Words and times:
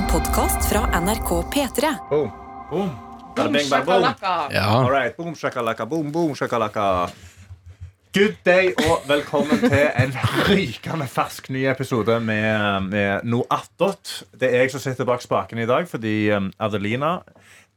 En 0.00 0.06
podkast 0.06 0.68
fra 0.68 1.00
NRK 1.00 1.28
P3. 1.28 1.88
Boom. 2.10 2.30
Boom. 2.70 2.90
Bing, 3.52 3.84
boom. 3.84 4.02
Ja. 4.50 4.64
All 4.64 4.90
right. 4.90 5.16
Boom, 5.16 5.34
shakalaka, 5.36 5.86
boom, 5.86 6.12
boom, 6.12 6.34
shakalaka. 6.34 7.08
Good 8.16 8.38
day 8.44 8.72
og 8.88 9.04
velkommen 9.08 9.60
til 9.60 9.90
en 10.02 10.14
rykende 10.48 11.04
fersk 11.06 11.50
ny 11.52 11.66
episode 11.68 12.16
med, 12.24 12.88
med 12.88 13.28
noe 13.28 13.44
attåt. 13.52 14.22
Det 14.32 14.48
er 14.48 14.64
jeg 14.64 14.72
som 14.72 14.80
sitter 14.86 15.04
bak 15.04 15.20
spaken 15.20 15.60
i 15.60 15.68
dag 15.68 15.84
fordi 15.90 16.14
um, 16.32 16.48
Adelina 16.56 17.18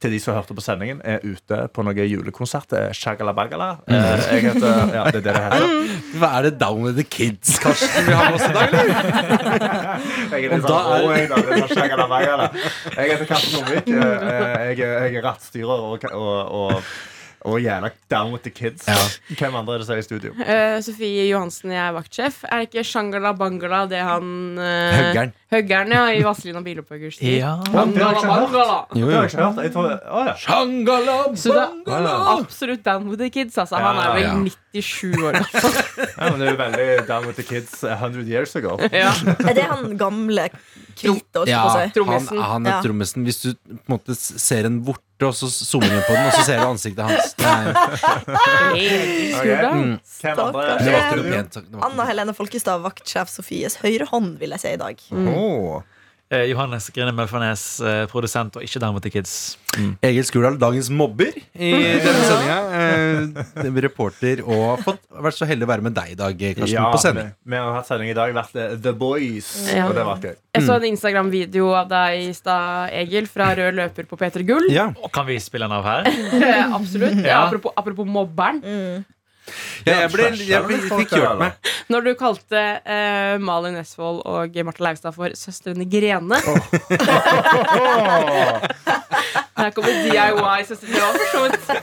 til 0.01 0.11
de 0.11 0.19
som 0.19 0.35
hørte 0.35 0.55
på 0.57 0.61
sendingen, 0.63 0.99
er 1.05 1.19
ute 1.23 1.57
på 1.73 1.83
noen 1.85 1.99
julekonsert. 2.09 2.73
Er 2.75 2.91
Shagalabagala. 2.97 3.69
Eh, 3.87 4.25
Jeg 4.33 4.41
heter, 4.49 4.91
ja, 4.95 5.03
det 5.11 5.21
er 5.21 5.21
det 5.21 5.23
det 5.23 5.35
heter. 5.37 5.93
Hva 6.19 6.29
er 6.39 6.47
det 6.49 6.53
Down 6.59 6.81
with 6.83 6.97
the 6.99 7.05
Kids, 7.07 7.55
Karsten, 7.63 8.05
vi 8.09 8.13
har 8.17 8.31
med 8.31 8.39
oss 8.41 8.47
i 8.49 8.53
dag, 8.57 8.67
eller? 8.73 8.87
Jeg 10.33 10.43
er 10.43 10.53
litt 10.57 10.67
sånn 10.67 11.07
jeg, 11.13 11.29
da. 11.29 12.47
Heter 12.97 13.25
Karsten. 13.29 13.63
Eh, 13.63 13.81
eh, 13.87 14.67
Jeg, 14.73 14.79
er- 14.83 15.07
jeg 15.07 15.15
er 15.21 15.25
rattstyrer 15.29 15.87
og, 15.89 16.05
og, 16.11 16.37
og, 16.59 16.93
og 17.45 17.59
gjerne 17.59 17.89
down 18.11 18.31
with 18.31 18.43
the 18.43 18.51
kids. 18.53 18.87
Ja. 18.87 18.95
Hvem 19.39 19.55
andre 19.59 19.75
er 19.75 19.81
det 19.81 19.87
som 19.87 19.95
er 19.95 20.01
i 20.01 20.05
studio? 20.05 20.31
Uh, 20.37 20.77
Sofie 20.85 21.27
Johansen, 21.29 21.71
jeg 21.75 21.81
er 21.83 21.95
vaktsjef. 21.95 22.41
Er 22.49 22.65
ikke 22.67 22.83
Shangala 22.87 23.33
Bangala 23.37 23.83
det 23.91 23.99
han 24.03 24.27
uh, 24.57 24.63
Høggern. 24.97 25.33
Høggern, 25.53 25.93
ja, 25.93 26.03
i 26.15 26.23
Vazelina 26.25 26.61
Bilopphøggers 26.65 27.19
tid. 27.19 27.39
Ja. 27.41 27.55
Bangala, 27.73 28.21
bangala. 28.23 28.79
Jo, 28.95 29.09
jo. 29.11 29.21
jeg 29.21 29.73
tror, 29.75 29.91
ja. 29.93 30.35
Shangala, 30.39 31.17
bangala. 31.33 32.15
absolutt 32.39 32.85
down 32.85 33.09
with 33.11 33.21
the 33.21 33.29
kids. 33.29 33.57
Altså. 33.57 33.75
Han 33.83 33.99
er 34.01 34.13
vel 34.17 34.23
ja. 34.23 34.33
97 34.73 35.23
år. 35.23 35.37
ja, 36.17 36.29
men 36.31 36.39
det 36.39 36.47
er 36.47 36.51
jo 36.51 36.59
veldig 36.63 36.87
down 37.07 37.27
with 37.29 37.37
the 37.37 37.45
kids 37.45 37.83
100 37.83 38.25
years 38.29 38.55
ago. 38.55 38.77
ja. 39.03 39.11
Er 39.43 39.53
det 39.53 39.67
han 39.69 39.97
gamle 39.99 40.47
hvite, 40.93 41.43
også? 41.43 41.49
Ja, 41.51 41.67
han, 41.67 42.41
han 42.41 42.65
er 42.65 42.77
Ja. 42.77 42.81
trommisen. 42.85 43.23
Hvis 43.27 43.41
du 43.43 43.53
på 43.53 43.75
en 43.75 43.93
måte 43.97 44.15
ser 44.17 44.65
en 44.69 44.81
vorte, 44.85 45.01
og 45.27 45.35
så 45.37 45.49
zoomer 45.51 45.89
du 45.89 46.01
på 46.07 46.13
den, 46.15 46.25
og 46.27 46.33
så 46.35 46.43
ser 46.47 46.61
du 46.61 46.65
ansiktet 46.67 47.03
hans. 47.07 47.33
Mm. 49.73 49.97
Er 50.23 50.35
Anna 51.83 52.05
Helene 52.07 52.33
Folkestad, 52.37 52.83
vaktsjef 52.85 53.31
Sofies 53.31 53.79
høyre 53.83 54.07
hånd, 54.11 54.37
vil 54.41 54.55
jeg 54.55 54.63
si 54.63 54.73
i 54.75 54.79
dag. 54.81 55.03
Åh. 55.13 55.81
Eh, 55.81 55.92
Johannes 56.49 56.89
Grine 56.93 57.13
Melfarnes, 57.15 57.63
eh, 57.81 58.03
produsent 58.11 58.55
og 58.59 58.63
ikke 58.65 58.79
Down 58.83 58.99
til 59.03 59.11
Kids. 59.13 59.33
Kids. 59.73 59.97
Egil 60.05 60.25
Skurdal, 60.27 60.57
dagens 60.61 60.89
mobber 60.93 61.33
i 61.57 61.71
denne 62.03 62.25
sendinga. 62.27 62.57
Eh, 63.63 63.79
reporter 63.87 64.41
og 64.45 64.83
fått 64.85 65.01
vært 65.25 65.37
så 65.39 65.47
heldig 65.49 65.65
å 65.65 65.71
være 65.71 65.85
med 65.87 65.95
deg 65.97 66.11
i 66.13 66.17
dag, 66.19 66.37
Karsten, 66.37 66.73
Ja, 66.75 66.91
på 66.93 66.99
sending. 67.01 67.31
vi 67.45 67.55
har 67.57 67.73
hatt 67.73 67.87
sending 67.89 68.09
i 68.11 68.17
dag. 68.17 68.33
Vært 68.37 68.55
eh, 68.55 68.75
The 68.83 68.93
Boys. 68.93 69.49
Ja. 69.73 69.87
Og 69.89 69.95
det 69.97 70.05
var 70.05 70.21
gøy. 70.21 70.35
Jeg 70.53 70.67
så 70.67 70.75
en 70.77 70.85
Instagram-video 70.91 71.71
av 71.73 71.87
deg 71.89 72.27
i 72.27 72.33
stad, 72.37 72.91
Egil, 72.93 73.25
fra 73.31 73.53
Rød 73.57 73.73
løper 73.79 74.05
på 74.09 74.17
P3 74.21 74.45
Gull. 74.45 74.67
Ja. 74.73 74.91
Og 75.01 75.11
kan 75.15 75.25
vi 75.25 75.39
spille 75.41 75.65
den 75.67 75.77
av 75.79 75.83
her? 75.87 76.11
Eh, 76.43 76.73
Absolutt. 76.75 77.19
Ja. 77.25 77.45
Apropos, 77.47 77.71
apropos 77.77 78.05
mobberen. 78.05 78.61
Ja, 79.83 79.97
jeg, 80.03 80.09
ble, 80.13 80.27
jeg, 80.39 80.63
ble, 80.63 80.77
fikk 80.87 81.11
gjort 81.17 81.39
meg. 81.41 81.51
Når 81.91 82.05
du 82.05 82.11
kalte 82.19 82.61
uh, 82.85 83.35
Malin 83.43 83.75
Esvold 83.81 84.21
og 84.29 84.55
Marte 84.63 84.83
Leivstad 84.85 85.15
for 85.15 85.35
søstrene 85.35 85.85
Grene. 85.91 86.39
Her 89.59 89.69
kommer 89.75 89.91
DIY 90.07 90.63
søstrene 90.69 90.95
Grene. 90.95 91.19
For 91.19 91.27
så 91.33 91.39
vidt. 91.43 91.59
Så 91.67 91.73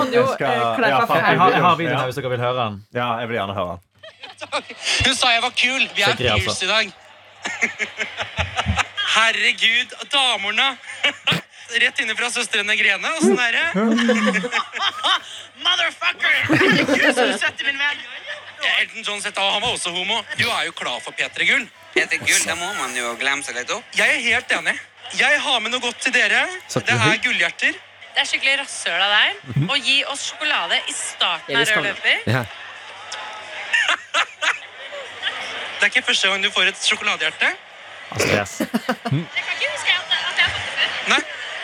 hadde 0.00 0.16
jo 0.16 0.24
Jeg 0.40 0.48
eh, 0.48 0.76
klær 0.80 1.06
fra 1.06 1.20
Jeg 1.20 1.38
har, 1.42 1.50
jeg 1.58 1.78
videoen 1.82 1.98
her 2.00 2.08
hvis 2.08 2.18
dere 2.20 2.32
vil 2.32 2.44
høre 2.46 2.58
den. 2.62 2.74
Ja, 2.96 3.08
jeg 3.20 3.28
vil 3.28 3.36
gjerne 3.40 3.54
høre 3.60 3.76
den. 3.76 3.80
Hun 5.06 5.14
sa 5.18 5.36
jeg 5.36 5.44
var 5.44 5.54
kul. 5.64 5.86
Vi 5.92 6.08
er 6.08 6.18
grei, 6.18 6.34
altså. 6.40 6.64
i 6.64 6.72
dag. 6.72 6.86
Herregud, 9.16 9.88
damene! 10.14 11.40
Rett 11.80 12.00
inne 12.00 12.14
fra 12.16 12.28
søstrene 12.30 12.76
Grene. 12.76 13.08
Åssen 13.18 13.38
er 13.40 13.52
det? 13.56 13.66
Motherfucker! 15.64 16.34
Herregud, 16.50 17.14
så 17.14 17.26
søte, 17.38 17.64
min 17.64 17.78
venn. 17.78 18.02
Elton 18.80 19.02
John 19.06 19.22
Zeta, 19.22 19.44
han 19.54 19.62
var 19.62 19.72
også 19.74 19.90
homo. 19.94 20.20
Du 20.38 20.44
er 20.48 20.66
jo 20.68 20.74
klar 20.76 21.00
for 21.02 21.14
P3 21.16 21.46
Gull. 21.48 21.64
P3 21.94 22.18
Gull, 22.22 22.42
da 22.46 22.56
må 22.58 22.68
man 22.78 22.94
jo 22.96 23.14
glemme 23.20 23.44
seg 23.46 23.56
litt 23.58 23.70
opp. 23.74 23.86
Jeg 23.96 24.18
er 24.18 24.22
helt 24.26 24.52
enig. 24.58 24.76
Jeg 25.18 25.40
har 25.44 25.60
med 25.60 25.74
noe 25.74 25.82
godt 25.82 25.98
til 26.04 26.14
dere. 26.14 26.44
Det 26.72 26.94
er 26.94 27.18
gullhjerter. 27.24 27.74
Det 28.12 28.20
er 28.20 28.28
skikkelig 28.28 28.58
rasshøl 28.60 29.00
av 29.00 29.12
deg 29.16 29.68
å 29.72 29.76
gi 29.80 29.98
oss 30.12 30.26
sjokolade 30.28 30.76
i 30.84 30.92
starten 30.96 31.56
av 31.56 31.64
rød 31.68 31.86
løper. 31.88 32.16
Ja. 32.28 32.42
Det 35.82 35.88
er 35.88 35.90
ikke 35.90 36.04
første 36.06 36.28
gang 36.30 36.44
du 36.44 36.50
får 36.54 36.68
et 36.70 36.82
sjokoladehjerte. 36.86 37.48
Andreas. 38.12 38.58
Jeg 38.60 38.68
kan 39.08 39.54
ikke 39.56 39.70
huske 39.72 39.94
at, 39.96 40.12
at 40.12 40.36
jeg 40.38 40.44
har 40.44 40.52
fått 40.52 40.66
det 40.68 40.74
før. 40.76 40.88
Nei. 41.10 41.22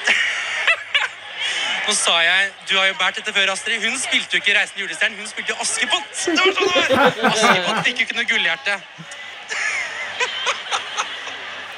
Nå 1.88 1.94
sa 1.96 2.18
jeg 2.20 2.50
Du 2.68 2.74
har 2.76 2.90
jo 2.90 2.96
båret 3.00 3.16
dette 3.16 3.32
før, 3.32 3.52
Astrid. 3.54 3.80
Hun 3.84 3.96
spilte 4.00 4.36
jo 4.36 4.42
ikke 4.42 4.56
Reisende 4.58 4.84
julestjerne, 4.84 5.16
hun 5.16 5.30
spilte 5.30 5.56
Askepott. 5.62 6.10
Det 6.26 6.40
var 6.42 6.52
sånn 6.58 6.74
det 6.74 6.98
var. 6.98 7.32
Askepott 7.32 7.80
fikk 7.86 8.02
jo 8.02 8.08
ikke 8.08 8.18
noe 8.20 8.28
gullhjerte. 8.32 8.76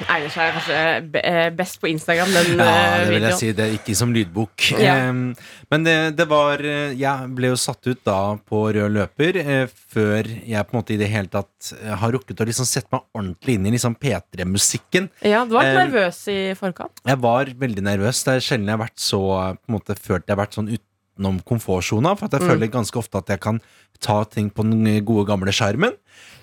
Egner 0.08 0.30
seg 0.32 0.52
kanskje 0.56 1.20
eh, 1.24 1.50
best 1.56 1.80
på 1.82 1.88
Instagram, 1.90 2.30
den 2.32 2.58
Ja, 2.58 2.66
eh, 2.66 2.98
det 3.04 3.08
vil 3.10 3.14
jeg 3.14 3.20
videoen. 3.20 3.38
si. 3.40 3.52
Det 3.52 3.64
er 3.66 3.74
ikke 3.76 3.96
som 3.98 4.12
lydbok. 4.14 4.66
Ja. 4.80 4.94
Men 5.12 5.84
det, 5.86 5.96
det 6.18 6.26
var 6.30 6.60
eh, 6.64 6.94
Jeg 6.98 7.28
ble 7.36 7.50
jo 7.52 7.58
satt 7.60 7.86
ut 7.86 8.00
da 8.06 8.16
på 8.48 8.62
rød 8.74 8.90
løper 8.96 9.36
eh, 9.42 9.66
før 9.94 10.24
jeg 10.46 10.66
på 10.66 10.74
en 10.74 10.78
måte 10.80 10.94
i 10.94 11.00
det 11.00 11.10
hele 11.12 11.28
tatt 11.32 11.72
eh, 11.82 11.94
har 12.00 12.12
rukket 12.16 12.40
å 12.40 12.46
liksom 12.48 12.66
sette 12.68 12.88
meg 12.94 13.02
ordentlig 13.14 13.54
inn 13.58 13.66
i 13.66 13.74
liksom 13.76 13.94
P3-musikken. 14.00 15.10
Ja, 15.26 15.44
du 15.44 15.54
var 15.56 15.66
litt 15.68 15.76
Eh, 15.76 15.82
nervøs 15.84 16.22
i 16.32 16.38
forkant. 16.58 17.02
Jeg 17.06 17.18
var 17.20 17.44
veldig 17.60 17.82
nervøs. 17.86 18.24
Det 18.24 18.34
er 18.38 18.40
sjelden 18.44 18.66
jeg 18.70 18.78
har 18.78 18.84
vært 18.86 19.00
så 19.02 19.20
på 19.60 19.68
en 19.70 19.76
måte 19.76 19.96
følt 19.98 20.24
jeg 20.26 20.34
har 20.36 20.40
vært 20.44 20.56
sånn 20.58 20.70
utenom 20.72 21.40
komfortsona. 21.46 22.16
For 22.16 22.26
at 22.30 22.32
jeg 22.38 22.42
Mm. 22.46 22.50
føler 22.54 22.70
ganske 22.72 22.96
ofte 22.98 23.18
at 23.18 23.28
jeg 23.28 23.40
kan 23.40 23.60
ta 24.00 24.22
ting 24.24 24.48
på 24.50 24.62
den 24.64 25.04
gode, 25.04 25.26
gamle 25.28 25.52
skjermen. 25.52 25.92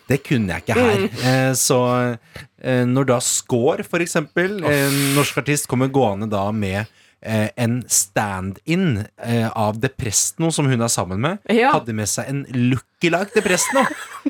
Det 0.07 0.21
kunne 0.23 0.53
jeg 0.55 0.63
ikke 0.63 0.77
her. 0.79 1.01
Mm. 1.07 1.25
Eh, 1.31 1.53
så 1.59 1.79
eh, 2.61 2.85
når 2.87 3.09
da 3.09 3.17
Score, 3.23 3.83
for 3.83 3.99
eksempel, 4.03 4.61
en 4.63 4.95
norsk 5.17 5.41
artist, 5.43 5.67
kommer 5.67 5.91
gående 5.91 6.29
da 6.31 6.45
med 6.55 6.85
eh, 7.21 7.49
en 7.59 7.81
stand-in 7.91 9.01
av 9.17 9.51
av 9.67 9.79
Depresno 9.83 10.51
som 10.53 10.67
hun 10.69 10.81
er 10.85 10.87
sammen 10.93 11.19
med, 11.19 11.39
Ja. 11.51 11.73
hadde 11.75 11.93
med 11.97 12.07
seg 12.07 12.29
en 12.31 12.45
lookalike 12.53 13.35
Depresno. 13.35 13.83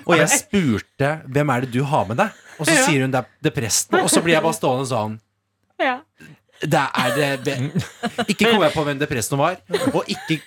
Og 0.06 0.16
jeg 0.18 0.30
spurte 0.42 1.12
hvem 1.28 1.54
er 1.54 1.62
det 1.68 1.72
du 1.76 1.84
har 1.84 2.08
med 2.10 2.18
deg? 2.18 2.30
Og 2.58 2.66
så 2.66 2.74
Ja. 2.74 2.86
sier 2.88 3.02
hun 3.06 3.12
det 3.14 3.22
er 3.22 3.28
Depresno, 3.52 4.02
og 4.02 4.10
så 4.10 4.24
blir 4.26 4.34
jeg 4.40 4.44
bare 4.48 4.58
stående 4.58 4.88
sånn 4.90 5.20
Ja. 5.80 6.00
det 6.62 6.82
er 6.98 7.38
det 7.46 7.58
Ikke 8.28 8.50
kom 8.50 8.64
jeg 8.66 8.74
på 8.74 8.84
hvem 8.88 8.98
Depresno 8.98 9.38
var, 9.38 9.60
og 9.94 10.08
ikke 10.10 10.40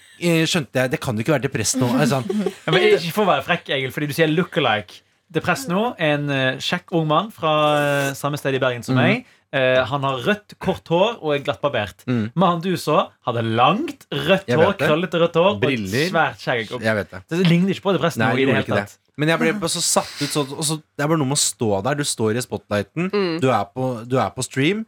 skjønte 0.50 0.74
jeg 0.82 0.90
Det 0.90 0.98
kan 1.00 1.14
jo 1.16 1.22
ikke 1.22 1.32
være 1.36 1.46
Depresno. 1.46 1.86
Altså, 1.96 2.18
Ja, 2.66 2.72
ikke 2.74 3.12
for 3.14 3.24
å 3.24 3.30
være 3.30 3.44
frekk, 3.46 3.70
Egil, 3.76 3.92
fordi 3.94 4.08
du 4.10 4.12
sier 4.16 4.28
look-alike. 4.28 5.00
Depresno, 5.30 5.92
en 6.02 6.30
uh, 6.30 6.58
kjekk 6.58 6.90
ung 6.98 7.06
mann 7.10 7.28
fra 7.34 7.52
eh, 7.78 8.08
samme 8.18 8.38
sted 8.40 8.56
i 8.56 8.62
Bergen 8.62 8.82
som 8.82 8.96
meg. 8.98 9.28
Eh, 9.50 9.80
han 9.82 10.04
har 10.06 10.20
rødt, 10.22 10.54
kort 10.62 10.86
hår 10.90 11.16
og 11.18 11.32
er 11.34 11.40
glattbarbert. 11.42 12.04
Mm. 12.06 12.28
Mannen 12.38 12.62
du 12.62 12.76
så, 12.78 13.08
hadde 13.26 13.42
langt, 13.42 14.06
rødt 14.14 14.50
Jeg 14.50 14.58
hår, 14.60 14.76
krøllete 14.78 15.18
rødt 15.22 15.38
hår 15.40 15.56
Briller. 15.62 15.88
og 15.90 16.02
et 16.04 16.12
svært 16.12 16.44
skjegg. 16.44 16.74
Og 16.76 16.84
det. 16.84 17.22
Det 17.30 17.40
ligner 17.48 17.74
ikke 17.74 17.88
på 17.88 17.94
Depress 17.96 18.18
Nei, 18.20 18.30
i 18.38 18.46
det 18.46 18.54
hele 18.60 18.66
det. 18.68 18.84
tatt. 18.86 18.98
Men 19.18 19.32
jeg 19.32 19.42
ble 19.42 19.54
bare 19.58 19.72
så 19.74 19.82
satt 19.82 20.12
ut 20.22 20.30
så, 20.30 20.44
så, 20.64 20.78
Det 20.78 21.04
er 21.04 21.10
bare 21.10 21.18
noe 21.18 21.32
med 21.32 21.38
å 21.38 21.42
stå 21.42 21.70
der. 21.84 21.98
Du 21.98 22.06
står 22.06 22.38
i 22.38 22.44
spotlighten. 22.46 23.10
Mm. 23.10 23.34
Du, 23.42 23.48
er 23.50 23.66
på, 23.74 23.90
du 24.06 24.16
er 24.22 24.30
på 24.34 24.46
stream. 24.46 24.84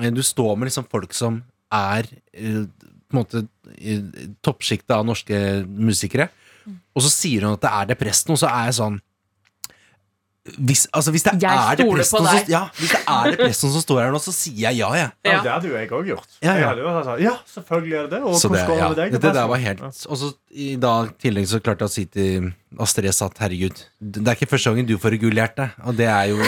Eh, 0.00 0.10
Du 0.10 0.22
står 0.24 0.56
med 0.56 0.72
liksom 0.72 0.88
folk 0.88 1.12
som 1.16 1.42
er 1.72 2.08
eh, 2.32 2.64
på 2.64 3.16
en 3.16 3.20
måte 3.20 3.44
i 3.76 4.00
toppsjiktet 4.44 4.96
av 4.96 5.04
norske 5.04 5.36
musikere. 5.68 6.30
Og 6.96 7.04
så 7.04 7.12
sier 7.12 7.44
hun 7.44 7.58
at 7.58 7.64
det 7.66 7.72
er 7.72 7.90
Depresno, 7.92 8.36
så 8.40 8.48
er 8.48 8.70
jeg 8.70 8.78
sånn 8.80 8.96
hvis, 10.44 10.82
altså, 10.92 11.10
hvis 11.10 11.22
det 11.24 11.32
Jeg 11.40 11.56
er 11.56 11.78
det 11.78 11.86
på 11.88 12.04
som, 12.04 12.26
ja, 12.52 12.66
hvis 12.76 12.90
det 12.92 12.98
er 13.08 13.30
Depresno 13.32 13.70
som 13.72 13.80
står 13.80 14.00
her 14.02 14.10
nå, 14.12 14.18
så 14.20 14.32
sier 14.36 14.58
jeg 14.66 14.76
ja, 14.76 14.90
jeg. 14.92 15.08
Ja, 15.24 15.30
Ja. 15.30 15.38
Det 15.40 15.52
hadde 15.54 15.70
jo 15.70 15.76
jeg 15.78 15.88
òg 15.88 16.10
gjort. 16.10 16.34
Ja, 16.44 16.56
ja. 16.60 16.72
Ja, 17.22 17.32
selvfølgelig 17.48 17.96
er 17.96 18.02
det 18.02 18.10
det. 18.12 18.20
Og 18.28 18.36
Så 18.36 18.50
det, 18.52 18.60
Og 18.68 18.76
ja, 18.76 18.88
med 18.88 18.98
deg? 18.98 19.16
det, 19.16 19.22
der 19.22 19.48
var 19.48 19.62
helt 19.62 19.80
Og 19.80 20.18
så 20.20 20.34
i 20.52 20.76
dag 20.76 21.14
tillegg 21.18 21.48
så 21.48 21.62
klarte 21.64 21.86
jeg 21.86 21.88
å 21.88 21.94
si 21.94 22.04
til 22.04 22.52
Astrid 22.78 23.08
at 23.08 23.40
herregud, 23.40 23.80
det 24.00 24.26
er 24.26 24.36
ikke 24.36 24.50
første 24.52 24.70
gangen 24.70 24.86
du 24.86 24.98
får 25.00 25.16
et 25.16 25.22
gullhjerte. 25.22 25.70
Og 25.88 25.96
det 25.96 26.10
er 26.12 26.28
jo 26.34 26.38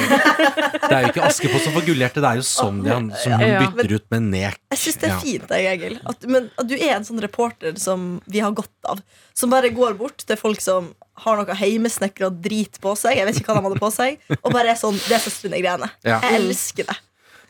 Det 0.86 0.92
er 0.92 1.00
jo 1.06 1.10
ikke 1.14 1.24
Askepott 1.26 1.64
som 1.64 1.74
får 1.74 1.86
gullhjerte, 1.88 2.20
det 2.22 2.30
er 2.30 2.40
jo 2.42 2.44
Sonja 2.46 2.98
som 3.22 3.40
hun 3.40 3.56
bytter 3.64 3.96
ut 3.96 4.06
med 4.12 4.28
nek. 4.28 4.60
Jeg 4.76 4.82
syns 4.82 5.00
det 5.00 5.08
er 5.08 5.18
fint, 5.24 5.56
jeg, 5.56 5.72
Egil. 5.72 5.96
At, 6.04 6.28
men 6.30 6.50
at 6.60 6.68
du 6.68 6.76
er 6.76 6.98
en 6.98 7.06
sånn 7.08 7.22
reporter 7.24 7.80
som 7.80 8.06
vi 8.30 8.44
har 8.44 8.54
godt 8.56 8.92
av. 8.92 9.00
Som 9.36 9.50
bare 9.52 9.72
går 9.74 9.96
bort 9.98 10.22
til 10.28 10.38
folk 10.40 10.62
som 10.62 10.92
har 11.24 11.36
noe 11.40 11.54
heimesnekra 11.56 12.28
drit 12.44 12.78
på 12.82 12.92
seg. 12.98 13.16
Jeg 13.16 13.26
vet 13.28 13.38
ikke 13.40 13.52
hva 13.54 13.60
de 13.62 13.66
hadde 13.70 13.80
på 13.82 13.90
seg 13.94 14.18
Og 14.42 14.52
bare 14.52 14.72
er 14.74 14.78
sånn 14.80 14.96
Det 15.08 15.14
er 15.16 15.22
søstrene 15.24 15.60
greiene. 15.62 15.88
Ja. 16.04 16.18
Jeg 16.24 16.42
elsker 16.42 16.88
det. 16.90 16.96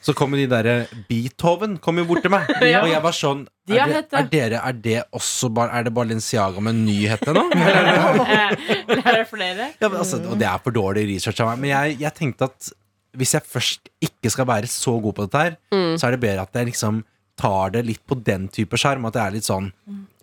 Så 0.07 0.13
kommer 0.15 0.39
de 0.39 0.45
derre 0.47 0.75
Beethoven 1.09 1.79
kom 1.83 1.99
jo 1.99 2.05
bort 2.07 2.23
til 2.23 2.31
meg, 2.31 2.47
Ja. 2.63 2.85
og 2.85 2.91
jeg 2.93 3.03
var 3.03 3.15
sånn 3.17 3.41
De 3.67 3.79
er, 3.81 3.91
det, 3.97 4.05
er 4.15 4.29
dere 4.31 4.61
Er 4.69 4.77
det 4.85 4.99
også 5.19 5.49
bare 5.57 5.73
Er 5.81 5.87
det 5.89 5.93
Balenciaga 5.97 6.63
med 6.63 6.79
nyheter 6.85 7.35
nå? 7.35 7.43
Eh, 7.57 9.01
Er 9.01 9.13
det 9.19 9.25
flere? 9.33 9.71
Ja, 9.81 9.89
men, 9.89 9.99
altså, 10.05 10.21
og 10.31 10.39
det 10.39 10.47
er 10.47 10.63
for 10.63 10.75
dårlig 10.77 11.07
research 11.11 11.41
av 11.43 11.51
meg. 11.55 11.65
Men 11.65 11.73
jeg, 11.73 11.99
jeg 12.05 12.15
tenkte 12.21 12.51
at 12.53 12.71
hvis 13.17 13.33
jeg 13.33 13.47
først 13.49 13.89
ikke 14.05 14.29
skal 14.31 14.45
være 14.51 14.69
så 14.69 14.93
god 15.01 15.15
på 15.17 15.25
dette 15.25 15.41
her, 15.41 15.55
Mm. 15.73 15.95
så 15.97 16.07
er 16.07 16.15
det 16.15 16.21
bedre 16.21 16.43
at 16.45 16.53
jeg 16.61 16.67
liksom 16.69 16.99
tar 17.41 17.71
det 17.73 17.83
litt 17.89 18.03
på 18.09 18.19
den 18.23 18.45
type 18.53 18.77
skjerm. 18.77 19.07
At 19.09 19.17
jeg 19.17 19.25
er 19.25 19.35
litt 19.39 19.47
sånn 19.49 19.71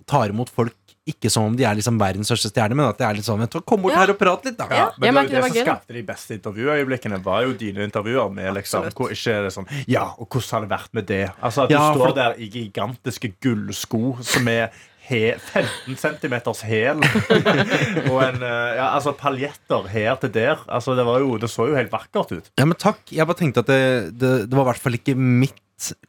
tar 0.09 0.29
imot 0.29 0.51
folk 0.53 0.75
ikke 1.05 1.27
som 1.31 1.49
om 1.49 1.55
de 1.59 1.65
er 1.67 1.75
liksom 1.75 1.97
verdens 1.99 2.29
største 2.31 2.47
stjerne, 2.53 2.77
men 2.79 2.85
at 2.87 2.97
det 3.01 3.03
er 3.09 3.17
litt 3.17 3.25
sånn 3.27 3.41
vet 3.43 3.51
du, 3.51 3.59
Kom 3.67 3.81
bort 3.83 3.91
Ja. 3.91 3.99
her 4.05 4.13
og 4.13 4.19
prat 4.21 4.45
litt, 4.47 4.55
da. 4.57 4.67
Ja, 4.71 4.85
men 4.97 5.15
det, 5.15 5.23
det 5.33 5.41
det 5.41 5.49
som 5.49 5.65
skapte 5.65 5.93
de 5.97 6.03
beste 6.07 6.37
intervjuøyeblikkene, 6.37 7.19
var 7.25 7.43
jo 7.43 7.51
dine 7.59 7.83
intervjuer. 7.83 8.31
Med 8.31 8.53
liksom, 8.55 8.87
hvor 8.95 9.11
ikke 9.11 9.33
er 9.35 9.43
det 9.49 9.51
sånn 9.57 9.67
Ja, 9.91 10.05
og 10.17 10.29
hvordan 10.29 10.51
har 10.55 10.61
det 10.65 10.71
vært 10.71 10.93
med 10.93 11.05
det? 11.11 11.25
Altså 11.43 11.63
At 11.65 11.69
du 11.69 11.75
Ja, 11.75 11.83
står 11.93 12.07
for- 12.07 12.15
der 12.15 12.39
i 12.39 12.47
gigantiske 12.53 13.33
gullsko 13.43 14.17
som 14.23 14.47
er 14.47 14.71
he 15.03 15.33
15 15.35 15.97
centimeters 15.99 16.61
hæl. 16.63 17.03
og 18.11 18.19
en 18.23 18.39
eh, 18.39 18.75
ja, 18.79 18.87
altså 18.95 19.11
paljetter 19.19 19.89
her 19.91 20.15
til 20.21 20.31
der. 20.31 20.61
Altså 20.71 20.95
Det, 20.95 21.03
var 21.05 21.19
jo, 21.19 21.35
det 21.37 21.49
så 21.51 21.67
jo 21.67 21.75
helt 21.75 21.91
vakkert 21.91 22.31
ut. 22.31 22.47
Ja, 22.57 22.63
men 22.65 22.79
takk. 22.79 23.01
Jeg 23.11 23.27
bare 23.27 23.35
tenkte 23.43 23.59
at 23.65 23.67
det, 23.67 23.81
det, 24.17 24.31
det 24.47 24.55
var 24.55 24.63
i 24.69 24.71
hvert 24.71 24.83
fall 24.85 24.95
ikke 24.95 25.17
mitt 25.19 25.59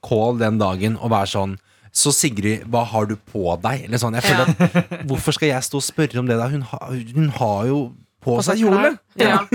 call 0.07 0.39
den 0.39 0.61
dagen 0.63 0.95
å 1.03 1.11
være 1.11 1.27
sånn 1.35 1.57
så 1.95 2.11
Sigrid, 2.15 2.65
hva 2.73 2.83
har 2.91 3.07
du 3.07 3.15
på 3.31 3.55
deg? 3.63 3.85
Eller 3.87 4.01
sånn, 4.03 4.17
jeg 4.19 4.27
føler 4.27 4.51
at 4.51 4.95
Hvorfor 5.09 5.37
skal 5.37 5.53
jeg 5.53 5.67
stå 5.69 5.79
og 5.79 5.85
spørre 5.87 6.19
om 6.23 6.27
det? 6.31 6.39
da? 6.41 6.49
Hun, 6.51 6.65
har- 6.73 6.95
hun 7.15 7.29
har 7.39 7.69
jo 7.71 7.79
på, 8.25 8.39
seg 8.43 8.63
kjole. 8.65 8.97
Ja. 9.21 9.39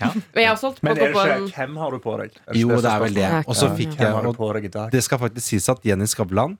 Men 0.00 0.40
jeg 0.40 0.46
har 0.48 0.54
også 0.56 0.70
holdt 0.70 0.78
på 0.80 0.86
Men 0.88 0.96
er 0.96 1.12
på 1.12 1.22
det 1.28 1.32
en 1.36 1.42
ikke 1.46 1.60
hvem 1.60 1.74
har 1.82 1.92
du 1.94 1.98
på 2.00 2.12
deg? 2.22 2.36
Jo, 2.56 2.68
det 2.80 2.88
er 2.90 3.02
vel 3.04 3.18
det. 3.18 3.28
Og 3.44 3.56
så 3.58 3.68
fikk 3.76 3.98
jeg 4.00 4.14
og 4.16 4.36
på? 4.38 4.48
Det 4.94 5.02
skal 5.04 5.20
faktisk 5.20 5.46
sies 5.52 5.68
at 5.68 5.82
Jenny 5.84 6.06
Skavlan 6.08 6.54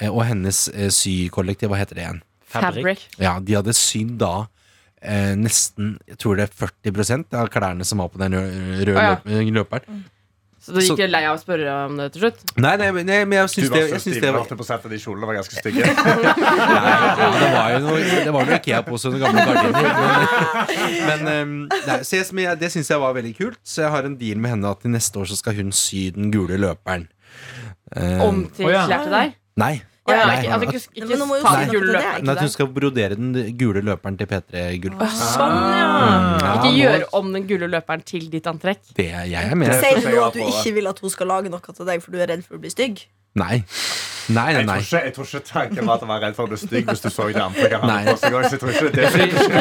eh, 0.00 0.08
og 0.08 0.22
hennes 0.24 0.62
eh, 0.72 0.88
sykollektiv, 0.94 1.68
hva 1.72 1.80
heter 1.82 1.98
det 2.00 2.06
igjen? 2.06 2.22
fabric. 2.50 3.04
Ja, 3.20 3.36
De 3.38 3.54
hadde 3.54 3.74
sydd 3.78 4.16
da 4.18 4.32
eh, 5.04 5.36
nesten 5.38 5.92
jeg 6.08 6.16
tror 6.18 6.40
det 6.40 6.48
er 6.48 6.56
40% 6.90 7.36
av 7.38 7.50
klærne 7.52 7.86
som 7.86 8.00
var 8.02 8.08
på 8.10 8.18
den 8.18 8.34
rø- 8.34 8.80
røde 8.88 9.04
ja. 9.12 9.44
løperen. 9.60 10.00
Så 10.60 10.74
du 10.76 10.80
Så- 10.84 10.92
gikk 10.92 11.08
lei 11.08 11.22
av 11.24 11.38
å 11.38 11.40
spørre 11.40 11.72
om 11.86 11.96
det 11.96 12.12
til 12.12 12.20
slutt? 12.22 12.42
Nei, 12.60 12.76
nei, 12.76 12.90
men- 12.92 13.06
nei, 13.08 13.24
men 13.24 13.38
jeg 13.38 13.46
Du 13.48 13.52
syns 13.54 13.70
var 13.70 13.78
det, 13.78 13.90
jeg 13.90 14.00
syns 14.04 14.20
det 14.20 14.32
var 14.32 14.40
holdt 14.40 14.50
jeg 14.50 14.58
på 14.58 14.64
å 14.64 14.68
si 14.68 14.74
at 14.74 14.82
de 14.90 14.98
kjolene 15.00 15.26
var 15.30 15.34
ganske 15.40 15.56
stygge. 15.56 15.86
Nei, 15.90 16.92
ja, 16.92 17.30
det 17.40 17.48
var 17.54 17.70
jo 17.72 17.78
noe, 17.86 18.02
det 18.28 18.34
var 18.36 18.44
noe 18.50 18.58
Ikea-pose 18.60 19.12
noen 19.14 19.24
gamle 19.24 19.46
gardiner. 19.48 19.94
Men, 21.08 21.24
men 21.24 21.42
um, 21.42 21.68
nei, 21.86 21.98
så 22.04 22.20
jeg, 22.20 22.58
det 22.60 22.70
syns 22.72 22.92
jeg 22.92 23.00
var 23.00 23.14
veldig 23.16 23.34
kult, 23.38 23.58
så 23.64 23.86
jeg 23.86 23.90
har 23.96 24.04
en 24.04 24.16
deal 24.20 24.36
med 24.36 24.50
henne 24.56 24.70
at 24.70 24.82
til 24.84 24.92
neste 24.92 25.16
år 25.16 25.32
så 25.32 25.36
skal 25.40 25.54
hun 25.56 25.72
sy 25.72 26.10
den 26.12 26.30
gule 26.30 26.60
løperen. 26.60 27.08
Eh, 27.96 28.20
Om 28.20 28.44
til 28.54 28.68
klær 28.68 29.02
til 29.08 29.16
deg? 29.16 29.34
Nei. 29.56 29.74
Å, 30.10 30.16
ja, 30.16 30.24
Nei, 30.26 30.36
ikke, 30.40 30.50
altså, 30.50 30.68
at- 30.68 30.74
ikke, 30.74 30.80
ikke, 31.00 31.08
Men 31.10 31.18
nå 31.22 31.26
må 31.30 31.36
jo 31.38 31.42
ta 31.44 31.52
si 31.54 31.60
noe 31.60 31.70
gule 31.74 31.80
til 31.80 31.92
det, 31.94 32.00
løperen. 32.02 32.24
men 32.26 32.32
at 32.34 32.40
hun 32.44 32.52
skal 32.54 32.66
brodere 32.78 33.16
den 33.20 33.56
gule 33.60 33.82
løperen 33.86 34.18
til 34.20 34.26
P3 34.30 34.64
Gull. 34.82 34.96
Sånn, 35.20 35.56
ja. 35.78 35.88
Ja, 36.40 36.52
Ikke 36.58 36.72
gjør 36.76 37.06
om 37.20 37.32
den 37.36 37.46
gule 37.46 37.68
løperen 37.70 38.04
til 38.04 38.28
ditt 38.32 38.44
antrekk. 38.50 38.82
Det 38.96 39.08
er 39.12 39.24
jeg 39.30 39.50
er 39.50 39.54
med. 39.54 39.72
Sier 39.80 40.00
du 40.02 40.10
nå 40.16 40.26
at 40.26 40.34
du 40.34 40.40
ikke 40.44 40.74
vil 40.74 40.86
at 40.90 40.98
hun 40.98 41.10
skal 41.10 41.26
lage 41.32 41.48
noe 41.52 41.60
til 41.60 41.86
deg, 41.86 42.02
for 42.02 42.10
du 42.10 42.18
er 42.18 42.26
redd 42.34 42.44
for 42.44 42.58
å 42.58 42.60
bli 42.60 42.70
stygg? 42.70 43.04
Nei. 43.38 43.62
Nei, 44.30 44.52
nei, 44.54 44.62
nei. 44.68 44.76
jeg 44.80 45.12
tror 45.16 45.26
ikke 45.26 45.40
tanken 45.48 45.86
var 45.88 45.98
at 45.98 46.04
han 46.04 46.10
var 46.12 46.20
redd 46.24 46.36
for 46.36 46.46
å 46.46 46.50
bli 46.52 46.58
stygg 46.60 46.88
hvis 46.90 47.02
du 47.04 47.08
så 47.12 47.26
det 47.28 47.36
det. 48.94 49.06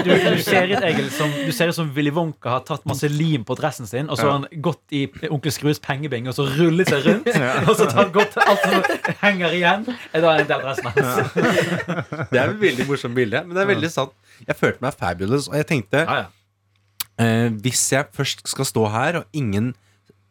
du, 0.06 0.12
du 0.14 0.42
ser 0.46 0.70
ut 0.74 0.86
Egil 0.90 1.10
som 1.16 1.34
Du 1.34 1.52
ser 1.56 1.72
som 1.76 1.90
Willy 1.96 2.12
Wonka 2.16 2.54
har 2.58 2.64
tatt 2.68 2.86
masse 2.90 3.10
lim 3.12 3.46
på 3.48 3.58
dressen 3.60 3.90
sin, 3.90 4.10
og 4.10 4.20
så 4.20 4.28
har 4.30 4.38
han 4.40 4.62
gått 4.66 4.96
i 4.96 5.04
Onkel 5.30 5.54
Skrues 5.56 5.82
pengebing 5.84 6.30
og 6.30 6.38
så 6.38 6.46
rullet 6.48 6.90
seg 6.92 7.06
rundt. 7.08 7.30
Og 7.70 7.74
så 7.80 7.88
tar 7.90 8.04
han 8.04 8.14
gått 8.16 8.38
alt 8.46 8.66
som 8.66 9.14
henger 9.24 9.56
igjen, 9.58 9.86
er 10.14 10.26
da 10.26 10.36
en 10.40 10.50
del 10.50 10.66
dressen 10.66 10.90
hans. 10.94 11.36
Det 12.30 12.40
er 12.40 12.54
et 12.54 12.62
veldig 12.62 12.88
morsomt 12.90 13.18
bilde, 13.18 13.44
men 13.48 13.58
det 13.58 13.64
er 13.66 13.72
veldig 13.74 13.92
sant. 13.94 14.16
Jeg 14.48 14.56
følte 14.60 14.84
meg 14.86 14.96
fabulous, 15.00 15.50
og 15.52 15.58
jeg 15.60 15.68
tenkte 15.70 16.06
Ja, 16.06 16.18
ja. 16.24 16.28
eh, 17.20 17.50
Hvis 17.64 17.82
jeg 17.92 18.08
først 18.16 18.46
skal 18.48 18.68
stå 18.70 18.86
her, 18.94 19.22
og 19.24 19.26
ingen 19.36 19.74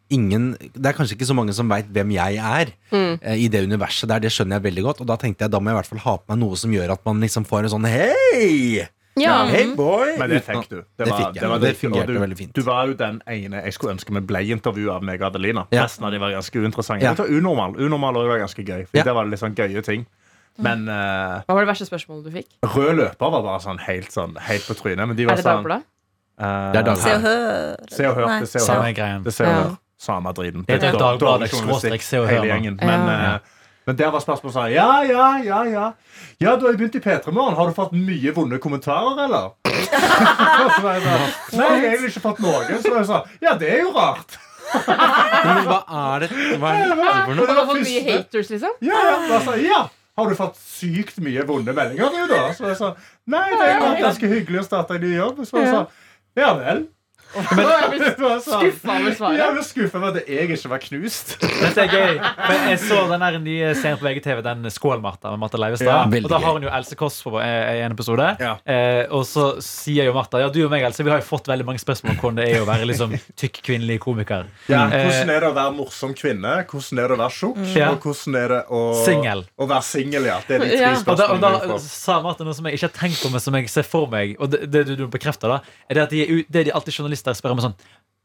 Ingen, 0.09 0.51
det 0.73 0.89
er 0.89 0.95
kanskje 0.97 1.13
ikke 1.17 1.27
så 1.29 1.35
mange 1.37 1.53
som 1.53 1.69
veit 1.69 1.89
hvem 1.93 2.13
jeg 2.15 2.39
er 2.41 2.71
eh, 2.97 3.35
i 3.37 3.49
det 3.51 3.61
universet 3.61 4.09
der. 4.09 4.23
Det 4.23 4.31
skjønner 4.33 4.57
jeg 4.57 4.65
veldig 4.69 4.85
godt. 4.87 5.03
Og 5.03 5.09
da 5.11 5.19
tenkte 5.21 5.45
jeg 5.45 5.53
da 5.53 5.59
må 5.61 5.69
jeg 5.69 5.77
i 5.77 5.79
hvert 5.81 5.91
fall 5.91 6.05
ha 6.05 6.15
på 6.17 6.33
meg 6.33 6.39
noe 6.41 6.57
som 6.57 6.73
gjør 6.73 6.95
at 6.95 7.03
man 7.05 7.21
liksom 7.21 7.45
får 7.45 7.67
en 7.67 7.75
sånn 7.75 7.85
Hei! 7.89 8.87
Ja. 9.19 9.45
Hey 9.49 9.73
boy! 9.75 10.15
Men 10.19 10.31
det 10.31 10.39
fikk 10.45 10.69
du. 10.71 10.77
Det 10.97 11.09
fikk 11.09 11.39
jeg, 11.39 11.49
var, 11.51 11.59
det 11.61 11.73
fungerte 11.77 12.13
du, 12.13 12.19
veldig 12.21 12.37
fint. 12.39 12.53
Du 12.55 12.63
var 12.65 12.87
jo 12.89 12.95
den 12.99 13.19
ene 13.29 13.63
jeg 13.65 13.75
skulle 13.75 13.95
ønske 13.97 14.15
vi 14.15 14.21
ble 14.31 14.43
intervjua 14.55 14.95
av 14.99 15.05
meg 15.05 15.21
og 15.21 15.29
Adelina. 15.31 15.65
Ja. 15.75 15.83
Resten 15.87 16.07
av 16.07 16.15
de 16.15 16.21
var 16.21 16.33
ganske 16.33 16.63
uinteressante. 16.63 17.05
Ja. 17.05 17.27
Unormal 17.27 17.75
Unormal 17.77 18.21
var 18.29 18.41
ganske 18.45 18.63
gøy. 18.63 18.87
For 18.87 19.01
Ja. 19.01 19.05
Det 19.09 19.15
var 19.17 19.29
litt 19.29 19.41
sånn 19.41 19.57
gøye 19.57 19.83
ting. 19.85 20.07
Men 20.59 20.87
uh, 20.89 21.39
Hva 21.47 21.55
var 21.55 21.63
det 21.63 21.71
verste 21.71 21.87
spørsmålet 21.87 22.25
du 22.27 22.33
fikk? 22.35 22.49
rød 22.65 22.97
løper 22.99 23.31
var 23.35 23.45
bare 23.45 23.61
sånn 23.63 23.79
helt, 23.85 24.09
sånn, 24.11 24.35
helt 24.43 24.65
på 24.67 24.75
trynet. 24.75 25.07
Men 25.07 25.15
de 25.19 25.27
var 25.27 25.37
Er 25.37 25.43
det 25.43 25.45
sånn 25.45 25.61
Dagbladet? 25.61 25.85
Det 26.39 26.81
Dagbladet. 26.87 27.03
Se 27.03 27.13
og 27.13 27.21
hør. 27.27 27.85
Se 27.91 28.09
og 28.09 28.17
hør. 28.17 28.33
Det 28.39 28.49
ser 28.49 28.65
se 29.37 29.47
og 29.47 29.55
hør. 29.55 29.77
Samme 29.99 30.31
driten. 30.33 30.63
Det 30.67 30.79
er 30.83 30.95
Dagbladet, 30.95 31.49
skråstrek, 31.51 32.01
Se 32.05 32.19
og 32.21 32.29
Hør, 32.31 32.45
nå. 32.47 32.75
Men, 32.79 33.07
Ja. 33.09 33.33
eh, 33.35 33.39
men 33.87 33.95
der 33.99 34.11
var 34.13 34.21
spørsmålet 34.23 34.53
sånn 34.53 34.71
Ja, 34.73 35.01
ja, 35.03 35.27
ja, 35.43 35.63
ja. 35.65 35.85
Ja, 36.39 36.55
du 36.55 36.65
har 36.67 36.73
jo 36.73 36.77
begynt 36.77 36.95
i 36.95 37.01
P3 37.03 37.31
Morgen. 37.33 37.55
Har 37.57 37.67
du 37.67 37.73
fått 37.73 37.91
mye 37.91 38.31
vonde 38.35 38.59
kommentarer, 38.63 39.17
eller? 39.25 39.49
så 39.65 40.93
jeg 40.93 41.03
da, 41.03 41.15
Nei, 41.57 41.69
jeg 41.81 41.97
har 41.99 42.07
ikke 42.07 42.23
fått 42.23 42.39
noen. 42.43 42.69
Så 42.83 42.93
jeg 42.95 43.07
sa 43.09 43.23
Ja, 43.43 43.55
det 43.59 43.71
er 43.75 43.81
jo 43.83 43.91
rart. 43.95 44.37
Men 44.69 45.63
hva 45.65 45.79
er 45.89 46.25
det 46.27 46.29
Hva 46.61 46.73
er 46.77 46.91
det 46.91 46.97
for 46.99 47.33
noe? 47.35 47.47
du 47.47 47.53
har 47.57 47.65
fått 47.71 47.81
mye 47.87 48.03
haters, 48.05 48.51
liksom? 48.53 48.75
Ja, 48.85 48.99
ja. 49.09 49.15
sa, 49.27 49.39
sånn, 49.49 49.63
ja. 49.65 49.81
Har 50.19 50.29
du 50.29 50.35
fått 50.35 50.55
sykt 50.59 51.17
mye 51.23 51.43
vonde 51.47 51.73
meldinger, 51.73 52.11
du, 52.13 52.21
da? 52.31 52.45
Så 52.53 52.67
jeg 52.69 52.77
sa 52.79 52.93
Nei, 53.25 53.49
det 53.55 53.67
er 53.73 53.99
ganske 54.03 54.31
hyggelig 54.31 54.61
å 54.61 54.67
starte 54.67 54.95
en 54.99 55.03
ny 55.07 55.15
jobb. 55.17 55.43
Så 55.49 55.59
jeg 55.63 55.73
sa 55.73 55.85
Ja 56.37 56.53
vel. 56.59 56.85
Men, 57.55 57.67
Det 57.99 58.13
sånn, 58.17 58.39
skuffa 58.41 58.93
over 58.95 59.13
svaret. 59.13 59.37
jeg 59.37 59.53
ble 59.55 59.63
skuffa 59.67 59.97
over 59.99 60.15
at 60.17 60.29
jeg 60.29 60.47
ikke 60.49 60.69
var 60.71 60.81
knust. 60.81 61.33
Dette 61.43 61.83
er 61.83 61.91
gøy. 61.93 62.15
Men 62.39 62.63
jeg 62.71 62.79
så 62.81 63.01
den 63.11 63.21
der 63.25 63.37
nye 63.43 63.67
serien 63.77 63.99
på 64.01 64.07
VGTV, 64.07 64.41
den 64.45 64.65
Skål-Martha 64.73 65.31
med 65.35 65.43
Martha 65.43 65.59
Leivestad. 65.61 65.89
Ja, 65.89 66.23
og 66.23 66.29
da 66.33 66.39
har 66.41 66.57
hun 66.57 66.65
jo 66.65 66.71
Else 66.73 66.97
Kåss 66.99 67.19
på 67.27 67.35
eh, 67.43 67.83
en 67.85 67.93
episode. 67.93 68.31
Ja. 68.41 68.55
Eh, 68.65 69.03
og 69.13 69.27
så 69.29 69.49
sier 69.63 70.09
jo 70.09 70.15
Martha 70.17 70.41
Ja, 70.41 70.49
du 70.53 70.57
og 70.65 70.71
meg, 70.73 70.83
Else, 70.87 71.05
vi 71.05 71.13
har 71.13 71.21
jo 71.21 71.27
fått 71.27 71.47
veldig 71.51 71.67
mange 71.69 71.81
spørsmål 71.83 72.15
om 72.15 72.19
hvordan 72.23 72.39
det 72.41 72.47
er 72.55 72.63
å 72.63 72.67
være 72.69 72.87
liksom 72.89 73.13
tykk 73.39 73.61
kvinnelig 73.69 73.99
komiker. 74.07 74.49
Ja, 74.71 74.87
Eh, 74.89 75.05
hvordan 75.05 75.29
er 75.35 75.43
det 75.45 75.49
å 75.51 75.55
være 75.59 75.75
morsom 75.77 76.15
kvinne? 76.17 76.55
Hvordan 76.71 77.03
er 77.03 77.11
det 77.13 77.17
å 77.17 77.21
være 77.21 77.35
tjukk? 77.37 77.61
Ja. 77.77 77.91
Og 77.93 78.01
hvordan 78.09 78.39
er 78.41 78.47
det 78.55 78.61
å, 78.73 78.81
Singel. 79.05 79.45
å 79.59 79.67
være 79.69 79.85
singel? 79.85 80.25
Ja. 80.31 80.39
Det 80.47 80.57
er 80.57 80.65
de 80.65 80.71
tre 80.73 80.81
Ja. 80.81 80.95
Og 81.05 81.17
da, 81.19 81.27
og 81.35 81.41
da 81.45 81.77
sa 81.83 82.17
Martha 82.25 82.43
noe 82.47 82.55
som 82.57 82.65
jeg 82.65 82.79
ikke 82.79 82.89
har 82.89 82.95
tenkt 83.03 83.21
på, 83.21 83.29
men 83.29 83.39
som 83.43 83.53
jeg 83.59 83.69
ser 83.69 83.85
for 83.85 84.09
meg. 84.09 84.33
Og 84.41 84.49
det, 84.49 84.63
det 84.73 84.85
du, 84.89 84.95
du 85.03 85.07
bekrefter, 85.13 85.51
da 85.53 85.61
er 85.89 85.99
det 85.99 86.03
at 86.07 86.13
de, 86.15 86.23
er 86.25 86.43
det 86.49 86.65
de 86.69 86.73
alltid 86.73 86.93
journalister 86.97 87.18
spør 87.39 87.55
om 87.57 87.59
sånn 87.63 87.75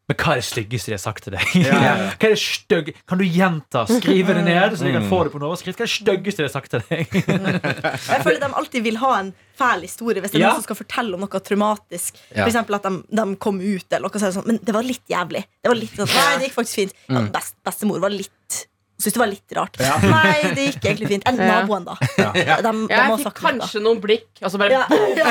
Men 0.05 0.17
hva 0.21 0.35
er 0.35 0.41
det 0.43 0.45
styggeste 0.45 0.91
de 0.91 0.95
har 0.99 1.01
sagt 1.01 1.25
til 1.25 1.33
deg? 1.33 1.45
Ja, 1.57 1.77
ja, 1.81 1.93
ja. 1.97 2.09
Hva 2.21 2.29
er 2.29 2.35
det 2.35 2.41
stygg 2.43 2.91
Kan 3.09 3.21
du 3.21 3.25
gjenta? 3.25 3.87
Skrive 3.89 4.35
det 4.37 4.43
ned, 4.45 4.75
så 4.77 4.85
jeg 4.85 4.93
kan 4.99 5.07
få 5.09 5.23
det 5.25 5.33
på 5.33 5.39
en 5.41 5.47
overskrift. 5.49 5.79
Hva 5.81 5.87
er 5.87 5.89
det 5.89 5.95
styggeste 5.95 6.43
de 6.43 6.49
har 6.49 6.53
sagt 6.53 6.75
til 6.75 6.83
deg? 6.91 7.15
Jeg 8.13 8.21
føler 8.27 8.41
de 8.43 8.51
alltid 8.61 8.85
vil 8.85 8.99
ha 9.01 9.13
en 9.23 9.31
fæl 9.57 9.81
historie 9.87 10.21
hvis 10.21 10.35
det 10.35 10.41
er 10.41 10.45
Ja. 10.45 10.51
noen 10.53 10.61
som 10.61 10.67
skal 10.69 10.79
fortelle 10.83 11.17
om 11.17 11.25
noe 11.25 11.41
traumatisk. 11.49 12.21
Ja. 12.35 12.43
For 12.43 12.51
eksempel 12.53 12.77
at 12.77 12.85
de, 12.91 12.93
de 13.17 13.27
kom 13.47 13.61
ut, 13.65 13.87
eller 13.97 14.13
noe 14.13 14.33
sånt. 14.37 14.47
Men 14.51 14.61
det 14.61 14.75
var 14.77 14.85
litt 14.85 15.09
jævlig. 15.09 15.45
Det 15.63 15.73
var 15.73 15.79
litt 15.81 15.97
sånn, 15.97 16.13
Nei, 16.19 16.31
det 16.43 16.49
gikk 16.51 16.57
faktisk 16.61 16.81
fint. 16.83 16.95
Ja, 17.09 17.25
best, 17.39 17.57
bestemor 17.65 18.03
var 18.05 18.13
litt 18.13 18.65
Syntes 18.95 19.15
det 19.17 19.21
var 19.21 19.27
litt 19.31 19.51
rart. 19.59 19.75
Nei, 20.07 20.53
det 20.55 20.65
gikk 20.69 20.85
egentlig 20.87 21.09
fint. 21.11 21.25
Enn 21.27 21.37
Ja. 21.43 21.47
naboen, 21.61 21.83
da. 21.89 21.95
De, 21.99 22.07
de 22.31 22.43
Ja, 22.45 22.57
jeg 22.63 23.19
fikk 23.25 23.35
kanskje 23.43 23.81
noen 23.83 23.99
blikk, 24.01 24.29
og 24.41 24.51
så 24.55 24.59
bare 24.63 24.71
Ja. 24.71 24.87
boom! 24.89 25.19
Ja. 25.19 25.25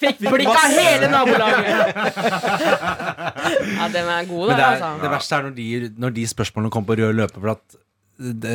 Fikk 0.00 0.18
blikk 0.22 0.48
av 0.52 0.70
hele 0.76 1.08
nabolaget! 1.10 1.86
Ja, 3.76 3.88
den 3.92 4.08
er 4.10 4.24
god, 4.28 4.48
da. 4.50 4.56
det, 4.56 4.62
er, 4.62 4.66
Altså. 4.76 4.90
det 5.02 5.10
verste 5.12 5.36
er 5.36 5.42
når 5.48 5.54
de, 5.56 5.66
når 6.06 6.10
de 6.16 6.24
spørsmålene 6.30 6.72
kommer 6.74 6.88
på 6.92 6.96
rød 7.00 7.12
løper. 7.18 7.40
For 7.42 7.50
at 7.56 7.64
det, 8.16 8.52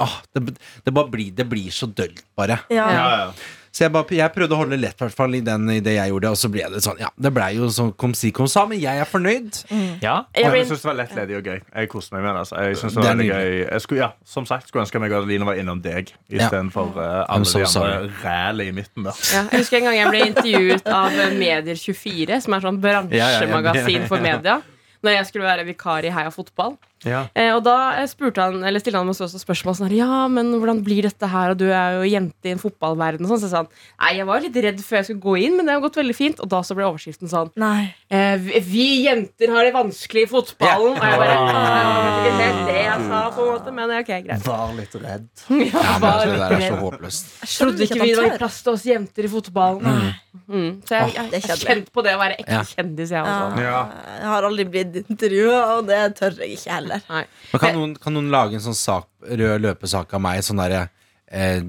ah, 0.00 0.14
det, 0.34 0.40
det, 0.86 0.92
bare 0.96 1.10
blir, 1.12 1.30
det 1.36 1.46
blir 1.50 1.68
så 1.74 1.86
dølt, 1.90 2.22
bare. 2.38 2.56
Ja. 2.72 2.86
Ja, 2.90 3.04
ja. 3.10 3.32
Så 3.72 3.86
jeg, 3.86 3.92
bare, 3.94 4.04
jeg 4.12 4.28
prøvde 4.34 4.52
å 4.52 4.58
holde 4.60 4.76
lett 4.76 4.98
hvert 5.00 5.14
fall 5.16 5.32
i, 5.32 5.40
den, 5.40 5.62
i 5.72 5.78
det 5.80 5.94
jeg 5.94 6.10
gjorde, 6.12 6.30
og 6.34 6.36
så 6.36 6.50
ble 6.52 6.66
det 6.74 6.82
sånn. 6.84 6.98
Ja, 7.00 7.08
det 7.16 7.30
blei 7.32 7.54
jo 7.56 7.70
sånn 7.72 7.94
kom 7.96 8.12
si 8.12 8.28
kom 8.36 8.44
sa, 8.52 8.66
men 8.68 8.76
jeg 8.82 9.00
er 9.00 9.08
fornøyd. 9.08 9.62
Ja. 10.04 10.18
Jeg 10.36 10.50
Jeg 10.52 10.66
syns 10.68 10.82
det 10.84 10.88
var 10.90 10.98
lettledig 10.98 11.38
og 11.38 11.48
gøy. 11.48 11.56
Jeg 11.64 11.88
koste 11.88 12.12
meg 12.12 12.26
med 12.26 12.34
det. 12.34 12.42
Altså. 12.42 12.58
Jeg 12.66 12.76
synes 12.82 12.98
det 12.98 13.06
var 13.06 13.16
det 13.22 13.28
gøy. 13.30 13.54
Jeg 13.62 13.84
skulle, 13.86 14.02
ja, 14.04 14.10
som 14.28 14.48
sagt 14.50 14.68
skulle 14.68 14.84
ønske 14.84 15.00
meg 15.00 15.14
at 15.16 15.24
Line 15.30 15.48
var 15.48 15.56
innom 15.62 15.80
deg 15.80 16.12
Ja. 16.28 16.44
istedenfor 16.44 16.92
uh, 16.98 17.24
alle 17.32 17.48
so 17.48 17.62
de 17.62 17.70
andre 17.70 18.12
rælet 18.20 18.68
i 18.68 18.76
midten 18.76 19.08
Da. 19.08 19.16
Ja, 19.32 19.46
jeg 19.48 19.64
husker 19.64 19.80
en 19.80 19.88
gang 19.88 19.96
jeg 20.02 20.12
ble 20.12 20.22
intervjuet 20.34 20.92
av 20.92 21.16
Medier24, 21.40 22.40
som 22.44 22.58
er 22.58 22.66
sånn 22.68 22.80
bransjemagasin 22.84 24.08
for 24.10 24.20
media. 24.20 24.60
Når 25.02 25.16
jeg 25.16 25.26
skulle 25.32 25.48
være 25.48 25.64
vikar 25.66 26.04
i 26.06 26.12
Heia 26.14 26.30
Fotball. 26.30 26.76
Ja. 27.04 27.24
Eh, 27.34 27.50
og 27.56 27.62
da 27.66 27.76
eh, 28.00 28.06
spurte 28.10 28.42
han, 28.44 28.60
eller 28.64 28.78
stilte 28.82 29.00
han 29.00 29.08
meg 29.08 29.16
også 29.18 29.40
spørsmål 29.42 29.74
sånn 29.78 29.88
her, 29.90 29.96
Ja, 30.02 30.28
men 30.30 30.52
hvordan 30.60 30.82
blir 30.86 31.02
dette 31.08 31.26
her, 31.28 31.50
og 31.54 31.58
du 31.58 31.66
er 31.70 31.96
jo 31.98 32.08
jente 32.10 32.46
i 32.46 32.52
en 32.54 32.60
fotballverden 32.62 33.24
og 33.26 33.32
sånn. 33.32 33.42
Så 33.42 33.50
sa 33.50 33.62
han 33.64 33.70
Nei, 34.02 34.12
jeg 34.20 34.26
var 34.28 34.40
litt 34.44 34.58
redd 34.66 34.80
før 34.84 35.00
jeg 35.00 35.08
skulle 35.10 35.24
gå 35.26 35.34
inn, 35.46 35.56
men 35.58 35.66
det 35.66 35.74
har 35.74 35.82
gått 35.84 35.98
veldig 35.98 36.14
fint. 36.16 36.40
Og 36.44 36.48
da 36.52 36.60
så 36.66 36.76
ble 36.78 36.86
overskriften 36.86 37.30
sånn 37.32 37.50
Nei. 37.58 37.92
eh, 38.10 38.36
vi, 38.42 38.60
vi 38.68 38.86
jenter 39.08 39.50
har 39.54 39.64
det 39.66 39.74
vanskelig 39.74 40.26
i 40.26 40.30
fotballen. 40.30 40.96
Og 40.96 41.02
jeg 41.02 41.22
bare 41.22 41.36
«Ah, 41.38 41.52
Det 41.52 42.02
var 42.02 42.12
ikke 42.12 42.36
helt 42.42 42.62
det 42.70 42.78
jeg 42.82 43.06
sa, 43.08 43.20
på 43.34 43.42
en 43.46 43.52
måte, 43.56 43.74
men 43.78 43.94
ok, 43.98 44.12
greit. 44.28 44.46
Var 44.46 44.74
litt 44.78 44.98
redd. 45.02 45.28
Ja, 45.72 45.82
Ja, 45.82 45.92
men 45.92 46.02
var 46.02 46.12
altså, 46.12 46.30
det 46.32 46.38
der 46.42 46.52
er 46.56 46.66
så 46.68 46.80
håpløst. 46.82 47.32
Jeg 47.42 47.52
trodde 47.58 47.86
ikke 47.86 48.00
vi 48.02 48.14
var 48.18 48.36
plass 48.38 48.60
til 48.62 48.72
oss 48.76 48.84
jenter 48.86 49.26
i 49.26 49.30
fotballen. 49.32 50.12
Mm. 50.52 50.70
Så 50.88 50.96
jeg, 50.96 51.12
jeg, 51.16 51.28
jeg 51.32 51.42
har 51.48 51.60
kjent 51.62 51.88
på 51.94 52.02
det 52.04 52.12
å 52.16 52.18
være 52.20 52.36
ekte 52.40 52.52
Ja. 52.52 52.62
kjendis, 52.68 53.10
jeg 53.12 53.22
Ja. 53.24 53.36
også. 53.48 53.62
Ja. 53.62 53.80
Jeg 54.20 54.28
har 54.32 54.42
aldri 54.48 54.64
blitt 54.68 54.96
intervjua, 55.08 55.60
og 55.78 55.86
det 55.88 56.00
tør 56.18 56.36
jeg 56.42 56.56
ikke 56.58 56.72
heller. 56.76 56.91
Nei. 57.08 57.22
Men 57.52 57.62
kan, 57.62 57.76
noen, 57.78 57.94
kan 58.00 58.14
noen 58.16 58.30
lage 58.32 58.58
en 58.58 58.64
sånn 58.64 58.76
sak, 58.78 59.08
rød 59.28 59.64
løpesak 59.64 60.12
av 60.16 60.22
meg? 60.24 60.42
Sånn 60.46 60.60
derre 60.62 60.84
eh, 61.32 61.62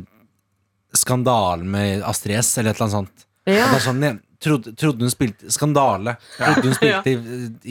Skandale 0.94 1.66
med 1.66 2.04
Astrid 2.06 2.38
S, 2.38 2.52
eller 2.62 2.74
et 2.74 2.78
eller 2.78 2.86
annet 2.86 3.00
sånt. 3.00 3.26
Ja. 3.50 3.66
Er 3.74 3.82
sånn, 3.84 4.04
jeg 4.06 4.20
trodde, 4.44 4.74
trodde 4.80 5.08
hun 5.08 5.12
spilte 5.12 5.50
Skandale. 5.52 6.14
Trodde 6.38 6.70
hun 6.70 6.76
spilte 6.78 7.14
i, 7.16 7.18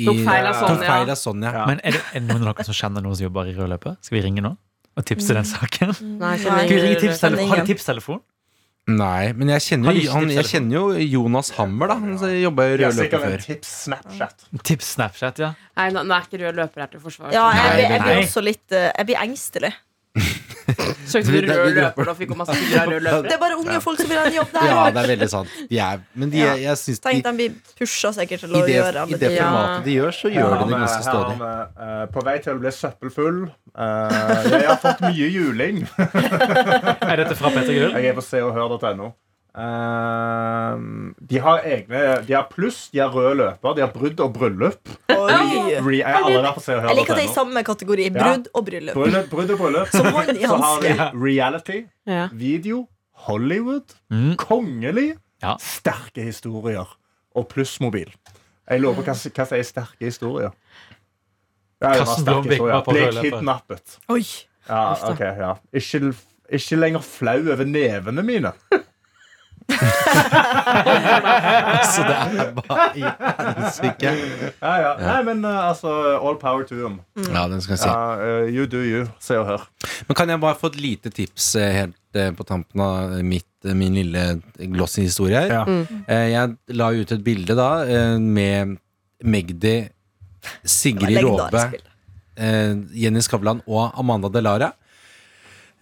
i 0.03 0.09
Tok 0.09 0.21
feil 0.27 0.49
av 0.51 0.59
Sonja. 0.59 0.89
feil 0.89 1.15
av 1.15 1.21
Sonja. 1.21 1.53
Ja. 1.55 1.65
Men 1.71 1.81
er 1.87 1.97
det, 1.97 2.03
er 2.11 2.19
det 2.21 2.27
noen 2.29 2.49
av 2.49 2.57
dere 2.57 2.67
som 2.69 2.77
kjenner 2.81 3.05
noen 3.05 3.17
som 3.21 3.29
jobber 3.29 3.53
i 3.53 3.55
rød 3.57 3.71
løper? 3.77 3.97
Skal 4.03 4.19
vi 4.19 4.25
ringe 4.27 4.45
nå? 4.45 4.57
Og 4.99 5.07
tipse 5.09 5.33
den 5.37 5.47
saken? 5.49 5.95
Nei. 6.21 6.35
Skal 6.43 6.59
vi 6.67 6.81
ringe 6.83 6.99
tipstelefon? 7.01 7.49
Har 7.53 7.63
de 7.63 7.71
tipstelefon? 7.71 8.21
Nei, 8.91 9.31
men 9.39 9.47
jeg 9.53 9.63
kjenner, 9.63 9.95
jo, 9.95 10.11
han, 10.11 10.25
jeg 10.35 10.45
kjenner 10.49 10.75
jo 10.75 10.87
Jonas 11.07 11.53
Hammer, 11.55 11.87
da. 11.93 11.95
Han 12.03 12.17
jobba 12.19 12.65
i 12.67 12.73
rød 12.81 12.97
løper 12.99 13.21
før. 13.23 13.37
tips 13.45 13.69
Snapchat. 13.85 14.47
Tips 14.69 14.89
Snapchat, 14.97 15.39
ja. 15.39 15.53
Nei, 15.79 15.87
nå, 15.95 16.03
nå 16.09 16.17
er 16.17 16.27
ikke 16.27 16.41
rød 16.43 16.59
løper 16.59 16.83
her 16.83 16.91
til 16.91 17.01
forsvar. 17.05 17.31
Ja, 17.33 17.45
jeg, 17.55 17.77
blir- 17.77 17.91
jeg 17.95 18.03
blir 18.03 18.19
også 18.25 18.43
litt 18.43 18.75
eh, 18.75 18.89
Jeg 18.99 19.07
blir 19.13 19.21
engstelig. 19.23 19.71
Søkte 21.13 21.33
du 21.43 21.49
rød 21.51 21.75
løper 21.77 22.09
og 22.13 22.17
fikk 22.17 22.31
masse 22.39 22.55
bilder 22.55 22.83
av 22.85 22.91
rød 22.93 23.03
løper? 23.05 23.27
Det 23.29 23.33
er 23.35 23.41
bare 23.43 23.57
unge 23.59 23.79
folk 23.85 23.99
som 24.01 24.09
vil 24.13 24.19
ha 24.21 24.25
en 24.29 24.37
jobb 24.37 24.53
der. 24.55 24.67
Ja, 24.71 24.83
det 24.95 25.01
er 25.03 25.09
veldig 25.11 25.29
sant. 25.33 25.57
De 25.71 25.79
er, 25.83 26.03
men 26.15 26.31
de, 26.33 26.39
Ja. 26.43 26.53
jeg 26.61 26.77
syns 26.81 27.01
de, 27.01 27.09
Tenk, 27.09 27.25
de 27.27 27.33
blir 27.41 27.57
pusha 27.81 28.13
sikkert 28.17 28.45
til 28.45 28.51
i 28.55 28.61
å 28.61 28.63
det, 28.67 28.77
gjøre 28.77 29.05
i 29.09 29.19
det. 29.19 29.33
Ja. 29.35 29.49
formatet 29.51 29.85
de 29.89 29.97
gjør, 29.99 30.13
så 30.21 30.33
gjør 30.33 30.55
de 30.55 30.69
det 30.71 30.79
ganske 30.79 31.03
Her 31.03 31.09
stødig. 31.09 31.51
eh, 31.89 32.07
på 32.15 32.25
vei 32.29 32.37
til 32.47 32.53
å 32.55 32.61
bli 32.63 32.73
søppelfull. 32.79 33.41
Eh, 33.73 34.51
jeg 34.53 34.69
har 34.71 34.81
fått 34.87 35.01
mye 35.09 35.29
juling. 35.37 35.83
Er 37.11 37.17
dette 37.25 37.37
fra 37.37 37.51
Petter 37.51 37.73
Gull? 37.75 37.93
Jeg 37.99 38.07
er 38.13 38.15
på 38.15 38.25
seoghør.no. 38.29 39.13
Eh, 39.53 40.77
de 41.29 41.39
har 41.45 41.59
egne 41.69 41.99
De 42.27 42.33
har 42.33 42.47
pluss, 42.49 42.87
de 42.93 43.03
har 43.03 43.11
rød 43.13 43.37
løper, 43.37 43.75
de 43.77 43.83
har 43.85 43.91
brudd 43.93 44.21
og 44.25 44.33
bryllup. 44.37 44.93
Oi. 45.13 45.35
Re, 45.77 45.99
jeg 45.99 46.23
Jeg 46.25 46.97
liker 46.97 47.13
at 47.13 47.19
det 47.19 47.19
er 47.19 47.27
i 47.27 47.35
samme 47.35 47.63
kategori. 47.67 48.07
Brudd 48.17 48.49
og 48.55 48.65
bryllup. 48.67 48.95
Brudd, 48.97 49.19
brudd 49.31 49.51
og 49.57 49.59
bryllup. 49.61 49.93
Så 49.93 50.05
har 50.05 50.31
de 50.33 51.11
reality, 51.13 51.83
video, 52.33 52.87
Hollywood, 53.27 53.95
Mm. 54.11 54.37
kongelig, 54.37 55.17
Ja. 55.43 55.57
sterke 55.59 56.23
historier 56.23 56.87
og 57.35 57.49
plussmobil. 57.49 58.11
Jeg 58.71 58.81
lover 58.81 59.03
hva, 59.03 59.13
hva 59.13 59.47
som 59.47 59.59
er 59.59 59.63
sterke 59.63 60.01
historier. 60.07 60.51
Ja, 61.83 61.93
det 61.93 62.07
var 62.07 62.17
sterke 62.17 62.49
historier. 62.49 62.83
Ble 62.87 63.23
kidnappet. 63.31 63.99
Oi. 64.09 64.23
Ja, 64.69 64.95
okay, 65.11 65.35
ja. 65.39 65.55
Ikke, 65.75 66.15
ikke 66.49 66.77
lenger 66.79 67.01
flau 67.03 67.41
over 67.53 67.65
nevene 67.67 68.23
mine. 68.23 68.53
Så 71.93 72.05
det 72.07 72.17
er 72.17 72.51
bare 72.57 72.87
i 72.99 73.03
helsike. 73.05 74.13
Ja, 74.63 74.73
ja. 74.83 74.93
Nei, 75.01 75.19
men 75.27 75.45
uh, 75.45 75.69
altså, 75.71 75.93
all 76.19 76.37
power 76.41 76.65
to 76.69 76.79
them. 76.79 77.01
Ja, 77.29 77.47
den 77.51 77.61
skal 77.65 77.77
jeg 77.77 77.83
si. 77.85 77.89
Ja, 77.91 77.97
uh, 78.19 78.47
you 78.53 78.67
do 78.71 78.81
you. 78.85 79.05
Se 79.23 79.39
og 79.41 79.47
hør. 79.49 79.67
Men 80.09 80.19
kan 80.19 80.33
jeg 80.33 80.41
bare 80.43 80.59
få 80.61 80.71
et 80.73 80.79
lite 80.83 81.13
tips 81.15 81.53
eh, 81.61 81.71
helt 81.81 82.19
eh, 82.19 82.31
på 82.37 82.47
tampen 82.49 82.81
av 82.85 83.17
mitt, 83.27 83.49
eh, 83.67 83.75
min 83.79 83.95
lille 83.99 84.25
glossy 84.75 85.05
historie 85.07 85.39
her? 85.45 85.53
Ja. 85.63 85.65
Eh, 86.07 86.27
Jeg 86.33 86.57
la 86.79 86.91
ut 86.97 87.13
et 87.17 87.25
bilde 87.25 87.57
da 87.59 87.71
eh, 87.87 88.17
med 88.19 88.77
Magdi, 89.23 89.77
Sigrid 90.67 91.21
Råbe, 91.23 91.39
Legendarisk 91.39 91.77
bilde. 91.77 91.89
eh, 92.37 92.73
Jenny 93.05 93.23
Skavlan 93.23 93.61
og 93.69 93.93
Amanda 94.01 94.29
Delara. 94.33 94.73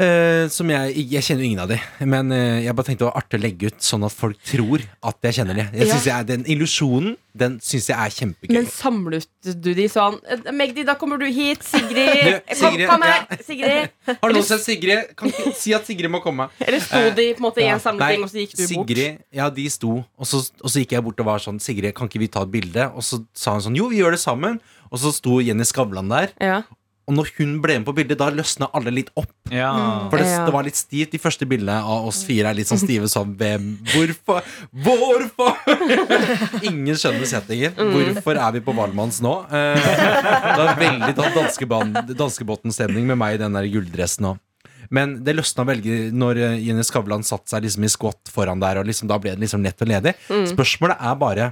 Eh, 0.00 0.47
som 0.49 0.71
jeg, 0.73 0.95
jeg 1.12 1.21
kjenner 1.26 1.45
jo 1.45 1.49
ingen 1.50 1.61
av 1.61 1.69
de, 1.69 1.76
men 2.09 2.30
uh, 2.33 2.57
jeg 2.64 2.73
bare 2.73 2.87
tenkte 2.88 3.02
det 3.04 3.09
var 3.11 3.19
artig 3.21 3.37
å 3.37 3.42
legge 3.42 3.69
ut 3.69 3.83
sånn 3.85 4.07
at 4.07 4.14
folk 4.16 4.38
tror 4.49 4.80
at 5.04 5.26
jeg 5.28 5.37
kjenner 5.40 5.59
de. 5.59 5.64
Jeg 5.75 5.88
Ja. 5.90 5.90
synes 5.92 6.07
jeg, 6.09 6.26
Den 6.30 6.45
illusjonen 6.49 7.16
Den 7.37 7.59
syns 7.62 7.87
jeg 7.87 7.95
er 7.95 8.11
kjempegøy. 8.11 8.54
Men 8.57 8.64
samlet 8.66 9.26
du 9.62 9.69
de 9.76 9.85
sånn 9.92 10.16
eh, 10.26 10.49
Magdi, 10.57 10.83
da 10.88 10.97
kommer 10.99 11.21
du 11.21 11.26
hit. 11.30 11.62
Sigrid. 11.62 12.25
Du, 12.26 12.33
Kom, 12.49 12.57
Sigrid, 12.73 12.88
kom 12.90 13.04
her. 13.07 13.21
ja. 13.30 13.37
Sigrid. 13.47 13.92
Har 14.25 14.33
noen 14.35 14.49
sett 14.49 14.64
Sigrid? 14.64 15.12
Kan 15.21 15.28
ikke 15.30 15.52
si 15.61 15.75
at 15.76 15.87
Sigrid 15.87 16.11
må 16.11 16.23
komme. 16.25 16.49
Eller 16.64 16.80
sto 16.83 17.04
de 17.14 17.28
på 17.37 17.45
en 17.45 17.47
måte 17.47 17.62
i 17.62 17.69
en 17.71 17.78
samling, 17.85 18.25
og 18.25 18.33
så 18.33 18.40
gikk 18.40 18.57
du 18.57 18.64
bort? 18.64 18.88
Sigrid, 18.90 19.21
ja, 19.37 19.47
de 19.52 19.69
sto, 19.71 19.92
og 20.16 20.26
så, 20.33 20.40
og 20.59 20.73
så 20.73 20.83
gikk 20.83 20.97
jeg 20.97 21.04
bort 21.07 21.21
og 21.23 21.28
var 21.30 21.45
sånn 21.45 21.61
Sigrid, 21.62 21.92
kan 21.95 22.09
ikke 22.11 22.25
vi 22.25 22.33
ta 22.35 22.42
et 22.49 22.50
bilde? 22.57 22.88
Og 22.97 23.04
så 23.07 23.21
sa 23.37 23.54
hun 23.54 23.62
sånn, 23.69 23.76
jo, 23.78 23.87
vi 23.92 24.00
gjør 24.02 24.16
det 24.16 24.23
sammen. 24.25 24.59
Og 24.90 24.99
så 24.99 25.12
sto 25.14 25.38
Jenny 25.45 25.62
Skavlan 25.69 26.09
der. 26.11 26.33
Ja. 26.42 26.62
Og 27.11 27.17
når 27.19 27.31
hun 27.40 27.57
ble 27.59 27.75
med 27.81 27.87
på 27.88 27.95
bildet, 27.97 28.19
da 28.21 28.29
løsna 28.31 28.69
alle 28.79 28.93
litt 28.95 29.09
opp. 29.19 29.33
Ja. 29.50 29.73
For 30.12 30.21
det, 30.23 30.26
Ja. 30.31 30.45
det 30.47 30.52
var 30.55 30.62
litt 30.62 30.79
stivt. 30.79 31.11
De 31.11 31.19
første 31.19 31.47
bildene 31.50 31.81
av 31.83 32.07
oss 32.07 32.23
fire 32.25 32.52
er 32.52 32.55
litt 32.55 32.71
sånn 32.71 32.79
stive 32.79 33.09
som 33.11 33.33
Hvem? 33.40 33.64
Hvorfor? 33.90 34.47
Hvorfor? 34.71 35.57
Ingen 36.71 36.95
skjønner 36.95 37.26
setningen. 37.26 37.75
Hvorfor 37.75 38.38
er 38.38 38.52
vi 38.55 38.62
på 38.64 38.75
Valmanns 38.76 39.19
nå? 39.25 39.33
Eh, 39.50 39.81
det 39.81 40.61
var 40.61 40.79
veldig 40.79 41.14
sånn 41.19 41.35
danskebåten- 41.40 42.14
danskebåten-stemning 42.21 43.11
med 43.11 43.19
meg 43.19 43.35
i 43.35 43.43
den 43.43 43.59
der 43.59 43.67
gulldressen 43.73 44.31
òg. 44.33 44.38
Men 44.90 45.19
det 45.25 45.37
løsna 45.38 45.64
veldig 45.69 45.99
når 46.19 46.38
eh, 46.47 46.57
Jenny 46.67 46.83
Skavlan 46.87 47.23
satte 47.26 47.52
seg 47.52 47.62
liksom 47.67 47.85
i 47.87 47.90
skott 47.93 48.31
foran 48.33 48.62
der, 48.62 48.81
og 48.81 48.87
liksom, 48.88 49.07
da 49.11 49.19
ble 49.23 49.35
det 49.37 49.43
liksom 49.45 49.62
lett 49.67 49.83
og 49.83 49.90
ledig. 49.90 50.14
Spørsmålet 50.50 50.99
er 51.11 51.19
bare 51.21 51.50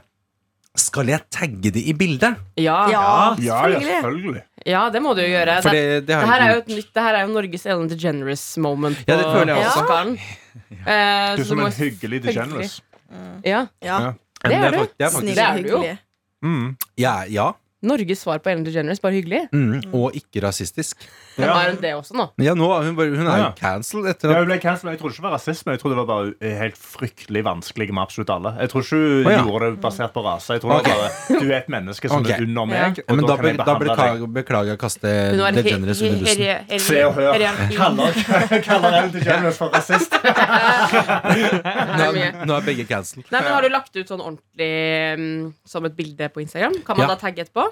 skal 0.78 1.08
jeg 1.10 1.24
tagge 1.34 1.72
det 1.74 1.82
i 1.90 1.94
bildet? 1.98 2.36
Ja. 2.60 2.76
Ja, 2.90 3.04
Ja, 3.42 3.60
ja, 3.66 3.78
selvfølgelig. 3.82 4.42
Ja, 4.66 4.88
det 4.90 5.02
må 5.02 5.14
du 5.14 5.22
jo 5.22 5.28
gjøre. 5.28 5.60
Det, 5.62 5.72
det, 5.72 6.06
det 6.08 6.16
her 6.16 6.42
er 6.44 6.52
jo 6.54 6.58
et 6.62 6.68
nytt 6.72 6.90
Det 6.94 7.02
her 7.04 7.14
er 7.18 7.26
jo 7.26 7.32
Norges 7.34 7.66
Ellen 7.66 7.88
DeGeneres-moment 7.90 9.04
Ja, 9.08 9.16
det 9.20 9.26
føler 9.30 9.54
jeg 9.54 9.66
også. 9.66 9.84
Ja. 9.88 10.02
Eh, 10.78 11.36
Du 11.36 11.42
er 11.42 11.44
som 11.44 11.60
en 11.60 11.72
hyggelig 11.72 12.22
DeGeneres. 12.24 12.80
Ja, 13.44 13.66
Ja. 13.82 14.00
Ja. 14.00 14.12
det 14.44 14.54
er 14.58 14.70
du. 14.70 14.82
er 14.98 15.08
Snill 15.10 15.38
og 15.38 15.58
jo. 15.58 15.78
hyggelig. 15.78 15.98
Mm. 16.42 16.76
ja, 16.98 17.14
ja. 17.30 17.48
Norges 17.86 18.24
svar 18.24 18.40
på 18.42 18.50
Ellen 18.50 18.64
DeGeneres. 18.66 18.98
Bare 19.00 19.14
hyggelig. 19.14 19.44
Mm, 19.54 19.92
og 19.94 20.16
ikke 20.18 20.42
rasistisk. 20.42 21.04
Ja. 21.38 21.52
Er 21.52 21.68
hun 21.70 21.76
det 21.82 21.92
også 21.94 22.16
nå? 22.18 22.24
Ja, 22.42 22.54
nå, 22.58 22.66
hun, 22.82 22.96
bare, 22.98 23.12
hun 23.14 23.26
er 23.30 23.36
jo 23.38 23.44
Ja. 23.44 23.52
cancelled 23.54 24.08
etter 24.10 24.32
at... 24.32 24.34
Ja, 24.34 24.40
hun 24.42 24.48
ble 24.50 24.58
cancelled. 24.58 24.90
Jeg 24.96 24.98
trodde 24.98 25.14
ikke 25.14 25.22
det 25.22 25.28
var 25.28 25.36
rasisme. 25.36 25.70
Jeg 25.76 25.80
trodde 25.82 25.94
det 25.94 26.00
var 26.02 26.08
bare 26.10 26.54
helt 26.58 26.78
fryktelig 26.82 27.44
vanskelig 27.46 27.88
med 27.94 28.02
absolutt 28.02 28.32
alle. 28.34 28.54
Jeg 28.58 28.72
tror 28.72 28.82
ikke 28.82 28.98
hun 28.98 29.28
Å, 29.28 29.30
ja. 29.30 29.44
gjorde 29.46 29.68
det 29.70 29.80
basert 29.84 30.12
på 30.16 30.24
rase. 30.26 30.56
Jeg 30.56 30.64
tror 30.64 30.74
det 30.74 30.78
var 30.78 30.98
bare 30.98 31.38
Du 31.38 31.46
er 31.46 31.58
et 31.60 31.70
menneske 31.70 32.10
som 32.10 32.24
okay. 32.26 32.34
er 32.34 32.42
under 32.48 32.64
meg, 32.72 32.98
ja, 32.98 33.06
og 33.06 33.14
men 33.16 33.22
da, 33.22 33.30
da, 33.30 33.36
kan 33.38 33.46
jeg 33.52 33.58
da 33.62 33.76
beklager, 33.84 34.32
beklager 34.40 34.72
jeg 34.72 34.78
å 34.78 34.82
kaste 34.82 35.14
DeGeneres 35.58 36.02
under 36.02 36.18
bussen. 36.26 36.82
Se 36.88 37.04
og 37.06 37.14
hør. 37.14 37.46
Kaller, 37.78 38.20
kaller 38.68 38.98
Ellen 38.98 39.14
DeGeneres 39.14 39.62
for 39.62 39.70
rasist. 39.70 40.18
Nå, 41.98 42.10
nå 42.48 42.58
er 42.58 42.66
begge 42.66 42.84
cancelled. 42.88 43.26
Nei, 43.30 43.40
men 43.42 43.52
Har 43.52 43.62
du 43.62 43.70
lagt 43.72 43.94
ut 43.94 44.08
sånn 44.10 44.22
ordentlig 44.22 44.72
mm, 45.18 45.52
som 45.68 45.86
et 45.88 45.96
bilde 45.98 46.28
på 46.34 46.42
Instagram? 46.42 46.80
Kan 46.86 46.98
man 46.98 47.06
Ja. 47.08 47.14
da 47.14 47.20
tagge 47.20 47.44
etterpå? 47.46 47.68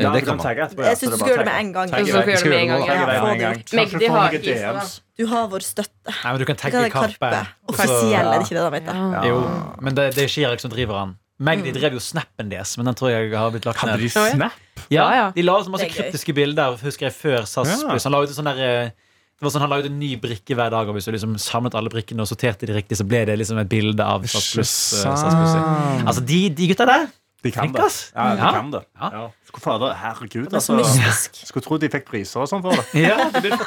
Ja, 0.00 0.08
det 0.14 0.22
kan 0.24 0.38
man. 0.40 0.46
Jeg 0.56 0.96
så 0.96 1.04
syns 1.04 1.12
du 1.12 1.18
skal 1.20 1.28
gjøre 1.34 1.42
det 1.44 1.48
med 1.52 1.58
en 1.60 1.72
gang. 1.74 1.90
Tagge 1.92 2.06
skal 2.08 2.30
gjøre 2.30 2.42
det 2.42 2.50
med 2.50 2.60
en 2.62 2.70
gang, 2.72 2.84
ja. 2.88 4.12
har 4.14 4.36
ikke. 4.38 4.54
DMs. 4.56 4.92
Du 5.20 5.26
har 5.28 5.48
vår 5.52 5.64
støtte. 5.66 6.14
Nei, 6.14 6.30
men 6.32 6.40
du 6.40 6.46
kan 6.48 6.56
tagge 6.62 6.84
Karpe. 6.94 7.32
Offisiell, 7.68 8.14
er 8.24 8.38
det 8.38 8.46
ikke 8.46 8.56
det 8.56 8.62
da, 8.62 8.70
vet 8.72 8.88
jeg. 8.88 9.26
Jo, 9.28 9.42
men 9.84 9.98
det, 9.98 10.06
det 10.16 10.24
er 10.24 10.32
Chirag 10.32 10.64
som 10.64 10.72
driver 10.72 10.96
han. 11.02 11.12
Magdi 11.42 11.72
drev 11.74 11.96
jo 11.96 12.00
Snappen 12.02 12.50
deres, 12.52 12.76
men 12.78 12.88
den 12.88 12.96
tror 12.96 13.10
jeg 13.12 13.32
har 13.34 13.52
blitt 13.52 13.64
lagt 13.66 13.82
Hadde 13.82 13.98
ned. 13.98 14.04
de 14.04 14.10
Ja, 14.14 14.26
ja. 14.30 14.34
snap? 14.36 14.58
Ja. 14.92 15.06
De 15.34 15.44
la 15.44 15.56
ut 15.60 15.70
masse 15.74 15.88
kryptiske 15.90 16.34
bilder, 16.36 16.76
husker 16.80 17.08
jeg, 17.08 17.16
før 17.18 17.48
SAS. 17.50 17.82
Pluss. 17.82 18.06
Han 18.06 18.14
la 18.14 18.20
ut 18.22 18.32
sånn 18.32 18.48
der, 18.48 18.60
eh, 18.62 18.92
det 18.92 19.44
var 19.44 19.54
sånn, 19.54 19.64
han 19.64 19.72
la 19.74 19.80
ut 19.82 19.88
en 19.90 19.98
ny 19.98 20.12
brikke 20.22 20.54
hver 20.54 20.70
dag, 20.72 20.88
og 20.88 20.94
hvis 20.96 21.08
du 21.08 21.12
liksom 21.16 21.34
samlet 21.42 21.74
alle 21.78 21.90
brikkene 21.92 22.22
og 22.22 22.30
sorterte 22.30 22.68
de 22.68 22.76
riktig, 22.76 22.96
så 23.00 23.06
ble 23.08 23.24
det 23.26 23.36
liksom 23.40 23.58
et 23.58 23.68
bilde 23.68 24.04
av 24.06 24.24
SAS 24.30 24.52
Pluss. 24.54 24.74
eh, 25.02 25.16
SAS 25.18 25.34
Pluss. 25.34 26.06
Altså, 26.06 26.24
de, 26.24 26.40
de 26.54 26.68
gutta 26.70 26.86
der 26.88 27.08
De 27.42 27.50
kan 27.50 27.64
Flink, 27.66 27.74
det. 27.76 27.82
ass. 27.84 28.12
Ja, 28.14 28.26
de 28.34 28.42
Ja. 28.42 28.50
kan 28.54 28.70
det. 28.70 28.82
Ja. 29.00 29.08
Ja. 29.12 29.22
Skulle 29.48 29.62
fader, 29.64 29.94
herregud, 29.98 30.44
Det 30.48 30.54
er 30.54 30.60
så 30.62 30.76
altså. 30.78 30.96
mystisk. 31.02 31.40
Skulle 31.48 31.64
tro 31.66 31.78
de 31.82 31.88
fikk 31.90 32.04
priser 32.06 32.40
og 32.40 32.48
sånn 32.48 32.62
for 32.62 32.70
det. 32.70 32.84
Ja, 33.08 33.16
det 33.34 33.42
blir 33.42 33.56
det. 33.58 33.60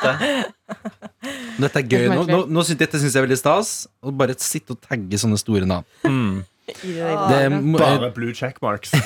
Dette 1.60 1.80
er 1.80 1.84
gøy. 1.84 2.08
Nå, 2.14 2.24
nå, 2.30 2.40
nå 2.48 2.64
synes, 2.64 2.78
dette 2.80 2.98
syns 3.02 3.14
jeg 3.14 3.22
er 3.24 3.28
veldig 3.28 3.38
stas. 3.42 3.88
Å 4.04 4.12
bare 4.16 4.36
sitte 4.40 4.72
og 4.72 4.82
tagge 4.82 5.20
sånne 5.20 5.38
store 5.38 5.66
navn. 5.68 5.86
I 6.66 6.96
det 6.98 7.04
der. 7.06 7.50
Det, 7.50 7.60
må- 7.62 7.78
Bare 7.78 8.10
blue 8.16 8.34
checkmarks. 8.34 8.90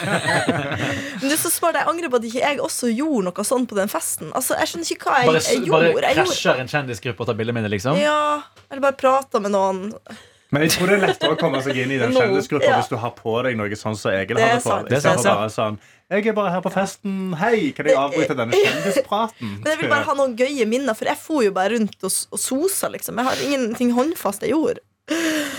Men 0.00 1.28
det 1.28 1.36
er 1.36 1.38
så 1.38 1.50
smart, 1.52 1.76
Jeg 1.78 1.86
angrer 1.86 2.10
på 2.10 2.16
at 2.18 2.24
ikke 2.26 2.40
jeg 2.42 2.58
også 2.64 2.90
gjorde 2.90 3.24
noe 3.28 3.44
sånn 3.46 3.66
på 3.70 3.76
den 3.78 3.88
festen. 3.92 4.32
Altså, 4.34 4.56
Jeg 4.58 4.66
skjønner 4.72 4.90
ikke 4.96 5.06
hva 5.12 5.20
jeg, 5.20 5.28
Bare, 5.30 5.44
jeg 5.44 5.70
bare 5.70 5.92
gjorde. 5.92 6.08
Jeg 6.08 6.16
gjorde 6.16 6.32
krasjer 6.32 6.64
en 6.64 6.72
kjendisgruppe 6.72 7.20
og 7.22 7.30
tar 7.30 7.38
bilde 7.38 7.54
mine 7.56 7.70
liksom. 7.70 8.00
ja, 8.00 8.42
eller 8.70 8.82
bare 8.88 8.98
prata 8.98 9.40
med 9.44 9.52
noen. 9.54 9.92
Men 10.50 10.62
jeg 10.66 10.70
tror 10.74 10.86
det 10.90 10.94
er 10.96 11.02
lettere 11.06 11.34
å 11.36 11.38
komme 11.38 11.60
seg 11.62 11.76
inn 11.78 11.92
i 11.94 11.98
den 12.00 12.12
kjendisgruppa 12.12 12.66
Ja. 12.66 12.76
hvis 12.80 12.88
du 12.90 12.96
har 12.98 13.10
på 13.14 13.34
deg 13.46 13.56
noe 13.56 13.68
sånn 13.78 13.94
som 13.96 14.10
Egil 14.10 14.36
Det 14.36 14.42
er 14.42 14.48
hadde 14.56 14.62
på. 14.64 14.88
det 14.88 14.98
er 14.98 15.22
bare 15.22 15.50
sånn 15.54 15.78
Jeg 16.10 16.26
er 16.26 16.32
bare 16.34 16.50
her 16.50 16.60
på 16.64 16.72
festen. 16.74 17.32
Hei, 17.38 17.70
kan 17.76 17.86
jeg 17.86 17.94
avbryte 17.96 18.34
denne 18.34 18.50
kjendispraten? 18.58 19.52
Men 19.62 19.70
jeg 19.70 19.78
vil 19.78 19.88
bare 19.92 20.02
ha 20.08 20.14
noen 20.18 20.34
gøye 20.36 20.66
minner, 20.66 20.94
for 20.98 21.06
jeg 21.06 21.16
for 21.22 21.44
jo 21.44 21.52
bare 21.54 21.70
rundt 21.76 22.02
og, 22.02 22.10
og 22.34 22.38
sosa. 22.42 22.88
Liksom. 22.90 23.14
Jeg 23.16 23.24
har 23.28 23.44
ingenting 23.46 23.92
håndfast 23.94 24.42
jeg 24.42 24.50
gjorde. 24.50 24.82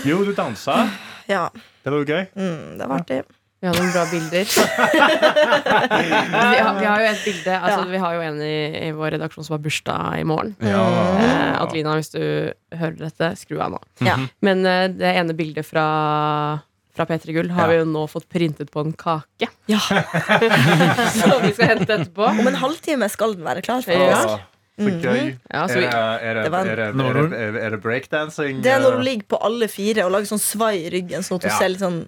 Jo, 0.04 0.18
du 0.24 0.34
dansa. 0.36 0.90
Ja, 1.28 1.48
Det 1.84 1.90
var 1.92 1.98
jo 1.98 2.04
gøy. 2.04 2.26
mm, 2.36 2.78
det 2.78 2.88
var 2.88 3.00
artig. 3.00 3.22
Vi 3.62 3.68
har 3.70 3.76
noen 3.78 3.92
bra 3.94 4.02
bilder. 4.10 4.42
vi, 5.46 6.58
har, 6.58 6.80
vi 6.80 6.86
har 6.88 7.02
jo 7.04 7.10
et 7.12 7.20
bilde 7.28 7.52
altså, 7.60 7.76
Ja. 7.84 7.84
Vi 7.92 8.00
har 8.02 8.16
jo 8.16 8.24
en 8.26 8.40
i, 8.42 8.56
i 8.88 8.90
vår 8.96 9.14
redaksjon 9.16 9.46
som 9.46 9.54
har 9.54 9.62
bursdag 9.62 10.18
i 10.18 10.24
morgen. 10.26 10.56
Ja. 10.66 10.82
Eh, 11.22 11.60
Adelina, 11.62 11.94
hvis 12.00 12.10
du 12.14 12.22
hører 12.74 12.98
dette, 13.04 13.28
skru 13.38 13.60
av 13.62 13.76
nå. 13.76 13.80
Ja. 14.02 14.16
Men 14.42 14.66
eh, 14.66 14.88
det 14.90 15.12
ene 15.20 15.36
bildet 15.38 15.68
fra, 15.68 15.86
fra 16.96 17.06
P3 17.06 17.36
Gull 17.38 17.52
har 17.54 17.68
Ja. 17.68 17.70
vi 17.70 17.80
jo 17.84 17.86
nå 17.92 18.02
fått 18.10 18.26
printet 18.34 18.72
på 18.74 18.82
en 18.82 18.92
kake. 18.98 19.46
Ja. 19.70 19.78
Som 21.20 21.38
vi 21.46 21.52
skal 21.54 21.76
hente 21.76 21.94
etterpå. 22.00 22.26
Om 22.34 22.50
en 22.50 22.58
halvtime 22.64 23.06
skal 23.14 23.36
den 23.38 23.46
være 23.46 23.62
klar. 23.62 23.86
for. 23.86 23.94
Ja, 23.94 24.40
så 25.68 25.74
det, 25.76 25.88
er 25.92 26.34
det, 26.34 26.42
Det 26.44 26.52
var 26.52 26.66
en- 26.66 27.34
er 27.62 27.70
det, 27.70 27.80
breakdancing? 27.82 28.62
Det 28.64 28.70
er 28.72 28.80
når 28.80 28.92
eh, 28.94 28.98
du 28.98 29.02
ligger 29.04 29.26
på 29.28 29.38
alle 29.44 29.68
fire 29.68 30.06
og 30.06 30.12
lager 30.14 30.30
sånn 30.30 30.40
svai 30.40 30.86
i 30.86 30.90
ryggen. 30.90 31.20
Sånn 31.22 31.36
at 31.36 31.42
du 31.42 31.48
Ja. 31.48 31.58
ser 31.58 31.68
litt 31.68 31.80
sånn 31.82 31.98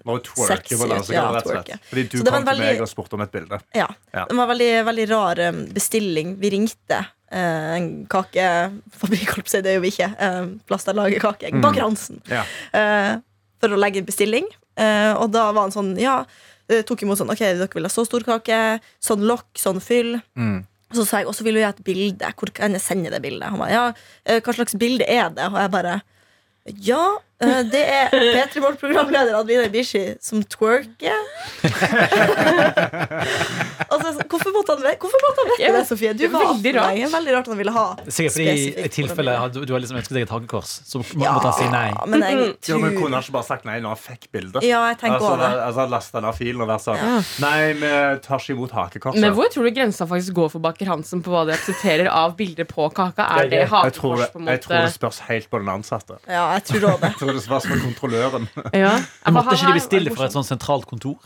sexy 0.47 0.75
ut. 0.75 0.89
dansegulvet, 0.89 1.69
Ja. 1.69 1.77
Fordi 1.89 2.03
du 2.09 2.17
Så 2.17 2.23
det 2.23 2.33
kom 2.33 2.41
en 2.41 2.55
til 2.55 2.65
meg 2.65 2.81
og 2.81 2.87
spurte 2.89 3.13
om 3.13 3.21
et 3.21 3.31
bilde. 3.31 3.59
Ja. 3.75 3.87
Ja. 4.13 4.25
Det 4.25 4.35
var 4.35 4.43
en 4.49 4.57
veldig, 4.57 4.85
veldig 4.85 5.09
rar 5.09 5.39
um, 5.49 5.65
bestilling. 5.67 6.35
Vi 6.39 6.49
ringte 6.49 7.05
eh, 7.31 7.75
en 7.77 8.07
kakefabrikk, 8.07 9.29
holdt 9.35 9.45
på 9.45 9.49
å 9.49 9.49
si, 9.49 9.61
det 9.61 9.71
er 9.71 9.75
jo 9.75 9.81
vi 9.85 9.91
ikke. 9.93 10.09
Plass 10.67 10.83
der 10.85 10.93
lager 10.97 11.19
kake. 11.19 11.51
Mm. 11.53 11.61
Baker 11.61 11.81
Hansen. 11.81 12.21
Ja. 12.29 12.43
eh, 12.73 13.17
for 13.61 13.69
å 13.69 13.77
legge 13.79 13.97
inn 13.97 14.05
bestilling. 14.05 14.47
Eh, 14.77 15.13
og 15.13 15.31
da 15.31 15.51
var 15.51 15.61
han 15.69 15.71
sånn, 15.71 15.97
ja 15.99 16.25
eh, 16.67 16.81
Tok 16.81 17.03
imot 17.03 17.17
sånn, 17.17 17.29
ok, 17.31 17.39
dere 17.39 17.67
vil 17.73 17.83
ha 17.83 17.89
så 17.89 18.03
stor 18.05 18.21
kake, 18.25 18.79
sånn 18.99 19.21
lokk, 19.29 19.45
sånn 19.55 19.79
fyll. 19.81 20.19
Mm. 20.35 20.65
Og 20.95 21.01
så 21.01 21.07
sa 21.09 21.21
jeg, 21.21 21.27
og 21.27 21.35
så 21.35 21.43
vil 21.43 21.59
jeg 21.59 21.67
ha 21.67 21.75
et 21.75 21.83
bilde. 21.83 22.33
Hvor 22.39 22.51
kan 22.55 22.75
jeg 22.75 22.83
sende 22.83 23.11
det 23.11 23.19
bildet? 23.23 23.49
Han 23.51 23.59
ba, 23.59 23.67
ja, 23.71 23.85
eh, 24.23 24.39
hva 24.39 24.55
slags 24.55 24.77
bilde 24.79 25.03
er 25.03 25.27
det? 25.35 25.49
Og 25.51 25.59
jeg 25.59 25.73
bare 25.73 25.99
ja, 26.81 27.03
det 27.39 27.81
er 27.83 28.09
P3 28.15 28.61
Morgen-programleder 28.63 29.35
Adeline 29.35 29.67
Bishi 29.73 30.03
som 30.23 30.39
twerker. 30.47 31.17
altså, 33.91 34.13
hvorfor 34.31 34.53
måtte 34.55 34.71
han 34.75 34.83
ve- 34.85 34.93
Hvorfor 35.01 35.19
måtte 35.25 35.41
han 35.43 35.49
vekke 35.51 35.65
deg, 35.65 35.75
det, 35.75 35.81
Sofie? 35.89 36.13
Du 36.15 36.21
det 36.23 36.29
er 36.29 36.33
var 36.35 36.45
veldig 36.53 36.71
18 36.71 36.77
rart. 36.79 36.95
Nei, 36.95 37.09
Veldig 37.15 37.33
rart 37.35 37.49
han 37.51 37.59
ville 37.59 37.73
ha 37.75 37.83
Sikkert 38.07 38.35
fordi 38.37 38.55
i 38.85 38.89
tilfelle 38.95 39.35
du 39.55 39.73
har 39.73 39.83
liksom 39.83 39.99
ønsket 39.99 40.15
deg 40.15 40.23
et 40.27 40.31
hakekors, 40.35 40.71
så 40.87 41.01
må- 41.01 41.23
Ja, 41.25 41.33
måtte 41.35 41.51
han 41.51 41.57
si 41.59 41.67
nei. 41.73 41.89
Men 42.07 42.23
jeg 42.23 42.31
Ja, 42.31 42.77
men 42.79 42.95
tror 42.95 43.01
Kunne 43.01 43.15
han 43.19 43.23
ikke 43.25 43.35
bare 43.35 43.47
sagt 43.49 43.65
nei 43.67 43.77
når 43.83 43.89
han 43.95 44.01
fikk 44.05 44.29
bildet? 44.31 44.63
Ja, 44.63 44.79
jeg 44.93 44.97
tenker 45.03 45.19
altså, 45.19 45.33
også 45.35 45.39
det. 45.43 45.61
altså 45.67 45.89
Lasta 45.91 46.23
ned 46.25 46.35
filen 46.39 46.61
og 46.61 46.67
vært 46.71 46.83
sånn 46.87 46.99
Ja. 47.03 47.21
Nei, 47.43 47.73
vi 47.83 47.91
tar 48.25 48.39
ikke 48.39 48.55
imot 48.55 48.71
hakekorset. 48.79 49.19
men 49.21 49.33
hvor 49.35 49.47
tror 49.51 49.63
du 49.67 49.71
grensa 49.75 50.07
faktisk 50.07 50.33
går 50.39 50.49
for 50.55 50.59
Baker 50.59 50.85
Hansen 50.93 51.19
på 51.25 51.29
hva 51.35 51.45
de 51.45 51.53
aksepterer 51.53 52.07
av 52.11 52.35
bilder 52.37 52.63
på 52.65 52.87
kaka? 52.95 53.27
Er 53.43 53.49
det 53.49 53.67
hakekors, 53.69 54.31
på 54.31 54.39
en 54.39 54.45
måte? 54.47 54.51
jeg 54.55 54.61
tror 54.61 54.81
det 54.85 54.93
spørs 54.95 55.19
helt 55.27 55.49
på 55.51 55.59
den 55.59 55.67
ansatte. 55.75 56.15
Ja, 56.27 56.53
jeg 56.55 56.63
tror 56.71 56.89
også 56.95 57.01
det. 57.01 57.13
Jeg 57.25 57.33
tror 57.33 57.41
det 57.41 57.49
var 57.49 57.63
som 57.65 57.81
kontrolløren. 57.81 58.47
Ja. 58.73 58.93
Men 59.25 59.37
måtte 59.39 59.57
ikke 59.57 59.71
de 59.71 59.79
bestille 59.79 60.13
fra 60.13 60.27
et 60.29 60.35
sånt 60.35 60.45
sentralt 60.45 60.85
kontor? 60.89 61.17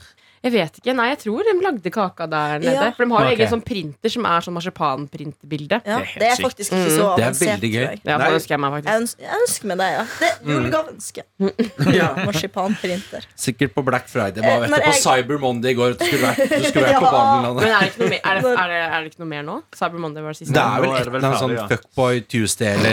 Jeg 0.43 0.51
vet 0.53 0.77
ikke. 0.79 0.93
Nei, 0.95 1.07
jeg 1.11 1.19
tror 1.25 1.43
de 1.43 1.53
lagde 1.63 1.91
kaka 1.91 2.25
der 2.31 2.59
nede. 2.63 2.73
Ja. 2.73 2.91
For 2.95 3.03
de 3.03 3.11
har 3.11 3.19
jo 3.25 3.29
Ok. 3.29 3.35
egen 3.39 3.49
sånn 3.51 3.63
printer 3.65 4.09
som 4.13 4.25
er 4.25 4.39
sånn 4.45 4.55
marsipanprintbilde. 4.55 5.81
Ja, 5.85 5.97
Det 5.99 6.15
er 6.15 6.19
det 6.19 6.27
er 6.29 6.35
faktisk 6.43 6.71
ikke 6.71 6.91
så 6.95 7.05
avansert. 7.11 7.39
Det 7.39 7.47
er 7.49 7.57
veldig 7.59 7.71
gøy. 7.73 7.83
jeg. 7.89 7.99
Ja, 8.07 8.17
det 8.17 8.29
ønsker 8.37 8.51
jeg 8.55 8.59
meg 8.63 8.71
faktisk. 8.75 8.89
Jeg 8.89 9.01
ønsker, 9.01 9.21
jeg 9.27 9.33
ønsker 9.43 9.65
meg 9.67 9.77
det, 9.83 9.89
ja. 9.97 10.03
Det 10.19 10.27
er 10.29 10.35
julegaveønske. 10.53 11.21
Marsipanprinter. 12.29 13.21
Sikkert 13.35 13.73
på 13.75 13.83
Black 13.83 14.07
Friday. 14.07 14.41
Hva 14.43 14.49
Bare 14.49 14.69
vet 14.69 14.69
du, 14.69 14.87
på 14.87 14.93
Cyber 14.99 15.37
Monday 15.43 15.71
i 15.71 15.77
går. 15.77 15.97
Du 15.99 16.05
skulle 16.05 16.23
vært, 16.23 16.37
du 16.49 16.63
skulle 16.69 16.87
vært 16.89 16.99
på 16.99 17.09
Ja. 17.09 17.11
Barnelandet. 17.11 17.63
Men 17.63 17.69
er 17.69 17.79
det, 17.79 17.89
ikke 17.89 17.99
noe 17.99 18.09
mer, 18.09 18.19
er, 18.23 18.39
det, 18.39 18.53
er, 18.53 18.67
det, 18.69 18.79
er 18.79 18.99
det 19.03 19.11
ikke 19.11 19.19
noe 19.23 19.31
mer 19.33 19.43
nå? 19.49 19.57
Cyber 19.75 19.99
Monday 20.05 20.21
var 20.23 20.29
det 20.33 20.39
siste. 20.39 20.53
Det 20.53 20.63
er 20.63 20.79
vel 20.79 20.89
er 20.89 20.95
et 20.99 21.07
eller 21.09 21.19
annet 21.19 21.39
sånn 21.43 21.55
ja. 21.55 21.67
Fuckboy 21.71 22.21
Tuesday 22.29 22.69
eller 22.79 22.91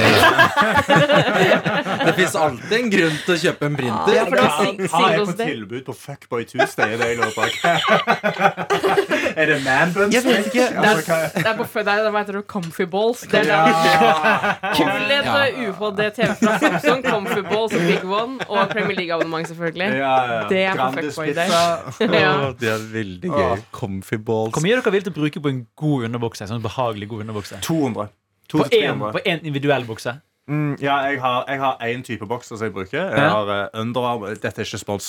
Det 2.06 2.12
fins 2.16 2.34
alltid 2.38 2.72
en 2.80 2.90
grunn 2.92 3.16
til 3.26 3.34
å 3.34 3.38
kjøpe 3.46 3.68
en 3.70 3.76
printer. 3.78 4.14
Ja, 4.16 4.24
for 4.26 4.36
det 4.36 4.42
var 4.42 4.50
Hva 4.50 4.64
sing- 4.64 4.80
hva 4.86 5.02
er 5.12 5.18
på 5.26 5.34
tilbud 5.40 5.82
på 5.86 5.94
Fuckboy 5.96 6.44
Tuesday? 6.48 6.94
Er 6.94 6.98
det 7.00 7.08
jeg 7.12 7.18
på. 7.36 7.44
Er 9.36 9.46
det 9.50 9.56
manbuns? 9.64 10.14
Jeg 10.14 10.24
vet 10.24 10.46
ikke. 10.48 10.66
Det 10.72 10.90
er, 10.90 11.00
det 11.36 11.46
er 11.50 11.56
på 11.58 11.66
hva 11.76 12.20
heter 12.22 12.38
det, 12.38 12.44
Comfy 12.50 12.86
Balls. 12.90 13.20
Det 13.30 13.42
er 13.42 13.50
Ja. 13.50 14.72
QLED. 14.76 15.30
UHD 15.66 16.00
TV 16.16 16.30
fra 16.40 16.56
Samsung, 16.62 17.02
Comfy 17.04 17.42
Balls 17.46 17.74
og 17.76 17.80
Big 17.86 18.04
One 18.04 18.38
og 18.48 18.68
Premier 18.72 18.96
League-abonnement, 18.98 19.48
selvfølgelig. 19.48 19.88
Ja, 20.00 20.14
ja. 20.32 20.42
Det 20.48 20.62
er 20.64 20.80
perfekt 20.80 21.14
for 21.14 21.24
deg. 21.24 21.56
Ja. 22.00 22.52
Det 22.60 22.70
er 22.74 22.86
veldig 22.92 23.30
gøy. 23.30 23.56
Comfy 23.72 24.18
balls. 24.18 24.54
Hvor 24.56 24.64
mye 24.64 24.76
er 24.78 24.80
dere 24.84 24.96
vil 24.96 25.06
til 25.06 25.12
å 25.14 25.18
bruke 25.20 25.42
på 25.44 25.52
en 25.52 25.64
god 25.76 26.08
underbukse? 26.10 26.48
Sånn 26.50 26.64
behagelig 26.64 27.08
god 27.12 27.26
underbukse 27.26 27.60
200. 27.66 28.08
På 28.46 28.62
200-300. 28.62 29.22
én 29.26 29.40
individuell 29.42 29.84
bukse? 29.88 30.16
Mm, 30.46 30.76
ja, 30.78 31.00
jeg 31.10 31.18
har, 31.20 31.44
jeg 31.50 31.58
har 31.58 31.80
én 31.82 32.02
type 32.06 32.26
bokser 32.30 32.54
som 32.56 32.68
jeg 32.68 32.72
bruker. 32.74 33.00
Jeg 33.10 33.18
Ja. 33.18 33.28
har 33.34 33.48
uh, 33.74 33.80
Underarm 33.80 34.22
Dette 34.28 34.46
er 34.54 34.64
ikke 34.68 34.78
spons. 34.78 35.08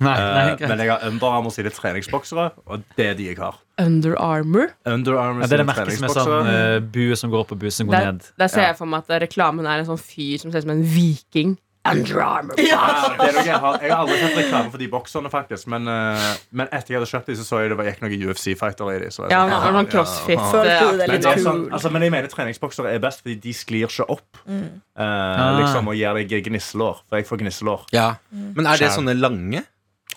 Nei, 0.00 0.14
nei, 0.16 0.44
uh, 0.56 0.62
men 0.70 0.80
jeg 0.80 0.88
har 0.94 1.02
Under 1.10 1.34
Armour 1.36 1.52
sine 1.52 1.70
treningsboksere, 1.76 2.46
og 2.66 2.84
det 2.96 3.06
er 3.10 3.18
de 3.18 3.26
jeg 3.30 3.36
har. 3.40 3.58
Under 3.80 4.16
Armour. 4.20 4.70
Under 4.88 5.18
Armour 5.20 5.44
Ja, 5.44 5.48
det 5.50 5.58
er 5.58 5.64
det 5.64 5.70
merket 5.70 5.98
som 5.98 6.08
er 6.08 6.14
sånn 6.16 6.52
uh, 6.52 6.76
bue 6.80 7.16
som 7.20 7.32
går 7.32 7.44
opp 7.46 7.52
og 7.56 7.60
bue 7.62 7.72
som 7.74 7.88
går 7.90 7.98
Der, 7.98 8.12
ned. 8.16 8.30
der 8.40 8.48
ser 8.52 8.64
Ja. 8.64 8.68
jeg 8.72 8.80
for 8.80 8.88
meg 8.88 9.04
at 9.08 9.20
reklamen 9.28 9.66
er 9.68 9.82
en 9.82 9.88
sånn 9.88 10.00
fyr 10.00 10.38
som 10.40 10.52
ser 10.52 10.64
ut 10.64 10.68
som 10.68 10.76
en 10.78 10.86
viking. 10.88 11.58
Under 11.88 12.18
Armour. 12.20 12.58
Ja, 12.60 13.08
er 13.16 13.38
jeg, 13.40 13.56
har, 13.56 13.78
jeg 13.80 13.88
har 13.88 14.02
aldri 14.02 14.16
sett 14.20 14.34
reklame 14.36 14.68
for 14.68 14.76
de 14.82 14.88
bokserne, 14.92 15.30
faktisk. 15.32 15.64
Men, 15.72 15.88
uh, 15.88 16.26
men 16.52 16.68
etter 16.68 16.92
jeg 16.92 17.00
hadde 17.00 17.08
kjøpt 17.08 17.30
de, 17.32 17.36
så 17.40 17.46
så 17.48 17.60
jeg 17.62 17.70
det 17.72 17.78
var 17.78 17.88
gikk 17.88 18.02
noen 18.04 18.26
UFC-fightere 18.28 18.96
i 18.98 19.00
de. 19.00 19.08
Så 19.14 19.24
jeg 19.24 19.32
Ja, 19.32 19.38
sånn, 19.40 19.50
var 19.54 19.64
har 19.64 19.72
sånn 19.78 19.88
ja. 19.88 19.92
crossfit. 19.94 20.42
Men, 20.44 21.08
det 21.08 21.30
er 21.32 21.40
sånn, 21.40 21.62
altså, 21.72 21.92
men 21.94 22.04
jeg 22.04 22.12
mener 22.12 22.28
treningsboksere 22.28 22.92
er 22.92 23.00
best 23.00 23.24
fordi 23.24 23.38
de 23.40 23.54
sklir 23.56 23.88
ikke 23.88 24.08
opp. 24.12 24.42
Mm. 24.44 24.66
Eh, 24.92 25.46
liksom 25.62 25.88
Og 25.88 25.96
gir 25.96 26.20
deg 26.20 26.36
gnisselår. 26.50 27.00
For 27.08 27.16
jeg 27.16 27.28
får 27.32 27.40
gnisselår. 27.46 27.86
Ja. 27.96 28.10
Men 28.30 28.68
er 28.68 28.76
det 28.84 28.92
sånne 28.92 29.16
lange? 29.16 29.64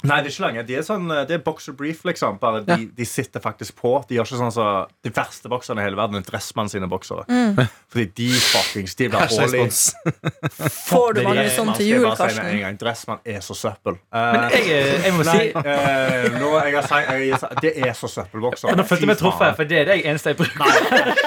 Nei, 0.04 0.18
det 0.20 0.28
er 0.28 0.34
ikke 0.34 0.44
lange. 0.44 0.64
De 0.68 0.76
er, 0.76 0.84
sånn, 0.84 1.06
eh, 1.16 1.22
det 1.30 1.38
er 1.38 1.44
boxer 1.46 1.76
brief, 1.80 2.02
liksom. 2.08 2.36
Bare 2.42 2.60
de, 2.68 2.90
de 2.92 3.06
sitter 3.08 3.40
faktisk 3.44 3.78
på. 3.80 3.94
De 4.10 4.18
gjør 4.18 4.28
ikke 4.28 4.40
sånn 4.42 4.52
så 4.52 4.66
De 5.06 5.12
verste 5.16 5.48
bokserne 5.52 5.80
i 5.80 5.86
hele 5.88 5.96
verden 6.00 6.20
er 6.20 6.26
Dressmann 6.28 6.68
sine 6.72 6.90
boksere. 6.92 7.24
Fordi 7.94 8.06
de 8.18 8.28
fuckings 8.36 8.96
De 9.00 9.08
blir 9.10 9.20
Hashtag 9.24 9.48
hull 9.48 9.56
i. 9.56 9.66
spons. 9.70 9.94
Får 10.90 11.16
du 11.18 11.22
mange 11.28 11.46
sånn 11.56 11.72
til 11.78 11.88
jul, 11.94 12.08
Karsten? 12.20 12.78
Dressmann 12.82 13.24
er 13.24 13.40
så 13.46 13.56
søppel. 13.58 14.00
Men 14.12 14.44
Eh, 14.44 14.58
jeg, 14.60 14.66
eh, 14.74 15.06
jeg 15.08 15.14
må 15.16 15.24
Nei, 15.24 15.34
si 15.40 15.52
uh, 15.56 16.36
nå, 16.42 16.50
jeg 16.68 16.84
sagt, 16.88 17.12
jeg, 17.24 17.38
sagt- 17.40 17.62
det 17.64 17.72
er 17.88 17.94
så 17.98 18.10
søppelbokser. 18.12 18.76
Nå 18.76 18.84
følte 18.88 19.06
jeg 19.06 19.12
meg 19.14 19.20
truffet, 19.22 19.56
for 19.58 19.70
det 19.70 19.80
er 19.84 19.90
det 19.90 19.98
eneste 20.10 20.34
jeg 20.34 20.40
bruker. 20.42 21.24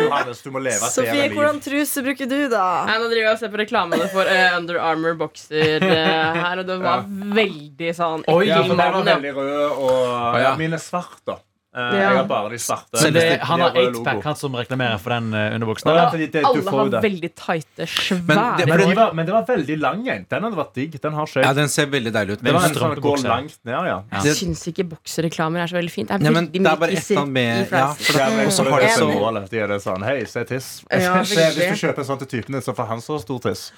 Johannes, 0.00 0.40
du 0.42 0.50
må 0.54 0.60
leve 0.62 0.78
et 0.86 0.94
Sofie, 0.94 1.26
hvordan 1.34 1.60
truse 1.62 2.02
bruker 2.04 2.28
du, 2.30 2.36
da? 2.52 2.64
Nei, 2.88 2.96
nå 3.02 3.08
driver 3.10 3.26
jeg 3.28 3.34
og 3.36 3.40
ser 3.42 3.52
på 3.52 3.60
reklamene 3.60 4.08
for 4.12 4.26
uh, 4.30 4.56
Under 4.58 4.78
Armour 4.82 5.16
bokser 5.20 5.84
uh, 5.84 6.40
her, 6.40 6.62
og 6.62 6.66
det 6.70 6.78
var 6.82 7.04
veldig 7.08 7.79
sånn 7.96 8.24
Oi, 8.28 8.46
Ja, 8.48 8.60
for 8.62 8.76
den 8.76 8.92
var. 8.96 9.06
Veldig 9.08 9.32
rød, 9.36 9.78
og 9.86 10.40
ja. 10.40 10.52
mine 10.60 10.76
er 10.78 10.84
svart, 10.84 11.20
da. 11.28 11.38
Eh, 11.70 11.80
Ja. 11.80 11.98
Jeg 12.00 12.16
har 12.16 12.24
bare 12.26 12.48
de 12.50 12.58
svarte. 12.58 12.98
Så 12.98 13.10
det, 13.14 13.38
han 13.46 13.60
har 13.62 13.70
eightpack, 13.78 14.16
8-pack, 14.16 14.24
han 14.24 14.34
som 14.34 14.54
reklamerer 14.58 14.98
for 14.98 15.10
den 15.14 15.28
uh, 15.32 15.54
underbuksen. 15.54 15.86
Ja, 15.94 16.10
det, 16.10 16.40
Alle 16.44 16.70
har 16.70 16.88
det. 16.90 17.02
veldig 17.04 17.30
tighte, 17.38 17.86
Men 18.26 18.40
det- 18.58 18.66
Men, 18.66 18.78
de 18.88 18.94
var, 18.98 19.12
men 19.14 19.26
det 19.26 19.32
var 19.36 19.44
veldig 19.46 19.76
lang 19.78 20.08
en. 20.08 20.26
Den 20.28 20.42
hadde 20.42 20.56
vært 20.58 20.74
digg. 20.74 20.96
Den 21.00 21.12
har 21.14 21.26
skjedd. 21.30 21.44
Ja, 21.46 21.52
den 21.54 21.68
ser 21.68 21.86
veldig 21.86 22.12
deilig 22.12 22.32
ut. 22.32 22.42
det 22.42 22.52
var 22.52 22.64
en 22.66 22.74
sånn 22.74 22.96
går 23.00 23.22
langt 23.22 23.58
ned, 23.64 23.74
ja. 23.74 24.02
Ja. 24.10 24.22
Jeg 24.24 24.34
syns 24.40 24.66
ikke 24.66 24.88
boksereklamer 24.96 25.62
er 25.62 25.66
så 25.70 25.78
veldig 25.78 25.90
fint. 25.94 26.08
Det 26.08 26.26
er 26.26 26.30
men 26.32 26.50
det 26.50 26.66
er 26.66 26.76
bare 26.76 26.90
et 26.90 27.28
med 27.28 27.70
ja, 27.70 27.86
for 27.94 28.18
det, 28.18 28.26
men 28.36 28.46
Og 28.46 28.52
så 28.52 28.64
har 28.66 28.80
det 28.80 28.88
det 28.90 28.98
så. 28.98 29.46
De 29.50 29.58
er 29.60 29.66
det 29.68 29.80
sånn 29.82 30.02
Hei, 30.04 30.24
se 30.26 30.44
tiss. 30.44 30.68
Ja, 30.90 31.22
se, 31.22 31.34
hvis 31.54 31.70
du 31.70 31.86
kjøper 31.86 31.98
en 32.02 32.08
sånn 32.10 32.18
til 32.24 32.30
typen 32.34 32.52
din, 32.58 32.62
så 32.66 32.74
får 32.74 32.86
han 32.90 32.98
så 33.00 33.20
stor 33.26 33.38
tiss. 33.46 33.70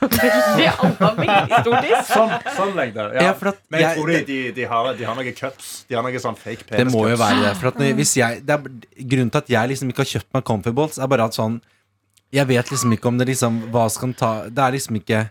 Sånn, 2.09 2.33
sånn 2.57 2.75
lengde. 2.77 3.05
Ja. 3.17 3.23
Ja, 3.23 3.31
at 3.33 3.59
Men 3.69 3.81
jeg 3.81 3.89
jeg- 3.89 3.97
tror 3.99 4.07
de, 4.07 4.25
de, 4.25 4.53
de, 4.53 4.65
har, 4.65 4.93
de 4.97 5.05
har 5.05 5.15
noen 5.19 5.35
cups. 5.37 5.85
De 5.89 5.95
har 5.97 6.03
noen 6.07 6.21
sånn 6.23 6.37
fake 6.39 6.65
penis 6.69 6.85
Det 6.85 6.89
må 6.93 7.05
jo 7.11 7.17
være 7.21 7.43
det. 7.47 7.55
For 7.61 7.69
at 7.73 7.79
når, 7.83 7.99
hvis 7.99 8.17
jeg, 8.17 8.41
det 8.47 8.57
er, 8.57 8.73
grunnen 9.13 9.31
til 9.35 9.43
at 9.43 9.53
jeg 9.53 9.73
liksom 9.73 9.93
ikke 9.93 10.05
har 10.05 10.11
kjøpt 10.15 10.33
meg 10.37 10.49
Comfy 10.49 10.73
Balls, 10.77 10.99
er 10.99 11.11
bare 11.11 11.29
at 11.29 11.39
sånn 11.39 11.61
Jeg 12.33 12.49
vet 12.49 12.73
liksom 12.73 12.95
ikke 12.97 13.11
om 13.11 13.21
det 13.21 13.29
liksom 13.29 13.63
Hva 13.75 13.89
skal 13.93 14.15
ta 14.19 14.33
Det 14.49 14.63
er 14.65 14.77
liksom 14.79 14.99
ikke 15.03 15.25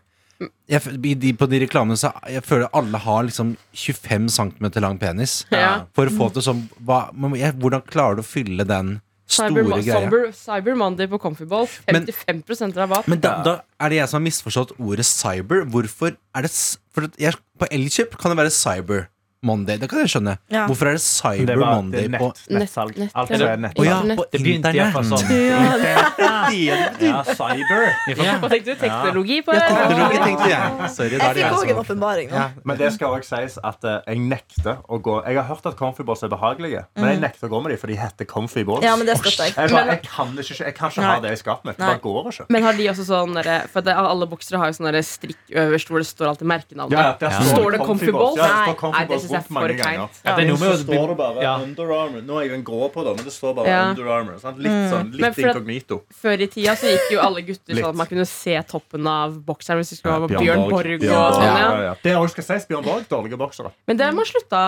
jeg, 0.69 0.81
i 1.05 1.13
de, 1.17 1.33
På 1.37 1.47
de 1.49 1.61
reklamene 1.63 1.99
så 1.99 2.11
Jeg 2.31 2.43
føler 2.47 2.71
alle 2.77 3.01
har 3.03 3.23
liksom 3.27 3.55
25 3.77 4.29
cm 4.33 4.67
lang 4.81 4.99
penis. 5.01 5.41
Ja. 5.53 5.85
For 5.95 6.09
å 6.09 6.15
få 6.15 6.31
til 6.35 6.45
sånn 6.45 6.65
hva, 6.85 7.07
jeg, 7.37 7.55
Hvordan 7.61 7.85
klarer 7.87 8.19
du 8.19 8.25
å 8.25 8.27
fylle 8.27 8.67
den 8.67 8.99
Cyber, 9.31 9.63
store 9.63 9.77
greia? 9.79 9.99
Cyber, 10.01 10.25
Cyber 10.35 10.75
Monday 10.75 11.07
på 11.07 11.19
Comfyball. 11.21 11.69
55% 11.87 12.75
rabatt. 12.75 13.07
Men 13.07 13.21
da, 13.23 13.37
da 13.45 13.53
er 13.79 13.93
det 13.93 14.01
jeg 14.01 14.11
som 14.11 14.19
har 14.19 14.25
misforstått 14.25 14.73
ordet 14.75 15.05
cyber. 15.07 15.63
Hvorfor 15.71 16.17
er 16.17 16.47
det 16.47 16.51
For 16.91 17.07
jeg, 17.21 17.37
På 17.59 17.69
Elkjøp 17.71 18.17
kan 18.19 18.33
det 18.33 18.41
være 18.41 18.51
cyber. 18.51 19.07
Monday. 19.43 19.77
Det 19.81 19.87
kan 19.89 19.99
jeg 20.03 20.09
skjønne. 20.13 20.35
Ja. 20.53 20.67
Hvorfor 20.69 20.85
er 20.91 20.97
det 20.97 21.01
Det 21.01 21.05
Cyber 21.07 21.57
Monday 21.57 22.03
det 22.05 22.13
er 22.13 22.19
på 22.21 22.27
nett, 22.29 22.41
nettsalg. 22.61 22.97
nett- 23.01 23.15
Alt 23.17 23.29
nett- 23.31 23.41
er 23.41 23.55
Å 23.55 23.59
nett. 23.63 23.79
ja, 23.81 24.01
på 24.19 24.25
Det 24.31 24.41
begynte 24.43 24.69
i 24.69 24.77
hvert 24.77 24.93
fall 24.93 25.03
sånn. 25.09 25.25
Ja, 27.01 27.23
cyber. 27.39 27.87
Hva 28.37 28.49
tenkte 28.51 28.65
du? 28.65 28.75
Teknologi 28.81 29.41
på 29.41 29.53
Ja, 29.55 29.63
teknologi 29.65 30.19
tenkte 30.21 30.49
jeg. 30.51 30.89
Sorry, 30.93 31.09
Jeg 31.17 31.33
det 31.35 31.45
fikk 31.45 31.57
òg 31.57 31.69
en 31.73 31.79
åpenbaring 31.81 32.29
nå. 32.29 32.35
ja. 32.37 32.49
Men 32.63 32.77
det 32.77 32.91
skal 32.93 33.15
også 33.17 33.39
sies 33.41 33.57
at 33.63 33.83
uh, 33.83 33.97
jeg 34.05 34.19
nekter 34.21 34.77
å 34.87 34.99
gå 35.01 35.15
Jeg 35.25 35.35
har 35.39 35.47
hørt 35.49 35.65
at 35.65 35.75
comfy 35.79 36.03
balls 36.03 36.21
er 36.23 36.29
behagelige, 36.29 36.85
men 36.97 37.09
jeg 37.15 37.19
nekter 37.25 37.47
å 37.47 37.51
gå 37.55 37.61
med 37.63 37.71
dem, 37.73 37.79
for 37.81 37.87
de 37.87 37.95
heter 37.97 38.25
comfy 38.29 38.63
balls. 38.63 38.83
Ja, 38.85 38.95
men 38.95 39.07
det 39.09 39.17
støtter 39.17 39.49
jeg. 39.49 39.55
Jeg, 39.57 39.71
bare, 39.73 39.95
jeg, 39.97 40.03
kan 40.05 40.37
ikke, 40.37 40.57
jeg 40.65 40.75
kan 40.77 40.89
ikke 40.93 41.01
ha 41.07 41.17
det 41.25 41.31
i 41.33 41.41
skapet 41.41 41.65
mitt. 41.71 41.77
Det 41.81 41.87
bare 41.89 42.03
går 42.05 42.29
ikke. 42.31 42.45
Men 42.53 42.63
har 42.69 42.73
de 42.77 42.87
også 42.93 43.07
sånn 43.09 43.41
For 43.73 43.81
det, 43.81 43.97
alle 43.97 44.27
boksere 44.29 44.61
har 44.61 44.69
jo 44.71 44.77
sånn 44.77 45.01
strikk 45.01 45.41
øverst 45.65 45.89
hvor 45.89 45.97
det 46.03 46.09
står 46.11 46.29
alltid 46.35 46.47
merkenavnet. 46.53 47.25
Ja, 47.25 47.41
Står 47.41 47.71
det 47.71 47.81
comfy 47.81 48.11
balls? 48.13 48.37
Ja, 48.37 48.69
det 48.69 48.77
Nei, 48.91 49.05
det 49.07 49.21
mange 49.31 49.67
for 49.67 49.73
kleint. 49.81 50.19
Ja, 50.21 50.35
det 50.35 50.43
er 50.43 50.49
noe 50.49 50.59
med 50.61 50.67
Så 50.67 50.73
å 50.73 50.81
står 50.81 51.11
det 51.11 51.17
bare 51.21 51.45
ja. 51.45 51.53
Under 51.63 51.93
Armour. 51.97 52.23
Nå 52.27 52.39
er 52.39 52.47
jeg 52.47 52.55
en 52.57 52.65
grå 52.67 52.89
på 52.93 53.05
det, 53.07 53.15
men 53.17 53.27
det 53.27 53.33
står 53.35 53.55
bare 53.57 53.71
Ja. 53.71 53.81
Under 53.91 54.11
Armour. 54.17 54.39
Sant? 54.41 54.61
Litt 54.61 54.79
sånn, 54.91 55.11
litt 55.15 55.37
mm. 55.37 55.41
inkognito. 55.45 55.99
Før 56.21 56.45
i 56.45 56.49
tida 56.51 56.75
så 56.79 56.91
gikk 56.91 57.13
jo 57.15 57.21
alle 57.23 57.45
gutter 57.47 57.79
sånn 57.79 57.89
at 57.91 57.99
man 58.03 58.09
kunne 58.11 58.27
se 58.29 58.55
toppen 58.69 59.07
av 59.11 59.37
bokseren 59.47 59.81
hvis 59.81 59.93
du 59.93 59.99
skulle 59.99 60.17
ha 60.17 60.31
Ja, 60.31 60.43
Bjørn 60.45 60.65
Borg 60.71 60.95
og 60.97 61.07
sånn. 61.07 61.45
Ja. 61.47 61.55
ja, 61.57 61.81
ja. 61.89 61.95
Det 62.03 62.15
også 62.19 62.35
skal 62.37 62.47
sies, 62.49 62.67
Bjørn 62.69 62.85
Borg, 62.85 63.07
dårlige 63.11 63.39
boksere. 63.41 63.73
Men 63.89 63.99
det 63.99 64.07
har 64.07 64.15
man 64.17 64.27
slutta 64.29 64.61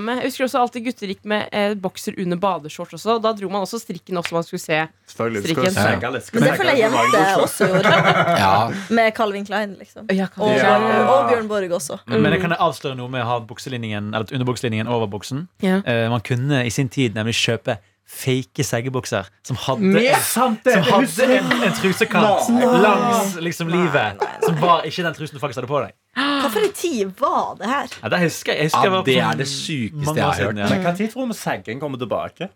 med. 0.00 0.22
Jeg 0.22 0.32
husker 0.32 0.48
også 0.48 0.64
alltid 0.64 0.86
gutter 0.88 1.14
gikk 1.14 1.24
med 1.28 1.48
eh, 1.52 1.74
bokser 1.80 2.16
under 2.20 2.40
badeshorts 2.40 2.96
også. 2.98 3.18
Da 3.22 3.32
dro 3.36 3.50
man 3.52 3.66
også 3.66 3.80
strikken 3.82 4.20
opp 4.20 4.28
så 4.28 4.38
man 4.38 4.46
skulle 4.46 4.62
se. 4.62 4.80
Strikken. 5.10 5.72
Skal 5.74 6.14
litt. 6.14 6.26
Skal 6.28 6.40
Men 6.40 6.48
det 6.48 6.56
føler 6.60 6.76
jeg 6.78 6.84
jenter 6.86 7.44
også 7.44 7.68
gjorde. 7.70 7.94
Med 9.00 9.12
Calvin 9.16 9.46
Klein, 9.46 9.74
liksom. 9.80 10.06
Og, 10.06 11.30
Bjørn 11.30 11.50
Borg 11.50 11.76
også. 11.80 12.00
Men 12.10 12.30
jeg 12.34 12.44
kan 12.44 12.54
avsløre 12.56 12.98
noe 12.98 13.10
med 13.12 13.24
å 13.24 13.28
ha 13.30 13.38
bukselinjen 13.44 14.09
Eller 14.14 14.26
underbukselinjen 14.34 14.88
over 14.88 15.06
buksen. 15.06 15.48
Ja. 15.62 15.80
Eh, 15.84 16.08
man 16.10 16.20
kunne 16.20 16.64
i 16.66 16.70
sin 16.70 16.88
tid 16.88 17.14
nemlig 17.14 17.34
kjøpe 17.34 17.78
fake 18.10 18.64
seggebukser 18.66 19.28
som 19.46 19.54
hadde 19.68 19.86
Mer 19.94 20.16
en, 20.16 20.22
sant 20.26 20.64
det! 20.66 20.72
som 20.74 20.82
hadde 20.82 21.26
en, 21.38 21.52
en 21.62 21.74
trusekant 21.78 22.48
Nei. 22.50 22.70
langs 22.82 23.36
liksom 23.38 23.68
livet. 23.70 24.24
Som 24.42 24.56
var 24.58 24.82
ikke 24.88 25.04
den 25.06 25.14
trusen 25.14 25.36
du 25.38 25.40
faktisk 25.42 25.60
hadde 25.62 25.70
på 25.70 25.82
deg. 25.84 25.94
Hva 26.18 26.48
for 26.50 26.64
en 26.66 26.72
tid 26.74 27.12
var 27.20 27.52
det 27.60 27.68
her? 27.70 27.86
Ja, 28.02 28.08
det 28.10 28.18
husker 28.24 28.52
jeg. 28.52 28.58
jeg 28.64 28.70
husker 28.72 28.88
Ja, 28.88 28.96
jeg 28.96 29.04
det 29.06 29.18
er 29.22 29.38
det 29.38 29.46
sykeste 29.46 30.16
jeg 30.16 30.24
har 30.26 30.34
siden, 30.34 30.58
hørt. 30.58 30.64
ja. 30.64 30.74
Men 30.74 30.82
hva 30.88 30.96
tid 30.98 31.12
tror 31.14 31.30
du 31.30 31.36
seggen 31.38 31.78
kommer 31.80 31.98
tilbake? 32.02 32.48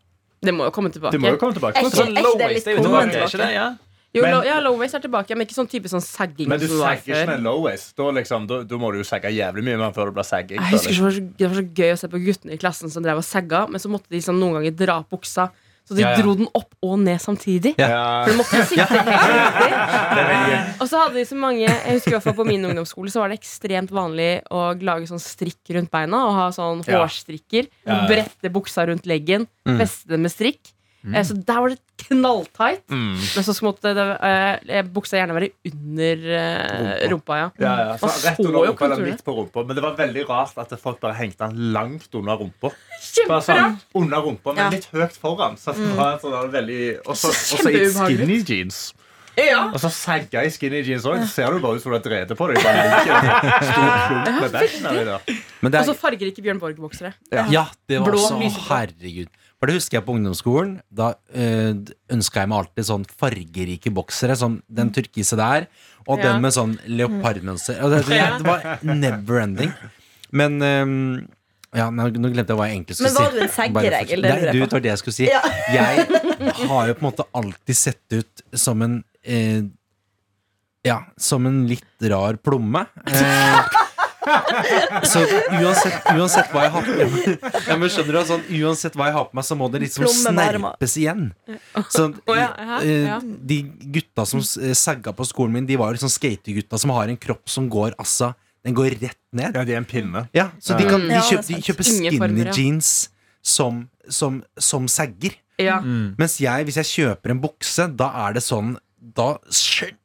Det 0.45 0.53
må 0.53 0.67
jo 0.67 0.73
komme 0.75 0.90
tilbake. 0.93 1.12
Det 1.14 1.21
må 1.23 1.31
jo 1.31 1.38
komme 1.40 1.55
tilbake. 1.57 1.79
Er 1.79 1.87
ikke- 1.87 2.03
er 2.03 2.19
ikke 2.19 2.38
det 2.43 2.49
litt 2.51 2.64
det 2.64 2.73
er 2.73 2.77
jo 2.77 2.83
tilbake, 2.88 3.14
er 3.14 3.29
ikke 3.31 3.38
det? 3.45 3.53
Ja? 3.55 3.69
Jo, 4.14 4.22
Men- 4.22 4.44
ja, 4.46 4.61
low 4.62 4.77
waist 4.79 4.94
er 4.94 5.00
tilbake, 5.00 5.35
men 5.37 5.46
ikke 5.46 5.57
sånn 5.57 5.68
type 5.68 5.88
sånn 5.90 6.00
sagging 6.05 6.46
Men 6.48 6.61
du 6.61 6.68
sagger 6.68 7.03
ikke 7.03 7.27
med 7.33 7.42
low 7.42 7.62
waist. 7.64 7.96
Da, 7.96 8.05
liksom, 8.14 8.46
da, 8.46 8.62
da 8.62 8.77
må 8.79 8.92
du 8.94 8.98
jo 9.03 9.05
sagge 9.09 9.33
jævlig 9.35 9.64
mye 9.66 9.92
før 9.92 10.07
du 10.07 10.12
blir 10.20 10.24
sagging. 10.29 10.61
Jeg 10.61 10.70
husker 10.70 10.94
det 10.94 11.03
var 11.03 11.11
så- 11.11 11.37
Det 11.37 11.48
var 11.50 11.57
så 11.62 11.66
gøy 11.74 11.92
å 11.92 11.98
se 11.98 12.09
på 12.09 12.24
guttene 12.24 12.53
i 12.53 12.57
klassen 12.57 12.90
som 12.90 13.03
drev 13.03 13.16
og 13.18 13.24
sagga, 13.24 13.68
men 13.68 13.81
så 13.81 13.90
måtte 13.90 14.09
de 14.09 14.16
liksom 14.20 14.38
noen 14.38 14.55
ganger 14.62 14.77
dra 14.77 14.98
opp 15.00 15.11
buksa. 15.11 15.50
Så 15.87 15.94
de 15.96 16.00
Ja, 16.00 16.14
ja. 16.16 16.22
dro 16.22 16.35
den 16.35 16.46
opp 16.55 16.72
og 16.83 16.98
ned 16.98 17.18
samtidig. 17.20 17.74
Ja. 17.77 18.24
For 18.24 18.31
de 18.33 18.38
måtte 18.38 18.62
sitte 18.64 18.87
helt 18.87 19.05
riktig. 19.05 20.81
Og 20.81 20.88
så 20.88 20.96
hadde 21.03 21.14
de 21.14 21.24
så 21.29 21.37
mange 21.37 21.61
Jeg 21.66 21.92
husker 21.98 22.09
i 22.09 22.14
hvert 22.14 22.22
fall 22.22 22.33
På 22.38 22.46
min 22.46 22.64
ungdomsskole 22.64 23.11
Så 23.12 23.20
var 23.20 23.29
det 23.29 23.38
ekstremt 23.40 23.90
vanlig 23.90 24.42
å 24.50 24.72
lage 24.81 25.07
sånn 25.11 25.20
strikk 25.20 25.74
rundt 25.77 25.90
beina 25.92 26.22
og 26.29 26.33
ha 26.38 26.46
sånn 26.57 26.81
hårstrikker. 26.87 27.68
Brette 28.09 28.48
buksa 28.53 28.87
rundt 28.88 29.05
leggen, 29.05 29.46
Mm. 29.66 29.79
feste 29.81 30.07
det 30.09 30.18
med 30.20 30.31
strikk. 30.31 30.72
Eh, 31.12 31.23
Så 31.25 31.35
der 31.37 31.61
var 31.61 31.69
det 31.69 31.79
knalltight. 32.05 32.81
Mm. 32.88 33.17
Men 33.21 33.45
så 33.45 33.53
måtte 33.64 33.93
det, 33.97 34.05
uh, 34.25 34.83
buksa 34.95 35.17
gjerne 35.19 35.35
være 35.37 35.51
under 35.69 36.17
uh, 36.33 37.09
rumpa. 37.12 37.37
Ja. 37.37 37.51
Ja, 37.61 37.73
ja. 37.90 37.97
Så 38.01 38.07
rett 38.25 38.40
under 38.40 38.61
rumpa 38.71 38.85
eller 38.88 39.05
midt 39.05 39.21
på 39.25 39.33
rumpa. 39.37 39.64
Men 39.69 39.77
det 39.77 39.83
var 39.85 39.95
veldig 40.01 40.25
rart 40.29 40.57
at 40.64 40.73
folk 40.81 41.01
bare 41.05 41.14
hengte 41.19 41.45
den 41.45 41.57
langt 41.77 42.09
under 42.14 42.37
rumpa. 42.40 42.69
Sånn 43.01 43.79
under 43.95 44.21
rumpa, 44.25 44.53
men 44.55 44.64
Ja. 44.64 44.71
litt 44.71 44.88
høyt 44.93 45.12
foran. 45.21 45.57
Så 45.61 45.73
det 45.77 45.93
var 45.97 46.19
sånn 46.23 46.51
veldig 46.53 46.99
Og 47.07 47.17
så 47.17 47.29
og 47.29 47.35
så 47.35 47.71
i 47.71 47.73
skinny 47.93 48.40
jeans. 48.43 48.95
Ja. 49.37 49.64
Og 49.75 49.81
så 49.83 49.88
sagga 49.90 50.45
i 50.47 50.51
skinny 50.55 50.83
jeans 50.87 51.05
òg. 51.11 51.25
Ser 51.29 51.51
du 51.53 51.59
bare 51.62 51.75
ut 51.77 51.83
som 51.83 51.90
du 51.93 51.97
har 51.99 52.05
drevet 52.05 52.37
på 52.38 52.47
deg. 52.53 52.62
Bare 52.62 52.85
Og 55.64 55.73
så 55.88 55.90
er, 55.90 55.97
fargerike 55.99 56.43
Bjørn 56.45 56.61
Borg-boksere. 56.62 57.11
ja, 57.33 57.64
det 57.88 57.99
var 58.01 58.07
Blå, 58.12 58.19
så. 58.23 58.35
Herregud. 58.69 59.29
For 59.64 59.70
det 59.72 59.79
husker 59.79 59.96
jeg 59.96 60.05
på 60.05 60.12
ungdomsskolen. 60.12 60.72
Da 60.92 61.07
øh, 61.33 61.79
ønska 62.12 62.42
jeg 62.42 62.48
meg 62.53 62.59
alltid 62.59 62.85
sånn 62.85 63.05
fargerike 63.09 63.88
boksere. 63.96 64.35
Sånn 64.37 64.59
den 64.68 64.90
turkise 64.92 65.38
der, 65.40 65.64
og 66.05 66.18
Ja. 66.20 66.27
den 66.35 66.42
med 66.44 66.53
sånn 66.53 66.74
leopardmønster. 66.85 67.79
Det, 67.81 68.03
det, 68.05 68.18
det 68.42 68.44
var 68.44 68.83
never 68.85 69.40
ending. 69.40 69.72
Men 70.37 70.59
øh, 70.61 70.92
ja, 71.81 71.87
nå, 71.88 72.11
nå 72.12 72.33
glemte 72.35 72.53
jeg 72.53 72.61
hva 72.61 72.66
jeg 72.68 72.77
egentlig 72.77 72.98
skulle 72.98 73.09
Men 73.09 73.16
var 73.22 73.31
si. 73.33 73.38
du 73.38 73.46
en 73.46 73.55
segger, 73.57 73.96
Egil? 74.03 74.27
Det 74.27 74.35
Nei, 74.35 74.53
du 74.53 74.61
vet 74.66 74.77
det 74.85 74.92
jeg 74.92 75.00
skulle 75.00 75.16
si. 75.16 75.31
Ja. 75.33 75.40
Jeg 75.72 76.68
har 76.68 76.92
jo 76.92 76.98
på 76.98 77.07
en 77.07 77.09
måte 77.09 77.27
alltid 77.40 77.81
sett 77.81 78.18
ut 78.20 78.44
som 78.66 78.85
en 78.85 78.98
eh, 79.24 79.64
Ja, 80.85 80.98
som 81.16 81.48
en 81.48 81.62
litt 81.72 82.11
rar 82.12 82.37
plomme. 82.37 82.85
Eh, 83.09 83.81
så 85.13 85.23
uansett, 85.59 86.07
uansett 86.15 86.53
hva 86.53 86.65
jeg 86.65 86.73
har 86.75 86.87
på 86.87 86.95
meg 86.97 87.45
ja, 87.69 87.77
men 87.81 87.91
skjønner 87.93 88.17
du, 88.17 88.21
sånn, 88.29 88.45
Uansett 88.61 88.97
hva 88.99 89.09
jeg 89.11 89.17
har 89.17 89.27
på 89.29 89.39
meg, 89.39 89.47
så 89.47 89.57
må 89.59 89.69
det 89.73 89.83
liksom 89.85 90.07
snerpes 90.11 90.97
igjen. 91.01 91.27
Så, 91.93 92.09
Å, 92.31 92.37
ja, 92.39 92.49
hæ? 92.57 92.79
Ja. 92.85 93.19
De 93.23 93.59
gutta 93.97 94.27
som 94.29 94.43
eh, 94.43 94.75
sagga 94.79 95.15
på 95.17 95.27
skolen 95.29 95.59
min, 95.59 95.69
De 95.69 95.79
var 95.81 95.93
jo 95.93 95.99
liksom 95.99 96.13
skategutta 96.13 96.81
som 96.81 96.95
har 96.97 97.13
en 97.13 97.21
kropp 97.21 97.51
som 97.53 97.69
går 97.73 97.97
altså 97.99 98.33
Den 98.65 98.77
går 98.77 98.97
rett 98.97 99.21
ned. 99.37 99.57
Ja, 99.57 99.65
de 99.67 99.75
er 99.75 99.83
en 99.83 99.89
pinne. 99.89 100.27
Ja, 100.37 100.49
så 100.63 100.79
de, 100.79 100.87
kan, 100.89 101.05
de, 101.05 101.13
er 101.19 101.27
kjøper, 101.27 101.51
de 101.51 101.67
kjøper 101.67 101.89
skinny 101.91 102.47
jeans 102.49 102.93
som, 103.45 103.83
som, 104.09 104.41
som 104.57 104.89
sagger. 104.89 105.37
Ja. 105.61 105.83
Mens 105.85 106.39
jeg, 106.41 106.65
hvis 106.67 106.81
jeg 106.81 106.91
kjøper 106.95 107.35
en 107.35 107.43
bukse, 107.45 107.87
da 107.93 108.09
er 108.25 108.39
det 108.39 108.43
sånn 108.43 108.73
Da 108.97 109.35
skjønner 109.53 110.01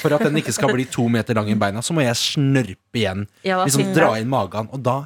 For 0.00 0.14
at 0.16 0.24
den 0.26 0.38
ikke 0.40 0.52
skal 0.54 0.72
bli 0.74 0.86
to 0.88 1.08
meter 1.12 1.36
lang 1.38 1.50
i 1.52 1.56
beina, 1.58 1.82
så 1.84 1.94
må 1.96 2.04
jeg 2.04 2.16
snørpe 2.18 2.98
igjen. 3.00 3.26
Ja, 3.44 3.58
da 3.60 3.66
Liksom 3.68 3.92
dra 3.96 4.14
inn 4.20 4.30
magen. 4.32 4.70
Og 4.72 4.82
da 4.84 5.02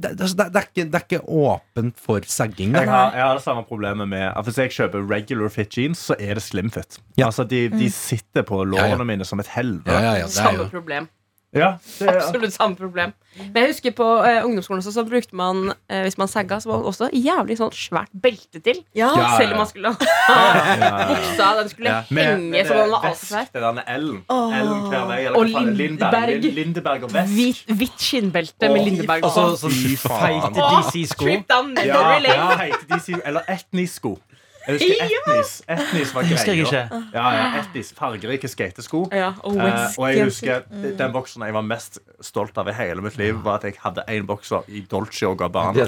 det, 0.00 0.14
det, 0.16 0.28
det, 0.38 0.56
er 0.56 0.66
ikke, 0.68 0.84
det 0.86 0.96
er 1.00 1.04
ikke 1.04 1.20
åpent 1.26 1.98
for 2.00 2.24
sagging. 2.30 2.72
Jeg 2.78 2.88
har, 2.88 3.10
jeg 3.16 3.24
har 3.26 3.34
det 3.36 3.42
samme 3.44 3.64
problemet 3.66 4.08
med 4.08 4.22
at 4.30 4.44
Hvis 4.46 4.58
jeg 4.62 4.72
kjøper 4.76 5.02
regular 5.10 5.50
fit 5.52 5.76
jeans, 5.76 5.98
så 6.10 6.14
er 6.18 6.38
det 6.38 6.44
slim 6.46 6.70
fit. 6.72 7.00
Ja. 7.18 7.26
Altså, 7.26 7.44
de, 7.44 7.64
de 7.74 7.90
sitter 7.92 8.46
på 8.46 8.62
Ja, 8.62 8.86
ja. 8.86 8.92
lårene 8.94 9.04
mine 9.08 9.26
som 9.28 9.42
et 9.42 9.50
helvete. 9.52 9.90
Ja, 9.92 10.12
ja, 10.14 10.20
ja, 10.22 10.28
Samme 10.30 10.64
jo 10.64 10.68
problem. 10.72 11.10
Ja, 11.52 11.72
det 11.98 12.08
Absolutt 12.08 12.52
samme 12.54 12.76
problem. 12.78 13.12
Men 13.40 13.56
jeg 13.64 13.70
husker 13.72 13.90
på 13.98 14.04
eh, 14.26 14.44
ungdomsskolen 14.46 14.78
også, 14.82 14.92
så 14.94 15.02
brukte 15.06 15.34
man 15.38 15.72
eh, 15.90 16.02
Hvis 16.04 16.16
man 16.18 16.28
sagga, 16.28 16.60
så 16.62 16.68
var 16.70 16.76
det 16.78 16.86
også 16.90 17.08
jævlig 17.14 17.56
sånn 17.58 17.72
svært 17.74 18.10
belte 18.22 18.60
til. 18.62 18.78
Ja. 18.94 19.08
Ja, 19.18 19.28
Selv 19.38 19.52
om 19.56 19.58
man 19.62 19.66
skulle 19.70 19.90
ha 19.90 20.38
buksa. 21.10 21.48
Den 21.60 21.68
skulle 21.72 21.90
Ja. 21.90 22.00
henge 22.10 22.64
så 22.66 22.74
den 22.74 22.78
var 22.78 22.86
det 22.86 23.10
altfor 23.10 23.26
svær. 23.26 23.38
vesk, 23.40 23.52
det 23.54 23.62
der 23.62 23.72
med 23.72 23.82
Ellen. 23.96 24.20
Åh. 24.28 24.54
L-en 24.60 24.86
hver 24.92 25.06
vei. 25.10 25.18
Eller 25.24 25.38
Og 25.38 25.44
hva 25.46 25.58
faen 25.58 25.68
er? 25.68 25.74
Lindberg. 25.80 26.14
Lindberg. 26.14 26.42
Lin- 26.44 26.54
Lindeberg 26.60 27.02
og 27.08 27.14
vest. 27.14 27.34
Hvitt, 27.34 27.76
hvitt 27.80 28.00
skinnbelte 28.08 28.68
med 28.74 28.84
Lindeberg. 28.86 29.24
Og 29.24 29.30
så 29.34 29.46
sånn 29.64 29.78
feite 30.06 30.54
DC-sko. 30.54 31.24
Trip 31.24 31.46
down 31.50 31.74
memory 31.74 32.20
lane. 32.26 32.34
ja, 32.34 32.50
heter 32.64 32.94
de 32.94 33.00
si- 33.00 33.22
eller 33.24 33.42
etnisko. 33.48 34.18
Jeg 34.70 34.78
husker 34.78 35.04
etnis. 35.32 35.50
Etnis 35.68 36.14
var 36.14 36.22
jeg 36.22 36.38
greia. 36.44 36.82
Ja, 37.14 37.26
ja, 37.34 37.44
etnis, 37.60 37.92
fargerike 37.96 38.48
skatesko. 38.48 39.04
Ja, 39.12 39.32
og 39.42 39.56
Eh, 39.60 39.98
og 39.98 40.08
jeg 40.14 40.24
husker 40.24 40.62
Den 40.98 41.12
bokseren 41.12 41.44
jeg 41.46 41.54
var 41.54 41.62
mest 41.66 41.98
stolt 42.20 42.58
av 42.58 42.68
i 42.68 42.72
hele 42.76 43.02
mitt 43.04 43.16
liv, 43.18 43.34
var 43.44 43.54
at 43.60 43.64
jeg 43.64 43.74
hadde 43.84 44.04
én 44.08 44.26
bokser 44.26 44.62
i 44.68 44.80
Dolce 44.90 45.26
og 45.28 45.38
Gabbana. 45.38 45.86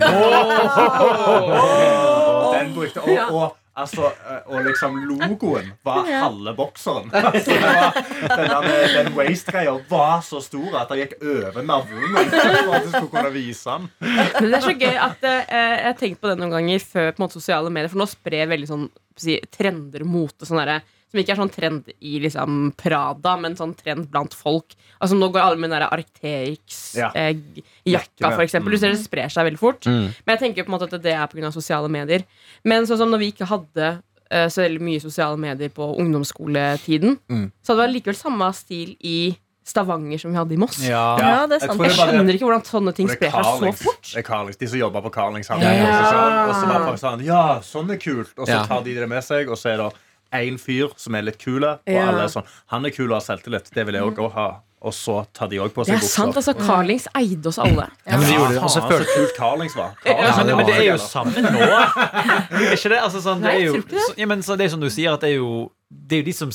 Og 1.32 2.54
den 2.58 2.74
brukte 2.74 3.00
Ja. 3.10 3.26
og, 3.30 3.56
altså, 3.78 4.08
eh, 4.28 4.40
og 4.52 4.64
liksom 4.66 4.96
logoen 5.08 5.72
var 5.86 6.08
halve 6.10 6.54
bokseren. 6.58 7.10
Altså, 7.32 7.54
det 7.54 7.60
var, 7.62 8.66
den 8.66 9.06
den 9.06 9.12
waist-greia 9.16 9.74
var 9.88 10.20
så 10.26 10.40
stor 10.44 10.78
at 10.82 10.90
det 10.92 10.98
gikk 11.02 11.14
over 11.22 11.62
navlen. 11.66 12.16
For 12.32 12.74
at 12.76 12.86
du 12.86 12.90
skulle 12.92 13.12
kunne 13.14 13.34
vise 13.34 13.76
den. 13.76 13.88
Men 14.02 14.48
det 14.50 14.58
er 14.58 14.66
så 14.66 14.74
gøy 14.76 14.98
at 15.08 15.28
eh, 15.28 15.54
Jeg 15.56 15.86
har 15.86 16.00
tenkt 16.00 16.20
på 16.22 16.30
det 16.30 16.38
noen 16.40 16.52
ganger 16.56 16.84
før 16.84 17.12
på 17.12 17.20
en 17.22 17.26
måte, 17.26 17.40
sosiale 17.40 17.72
medier, 17.72 17.92
for 17.92 18.02
nå 18.02 18.08
sprer 18.10 18.50
veldig 18.52 18.68
sånn 18.70 18.88
si, 19.20 19.38
trender 19.52 20.04
og 20.04 20.12
mote 20.12 20.48
sånn 20.48 20.60
derre 20.62 20.80
som 21.12 21.20
ikke 21.20 21.34
er 21.34 21.40
sånn 21.42 21.52
trend 21.52 21.90
i 22.00 22.14
liksom 22.24 22.72
Prada, 22.80 23.36
men 23.36 23.54
sånn 23.58 23.74
trend 23.76 24.08
blant 24.10 24.32
folk. 24.34 24.72
Altså 24.98 25.14
Nå 25.18 25.28
går 25.30 25.42
alle 25.44 25.58
med 25.60 25.68
den 25.70 25.82
der 25.82 25.92
Ja. 28.24 28.30
For 28.32 28.42
eksempel. 28.46 28.72
Du 28.72 28.78
ser 28.80 28.94
det 28.94 28.98
sprer 29.04 29.28
seg 29.28 29.44
veldig 29.50 29.58
fort. 29.60 29.84
Mm. 29.84 30.14
Men 30.24 30.36
jeg 30.38 30.40
tenker 30.46 30.64
på 30.64 30.72
en 30.72 30.78
måte 30.80 30.88
at 30.88 31.02
det 31.02 31.12
er 31.12 31.26
pga. 31.28 31.52
sosiale 31.52 31.88
medier. 31.92 32.24
Men 32.64 32.86
sånn 32.88 32.96
som 32.98 33.10
når 33.12 33.18
vi 33.18 33.32
ikke 33.32 33.46
hadde 33.46 34.02
eh, 34.32 34.46
så 34.48 34.62
veldig 34.64 34.80
mye 34.80 35.00
sosiale 35.02 35.36
medier 35.36 35.68
på 35.68 35.92
ungdomsskoletiden, 36.00 37.18
Mm. 37.28 37.52
så 37.62 37.74
hadde 37.76 37.86
det 37.92 38.02
likevel 38.02 38.16
samme 38.16 38.52
stil 38.54 38.96
i 39.00 39.36
Stavanger 39.64 40.18
som 40.18 40.32
vi 40.32 40.36
hadde 40.38 40.54
i 40.54 40.56
Moss. 40.58 40.78
Ja. 40.82 41.16
Ja, 41.20 41.46
det 41.46 41.60
er 41.62 41.66
sant. 41.68 41.78
Jeg, 41.78 41.90
det 41.90 41.96
Jeg 41.96 41.96
bare- 41.98 42.12
skjønner 42.16 42.34
ikke 42.34 42.46
hvordan 42.48 42.64
sånne 42.66 42.94
ting 42.96 43.06
det 43.06 43.12
er 43.14 43.30
sprer 43.30 43.30
seg 43.30 43.44
så 43.44 43.84
fort. 43.84 44.02
Det 44.02 44.16
er 44.18 44.22
Karlings, 44.22 44.56
De 44.56 44.66
som 44.66 44.78
jobber 44.78 45.02
på 45.02 45.12
Carlings. 45.12 45.48
Ja. 45.48 45.54
og 45.54 45.60
så- 45.62 46.48
Og 46.48 46.54
så 46.56 46.66
var 46.66 46.86
folk 46.86 46.98
sånn 46.98 47.24
Ja, 47.24 47.60
sånn 47.60 47.90
er 47.92 47.96
kult. 47.98 48.32
Og 48.38 48.46
så 48.46 48.50
Ja. 48.50 48.64
tar 48.66 48.82
de 48.82 48.94
det 48.94 49.08
med 49.08 49.22
seg, 49.22 49.48
og 49.48 49.56
så 49.56 49.70
er 49.70 49.76
det 49.76 49.92
én 50.32 50.58
fyr 50.58 50.90
som 50.96 51.14
er 51.14 51.22
litt 51.22 51.38
kul, 51.38 51.64
og 51.64 51.80
Ja. 51.86 52.08
alle 52.08 52.24
er 52.24 52.28
sånn 52.28 52.44
Han 52.66 52.84
er 52.86 52.90
kul 52.90 53.10
og 53.12 53.20
har 53.20 53.36
selvtillit. 53.36 53.70
Det 53.74 53.84
vil 53.86 53.94
jeg 53.94 54.02
òg 54.02 54.32
ha. 54.32 54.60
og 54.84 54.90
så 54.92 55.24
tar 55.32 55.46
de 55.46 55.58
òg 55.62 55.70
på 55.70 55.84
Det 55.86 55.94
seg 55.94 56.02
er 56.02 56.06
sant, 56.08 56.34
bukser. 56.34 56.54
altså. 56.54 56.66
Carlings 56.66 57.06
eide 57.14 57.46
oss 57.46 57.58
alle. 57.58 57.84
Ja, 58.04 58.16
men 58.18 58.26
de 58.26 58.32
gjorde 58.34 58.54
det, 58.54 58.62
og 58.64 58.70
så 58.70 58.80
Faen, 58.82 59.04
så 59.04 59.14
kult 59.14 59.36
Carlings 59.36 59.76
var. 59.76 59.92
Ja, 60.04 60.12
Carlings 60.14 60.36
men, 60.38 60.46
var 60.46 60.56
men 60.56 60.66
det 60.66 60.74
er 60.74 60.82
jo 60.90 60.96
sammen 60.98 61.32
samme 61.34 61.50
nå. 61.52 61.60
Er 62.66 62.72
ikke 62.74 62.88
det? 62.90 62.98
Altså, 62.98 63.20
sånn, 63.22 63.42
det 63.42 63.52
er 63.54 63.60
jo, 63.62 63.72
det. 63.78 64.02
ja, 64.18 64.26
men, 64.26 64.42
så 64.42 64.56
det 64.58 64.64
er 64.66 64.68
som 64.74 64.80
du 64.80 64.88
sier, 64.90 65.12
at 65.14 65.20
det 65.20 65.30
er 65.30 65.36
jo 65.38 65.70
det 65.92 66.16
er 66.16 66.20
jo 66.22 66.24
de 66.24 66.32
som 66.32 66.48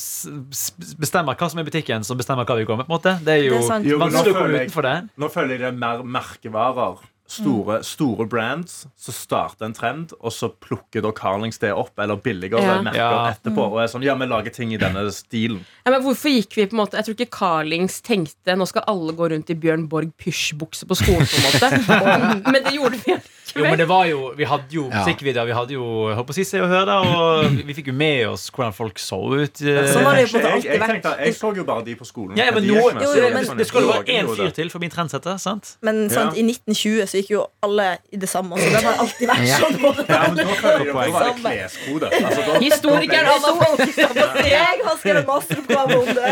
bestemmer 1.00 1.36
hva 1.38 1.50
som 1.50 1.60
er 1.62 1.64
butikken, 1.68 2.04
som 2.04 2.18
bestemmer 2.18 2.44
hva 2.44 2.56
vi 2.58 2.66
går 2.66 2.78
med. 2.82 2.88
på 2.88 2.92
en 2.92 2.98
måte 3.00 3.24
Det 3.24 3.34
er 3.38 3.44
jo 3.48 3.60
Det 3.62 3.70
er. 3.72 3.84
Jo, 3.86 3.98
nå 4.00 4.10
føler 4.34 4.60
jeg- 4.60 4.72
det. 4.76 5.10
Nå 5.18 5.30
føler 5.32 5.50
jeg 5.50 5.60
det 5.60 5.68
er 5.68 5.72
mer 5.78 6.04
merkevarer. 6.04 6.98
Store, 7.28 7.82
store 7.84 8.26
brands 8.26 8.86
som 8.96 9.14
starter 9.14 9.66
en 9.66 9.74
trend, 9.76 10.14
og 10.22 10.32
så 10.32 10.48
plukker 10.64 11.02
da 11.04 11.12
Carlings 11.12 11.58
det 11.60 11.74
opp, 11.76 11.92
eller 12.00 12.16
billigere 12.16 12.62
Ja. 12.64 12.82
merker 12.82 12.96
Ja. 12.98 13.34
etterpå. 13.34 13.66
Og 13.74 13.80
er 13.84 13.88
sånn, 13.92 14.04
ja, 14.04 14.16
vi 14.16 14.26
lager 14.26 14.50
ting 14.54 14.72
i 14.74 14.78
denne 14.78 15.04
stilen. 15.12 15.60
Ja, 15.86 15.92
men 15.92 16.02
hvorfor 16.04 16.30
gikk 16.32 16.56
vi 16.56 16.66
på 16.68 16.74
en 16.74 16.86
måte 16.86 16.96
Jeg 16.96 17.06
tror 17.06 17.16
ikke 17.16 17.30
Carlings 17.32 18.02
tenkte 18.02 18.56
Nå 18.58 18.66
skal 18.68 18.84
alle 18.88 19.12
gå 19.14 19.30
rundt 19.30 19.50
i 19.50 19.56
Bjørn 19.56 19.88
Borg 19.90 20.12
pysjbukse 20.18 20.86
på 20.88 20.96
skolen. 20.96 21.28
på 21.28 21.38
en 21.38 22.42
måte 22.44 22.52
Men 22.52 22.64
det 22.64 22.74
gjorde 22.74 23.00
vi 23.06 23.18
Jo, 23.56 23.64
men 23.64 23.78
det 23.78 23.88
var 23.88 24.06
jo, 24.06 24.34
Vi 24.38 24.44
hadde 24.46 24.70
jo 24.72 24.90
Ja. 24.90 25.04
musikkvideoer, 25.06 25.46
vi 25.46 25.52
hadde 25.54 25.72
jo 25.72 26.08
jeg 26.10 26.18
håper 26.18 26.32
å 26.32 26.34
si 26.34 26.44
Se 26.44 26.60
og 26.62 26.72
og 26.72 27.46
vi, 27.52 27.64
vi 27.64 27.74
fikk 27.74 27.88
jo 27.88 27.94
med 27.94 28.28
oss 28.28 28.50
hvordan 28.52 28.74
folk 28.74 28.96
så 29.00 29.20
ut. 29.34 29.62
eh. 29.62 29.88
Sånn 29.92 30.04
har 30.04 30.16
det 30.16 30.28
på 30.30 30.38
en 30.38 30.44
måte 30.44 30.44
jeg, 30.44 30.54
alltid 30.54 30.72
jeg, 30.72 30.80
tenkte, 30.82 31.18
jeg 31.26 31.34
så 31.36 31.56
jo 31.56 31.64
bare 31.64 31.84
de 31.86 31.96
på 31.96 32.06
skolen. 32.06 32.38
Ja, 32.38 32.52
men 32.52 32.64
De 32.64 32.70
nå, 32.70 32.76
Jo, 32.76 32.90
jo, 32.92 33.14
det 33.16 33.34
men- 33.34 33.46
sånn 33.46 33.58
det 33.58 33.68
skulle 33.68 33.88
en 33.94 34.04
være 34.04 34.06
én 34.24 34.36
fyr 34.36 34.54
til 34.54 34.70
for 34.70 34.80
min 34.80 34.90
trendsetter. 34.90 35.40
sant? 35.40 35.78
Men 35.82 36.10
sant, 36.10 36.36
Ja. 36.36 36.40
i 36.40 36.44
1920 36.44 37.04
så 37.08 37.17
gikk 37.22 37.30
jo 37.36 37.42
alle 37.66 37.88
i 38.14 38.18
det 38.22 38.30
samme. 38.32 38.58
Så 38.62 38.70
det 38.74 38.82
har 38.86 38.98
alltid 39.04 39.28
vært 39.30 39.48
sånn. 39.54 39.78
Ja, 40.08 40.22
men 40.28 40.38
da 40.38 40.46
føler 40.62 40.86
jeg 40.86 41.14
Samme. 41.18 41.34
kleskode. 41.42 42.12
Altså, 42.18 42.60
Historikeren 42.64 43.28
Anna 43.34 43.52
Folkestad. 43.62 44.16
Jeg 44.48 44.82
har 44.88 44.98
skrevet 45.02 45.26
masteroppgave 45.28 45.98
om 45.98 46.10
det. 46.18 46.30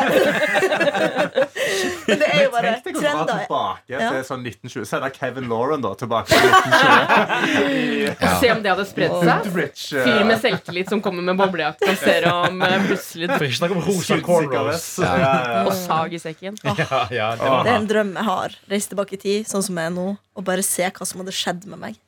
Men 2.08 2.20
det 2.22 2.28
er 2.30 2.44
jo 2.46 2.52
bare 2.54 2.74
Tenk 2.86 2.86
deg 2.86 2.96
å 2.96 3.02
dra 3.02 3.12
trender. 3.12 3.40
tilbake 3.46 3.96
Ja. 3.96 4.00
til 4.12 4.24
sånn 4.28 4.44
1920. 4.46 4.86
Sende 4.90 5.10
Kevin 5.16 5.50
Lauren 5.50 5.82
da 5.84 5.94
tilbake 6.00 6.28
til 6.30 6.38
1920. 6.40 8.16
Og 8.16 8.40
se 8.42 8.52
om 8.54 8.62
det 8.64 8.72
hadde 8.74 8.86
spredd 8.90 9.16
seg. 9.22 9.30
Eh, 9.66 10.04
Fyr 10.06 10.24
med 10.30 10.42
selvtillit 10.42 10.90
som 10.90 11.02
kommer 11.02 11.22
med 11.26 11.38
boblejakke 11.40 11.90
og 11.92 11.98
ser 12.02 12.28
om 12.32 12.62
eh, 12.66 12.78
plutselig 12.88 13.30
For 13.36 13.46
ikke 13.48 13.60
snakke 13.62 13.76
om 13.78 13.84
rosa 13.86 14.20
cornrows. 14.26 14.72
vest. 14.72 15.00
Ja, 15.00 15.16
ja, 15.18 15.64
Og 15.66 15.74
sag 15.74 16.14
i 16.14 16.20
sekken. 16.22 16.58
Ja, 16.66 17.08
ja, 17.12 17.30
det 17.36 17.40
Det 17.66 17.72
er 17.72 17.76
en 17.80 17.88
drøm 17.88 18.14
jeg 18.16 18.24
har. 18.26 18.50
Reise 18.70 18.90
tilbake 18.92 19.14
i 19.14 19.18
tid, 19.22 19.46
sånn 19.48 19.64
som 19.64 19.76
jeg 19.80 19.86
er 19.86 19.94
nå, 19.96 20.18
og 20.36 20.44
bare 20.44 20.64
se 20.66 20.75
hva 21.00 21.08
som 21.08 21.22
hadde 21.24 21.34
skjedd 21.36 21.66
med 21.72 21.82
meg. 21.82 22.00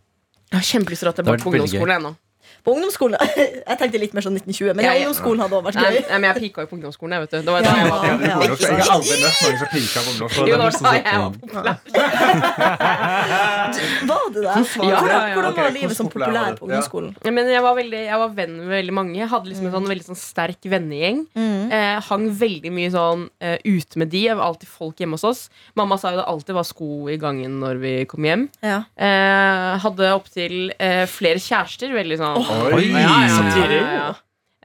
Jeg 0.48 0.58
har 0.60 0.68
kjempelyst 0.68 1.04
til 1.04 1.10
at 1.12 1.18
jeg 1.18 1.26
tilbake 1.26 1.44
på 1.44 1.52
ungdomsskolen 1.52 1.96
ennå. 1.98 2.12
På 2.66 2.74
ungdomsskolen 2.76 3.18
Jeg 3.68 3.78
tenkte 3.82 4.00
litt 4.02 4.14
mer 4.18 4.24
sånn 4.26 4.38
1920, 4.40 4.74
men 4.78 4.84
Ja, 4.86 4.92
ja, 4.94 5.00
ungdomsskolen 5.08 5.40
hadde 5.44 5.56
også 5.60 5.68
vært 5.68 5.78
gøy. 5.84 6.02
nei, 6.10 6.18
men 6.18 6.28
jeg 6.30 6.36
pika 6.48 6.58
jo 6.66 6.68
på 6.72 6.76
ungdomsskolen. 6.78 7.12
Jeg, 7.18 7.22
vet 7.26 7.32
du. 7.32 7.38
Det 7.38 7.52
var 7.54 7.62
da 7.62 7.72
jeg 7.78 7.86
var 7.92 8.00
Ja, 8.08 8.16
Det 8.18 8.28
ja, 8.28 8.36
Jeg 8.38 8.84
har 8.84 8.94
aldri 8.98 9.16
møtt 9.22 9.38
noen 9.44 9.58
som 9.62 9.70
pika 9.74 9.98
på 10.00 10.10
ungdomsskolen. 10.14 10.48
det 10.48 10.58
var 10.58 10.70
da 10.78 10.92
jeg 10.98 11.20
var 11.24 11.32
populær. 11.42 11.76
Var 14.08 14.26
du 14.34 14.40
det? 14.42 14.48
Ja, 14.48 14.84
ja, 14.88 15.00
ja. 15.08 15.34
Hvordan 15.38 15.54
var 15.58 15.72
livet 15.76 15.96
som 15.98 16.10
populær 16.10 16.56
på 16.58 16.66
ungdomsskolen? 16.68 17.16
Ja, 17.24 17.32
Men 17.32 17.50
jeg 17.52 17.62
var, 17.64 17.76
veldig, 17.78 18.02
jeg 18.08 18.20
var 18.24 18.30
venn 18.38 18.56
med 18.62 18.72
veldig 18.72 18.96
mange. 18.96 19.16
Jeg 19.20 19.30
hadde 19.32 19.52
liksom 19.52 19.68
en 19.70 19.76
sånn 19.78 19.90
veldig 19.92 20.08
sånn 20.10 20.20
sterk 20.20 20.62
vennegjeng. 20.72 21.24
Mm. 21.38 21.72
Eh, 21.74 21.98
hang 22.10 22.28
veldig 22.40 22.72
mye 22.74 22.92
sånn 22.94 23.28
uh, 23.44 23.58
ute 23.66 24.02
med 24.02 24.12
de. 24.14 24.24
Det 24.28 24.36
var 24.38 24.46
alltid 24.52 24.70
folk 24.72 25.00
hjemme 25.02 25.18
hos 25.18 25.26
oss. 25.28 25.42
Mamma 25.80 25.98
sa 26.00 26.12
jo 26.14 26.20
det 26.22 26.28
alltid 26.28 26.58
var 26.58 26.68
sko 26.68 26.90
i 27.14 27.18
gangen 27.22 27.60
når 27.62 27.82
vi 27.84 27.94
kom 28.10 28.26
hjem. 28.28 28.48
Ja. 28.66 28.82
Eh, 28.96 29.78
hadde 29.84 30.12
opptil 30.16 30.58
eh, 30.78 31.06
flere 31.10 31.40
kjærester. 31.44 31.94
Veldig 31.98 32.18
sånn 32.20 32.38
Oi, 32.66 32.88
Ja, 32.92 33.04
ja, 33.04 33.22
ja, 33.24 33.36
samtidig? 33.36 33.82
ja, 33.82 33.94
ja. 33.98 34.08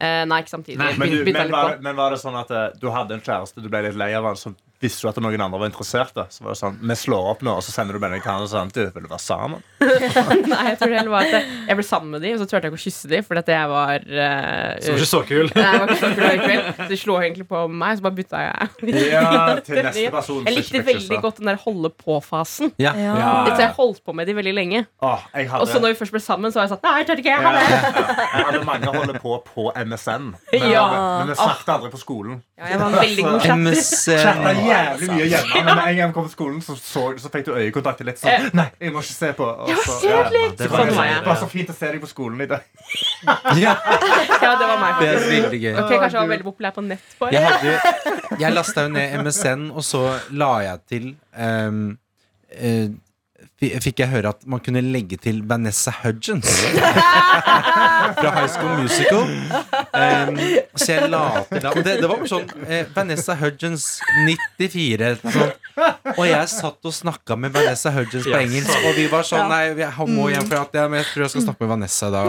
Eh, 0.02 0.24
nei, 0.26 0.40
ikke 0.42 0.50
samtidig. 0.50 0.78
Men, 0.98 1.10
du, 1.12 1.32
men, 1.32 1.50
var, 1.52 1.76
men 1.84 1.96
var 1.98 2.14
det 2.14 2.18
sånn 2.18 2.34
at 2.40 2.50
uh, 2.50 2.64
du 2.80 2.88
hadde 2.90 3.14
en 3.18 3.22
kjæreste, 3.22 3.62
du 3.62 3.68
ble 3.70 3.84
litt 3.86 3.98
lei 4.00 4.10
av 4.18 4.26
han, 4.26 4.38
så 4.40 4.50
visste 4.82 5.06
du 5.06 5.10
at 5.10 5.20
noen 5.22 5.44
andre 5.44 5.60
var 5.62 5.70
interesserte? 5.70 6.24
Så 6.32 6.44
var 6.44 6.54
det 6.54 6.60
sånn, 6.60 6.78
Vi 6.82 6.96
slår 6.98 7.28
opp 7.32 7.44
nå, 7.46 7.54
og 7.58 7.64
så 7.64 7.74
sender 7.74 7.96
du 7.96 8.02
melding 8.02 8.22
til 8.24 8.32
han 8.32 8.44
og 8.44 8.50
sånn, 8.50 8.72
du, 8.74 8.82
vil 8.94 9.06
du 9.06 9.10
være 9.10 9.22
sammen? 9.22 9.62
Nei, 10.52 10.62
jeg 10.72 10.78
tror 10.80 10.94
det 10.94 11.04
var 11.12 11.28
at 11.28 11.36
jeg, 11.36 11.76
ble 11.78 11.86
sammen 11.86 12.16
med 12.16 12.24
de, 12.26 12.34
og 12.34 12.42
så 12.42 12.48
turte 12.50 12.66
jeg 12.66 12.72
ikke 12.72 12.80
å 12.80 12.84
kysse 12.84 13.10
de, 13.12 13.22
fordi 13.26 13.42
at 13.42 13.52
jeg 13.54 13.70
var 13.72 14.06
uh, 14.06 14.68
Så 14.82 14.92
var 14.92 15.00
ikke 15.02 15.10
så 15.12 15.22
kul. 15.28 15.52
Nei, 15.54 15.66
jeg 15.66 15.82
var 15.82 15.94
ikke 15.94 16.00
så 16.02 16.12
kul. 16.18 16.62
Så 16.82 16.88
de 16.92 16.98
slo 17.00 17.18
egentlig 17.20 17.46
på 17.50 17.62
meg, 17.70 17.98
så 17.98 18.06
bare 18.06 18.18
bytta 18.18 18.42
jeg. 18.46 18.70
Ja, 19.12 19.32
til 19.64 19.80
neste 19.82 20.06
person. 20.14 20.42
Jeg 20.48 20.58
likte 20.58 20.84
veldig 20.86 21.20
godt 21.24 21.40
den 21.40 21.50
der 21.52 21.60
holde 21.62 21.92
på-fasen. 22.02 22.72
Ja. 22.82 22.94
Ja. 22.98 23.14
Ja. 23.22 23.32
Så 23.54 23.60
jeg 23.64 23.72
holdt 23.78 24.02
på 24.04 24.14
med 24.16 24.28
de 24.28 24.36
veldig 24.36 24.54
lenge. 24.56 24.84
Åh, 25.02 25.26
jeg 25.36 25.50
Og 25.60 25.66
så 25.70 25.80
når 25.82 25.94
vi 25.94 26.00
først 26.02 26.14
ble 26.14 26.22
sammen, 26.22 26.52
så 26.52 26.60
var 26.60 26.68
jeg 26.68 26.74
sånn 26.74 26.82
Nei, 26.86 26.94
jeg 27.02 27.08
tør 27.08 27.22
ikke, 27.22 27.32
jeg 27.32 27.42
ja, 27.42 27.48
har 27.48 27.58
det. 27.58 28.16
jeg 28.32 28.46
hadde 28.48 28.62
mange 28.66 28.94
holde 28.96 29.20
på 29.22 29.36
på 29.46 29.68
MSN. 29.76 30.32
Men, 30.52 30.70
Ja. 30.72 30.84
men 31.20 31.32
vi 31.32 31.36
snakket 31.38 31.72
aldri 31.76 31.90
på 31.92 32.00
skolen. 32.00 32.42
Ja, 32.62 32.68
jeg 32.70 32.78
var 32.78 32.86
en 32.86 32.94
veldig 32.94 33.22
god 33.26 33.40
chatter. 33.42 34.18
Chatta 34.22 34.50
jævlig 34.54 35.06
mye 35.10 35.24
hjemme, 35.32 35.62
men 35.66 35.74
med 35.74 35.86
en 35.88 35.96
gang 35.98 36.10
vi 36.12 36.14
kom 36.14 36.26
på 36.28 36.30
skolen, 36.30 36.60
så, 36.62 36.76
så, 36.78 37.02
så 37.18 37.30
fikk 37.34 37.48
du 37.48 37.50
øyekontakt 37.58 38.04
litt 38.06 38.20
sånn 38.22 38.46
Nei, 38.54 38.66
jeg 38.78 38.92
må 38.94 39.02
ikke 39.02 39.16
se 39.16 39.30
på. 39.40 39.48
Og 39.50 39.72
så- 39.82 39.98
det 40.04 40.68
var, 40.70 40.84
Sånn 40.84 40.94
var 40.94 41.08
jeg. 41.10 41.18
det 41.24 41.26
var 41.32 41.40
så 41.42 41.48
fint 41.50 41.72
å 41.74 41.74
se 41.74 41.90
deg 41.96 42.00
på 42.04 42.10
skolen 42.12 42.40
i 42.44 42.48
dag. 42.52 42.62
Ja, 43.64 43.74
Ja, 43.82 44.52
det 44.60 44.66
var 44.70 44.78
meg, 44.78 45.00
det 45.02 45.08
er 45.10 45.26
veldig 45.26 45.60
gøy. 45.64 45.74
Ok, 45.82 45.90
Kanskje 45.90 46.12
jeg 46.12 46.20
var 46.22 46.30
veldig 46.36 46.46
populær 46.52 46.76
på 46.78 46.84
nett. 46.86 47.14
Bare. 47.18 47.32
Jeg, 47.34 47.42
hadde, 47.50 48.36
jeg 48.46 48.54
lasta 48.54 48.86
jo 48.86 48.94
ned 48.94 49.18
MSN, 49.26 49.70
og 49.74 49.82
så 49.90 50.04
la 50.38 50.52
jeg 50.68 50.84
til 50.94 51.08
um, 51.34 51.88
uh, 52.62 52.86
Fikk 53.62 54.00
jeg 54.02 54.10
høre 54.10 54.30
at 54.34 54.40
man 54.50 54.58
kunne 54.58 54.80
legge 54.82 55.14
til 55.22 55.36
Vanessa 55.46 55.92
Hudgens 56.02 56.50
fra 58.18 58.30
High 58.34 58.48
School 58.50 58.72
Musical. 58.80 59.28
Ehm, 59.92 60.38
så 60.74 60.88
jeg 60.94 61.10
la 61.12 61.22
til 61.50 61.82
det, 61.84 61.98
det 62.00 62.08
var 62.08 62.16
bare 62.16 62.30
sånn 62.30 62.46
eh, 62.64 62.86
Vanessa 62.94 63.34
Hudgens 63.36 63.86
94 64.58 65.10
Sånn. 65.22 65.52
Og 66.16 66.24
jeg 66.28 66.48
satt 66.52 66.88
og 66.88 66.94
snakka 66.96 67.36
med 67.40 67.52
Vanessa 67.54 67.92
Hudgens 67.94 68.24
på 68.28 68.36
engelsk, 68.38 68.72
og 68.88 68.96
vi 68.96 69.06
var 69.12 69.24
sånn 69.28 69.48
Nei, 69.52 69.62
jeg 69.82 70.08
må 70.12 70.28
hjem 70.32 70.48
for 70.48 70.62
at 70.64 70.76
jeg, 70.80 70.92
jeg 71.00 71.08
tror 71.12 71.26
jeg 71.26 71.34
skal 71.34 71.46
snakke 71.48 71.66
med 71.66 71.72
Vanessa 71.76 72.08
i 72.08 72.14
dag. 72.16 72.28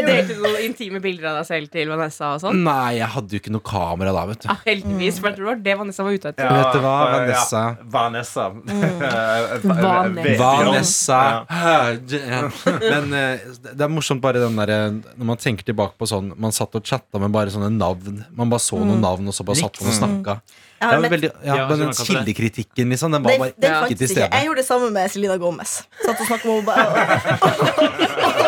Delte 0.00 0.34
du 0.36 0.40
noen 0.42 0.62
intime 0.64 1.00
bilder 1.02 1.26
av 1.30 1.38
deg 1.40 1.46
selv 1.48 1.70
til 1.72 1.90
Vanessa 1.90 2.30
og 2.36 2.42
sånn? 2.42 2.60
Nei, 2.64 2.98
jeg 2.98 3.08
hadde 3.14 3.34
jo 3.36 3.40
ikke 3.42 3.52
noe 3.52 3.64
kamera 3.66 4.12
da, 4.14 4.22
vet 4.30 4.44
du. 4.44 4.48
ah, 4.52 4.58
heldigvis, 4.66 5.18
for 5.22 5.36
det 5.36 5.44
var 5.46 5.60
det 5.64 5.74
Vanessa 5.80 6.06
var 6.06 6.16
ute 6.16 6.32
etter. 6.32 6.50
Vet 6.56 6.76
du 6.76 6.80
hva, 6.84 6.94
ja, 7.00 7.10
Vanessa? 7.16 7.62
Vanessa. 7.96 8.44
Vanessa. 9.80 10.38
Vanessa 10.40 11.20
Ja. 11.50 12.42
Men 12.80 13.12
eh, 13.16 13.44
det 13.70 13.84
er 13.86 13.90
morsomt 13.92 14.22
bare 14.24 14.42
den 14.42 14.56
der 14.60 14.72
Når 15.20 15.26
man 15.28 15.36
tenker 15.36 15.66
tilbake 15.68 15.98
på 16.00 16.06
sånn 16.08 16.30
Man 16.40 16.52
satt 16.56 16.72
og 16.78 16.82
chatta 16.88 17.18
med 17.20 17.28
bare 17.34 17.52
sånne 17.52 17.68
navn. 17.76 18.22
Man 18.32 18.48
bare 18.48 18.62
så 18.64 18.78
noen 18.80 19.02
navn, 19.04 19.28
og 19.28 19.34
så 19.36 19.44
bare 19.44 19.60
satt 19.60 19.76
man 19.82 19.90
og 19.92 19.96
snakka. 19.98 20.36
Jeg 20.40 20.80
Det 20.80 20.88
har 20.88 21.00
var 21.04 21.12
veldig, 21.12 21.30
ja, 21.44 21.56
Ja, 21.58 21.66
men 21.68 21.78
den 21.84 21.92
kildekritikken, 21.92 22.88
liksom, 22.94 23.12
den 23.12 23.22
var 23.22 23.30
Den, 23.34 23.40
bare 23.42 23.52
den 23.60 23.70
Ja. 23.70 23.82
ikke 23.84 23.98
til 24.00 24.08
stede. 24.08 24.30
Jeg 24.32 24.46
gjorde 24.48 24.56
det 24.62 24.66
samme 24.66 24.88
med 24.90 25.10
Selina 25.12 25.36
Gomez. 25.36 25.82
Satt 26.06 26.20
og 26.20 26.26
snakket 26.26 26.44
med 26.48 26.54
henne 26.56 26.66
bare- 26.72 28.36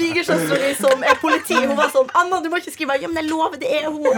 svigersøstera 0.00 0.58
mi, 0.64 0.74
som 0.80 1.02
er 1.04 1.14
politi, 1.20 1.54
hun 1.60 1.76
var 1.76 1.90
sånn 1.92 2.08
'Anna, 2.14 2.40
du 2.42 2.48
må 2.50 2.56
ikke 2.58 2.72
skrive.' 2.74 2.96
Ja, 3.00 3.08
men 3.08 3.16
jeg 3.22 3.30
lover, 3.30 3.56
det 3.60 3.70
er 3.70 3.86
hun. 3.90 4.02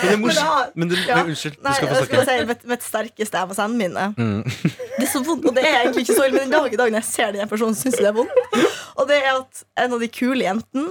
Men 0.00 0.08
det 0.08 0.12
er 0.12 0.16
Men 0.16 0.34
da- 0.34 0.70
Men, 0.74 0.88
du, 0.88 0.94
Ja. 0.96 1.16
men 1.16 1.26
unnskyld, 1.26 1.56
du 1.60 1.72
skal 1.74 1.88
få 1.88 1.94
snakke. 2.04 2.24
si 2.40 2.44
mitt, 2.46 2.64
mitt 2.68 2.82
sterkeste 2.82 3.36
MSN 3.46 3.76
mine. 3.76 4.14
Mm. 4.16 4.42
Det 4.98 5.04
er 5.06 5.12
så 5.12 5.22
vondt, 5.24 5.44
og 5.44 5.54
det 5.54 5.64
er 5.64 5.80
egentlig 5.84 6.04
ikke 6.08 6.16
så 6.16 6.24
ille, 6.26 6.32
men 6.38 6.42
en 6.42 6.50
dag 6.50 6.72
i 6.72 6.76
dag 6.76 6.90
når 6.90 6.98
jeg 7.02 7.04
ser 7.04 7.32
den 7.32 7.48
personen, 7.48 7.74
syns 7.74 7.94
jeg 7.98 8.06
det 8.06 8.08
er 8.08 8.12
vondt. 8.12 8.30
Og 8.96 9.08
det 9.08 9.16
er 9.16 9.30
at 9.40 9.64
en 9.84 9.92
av 9.92 10.00
de 10.00 10.08
kule 10.08 10.44
jentene 10.44 10.90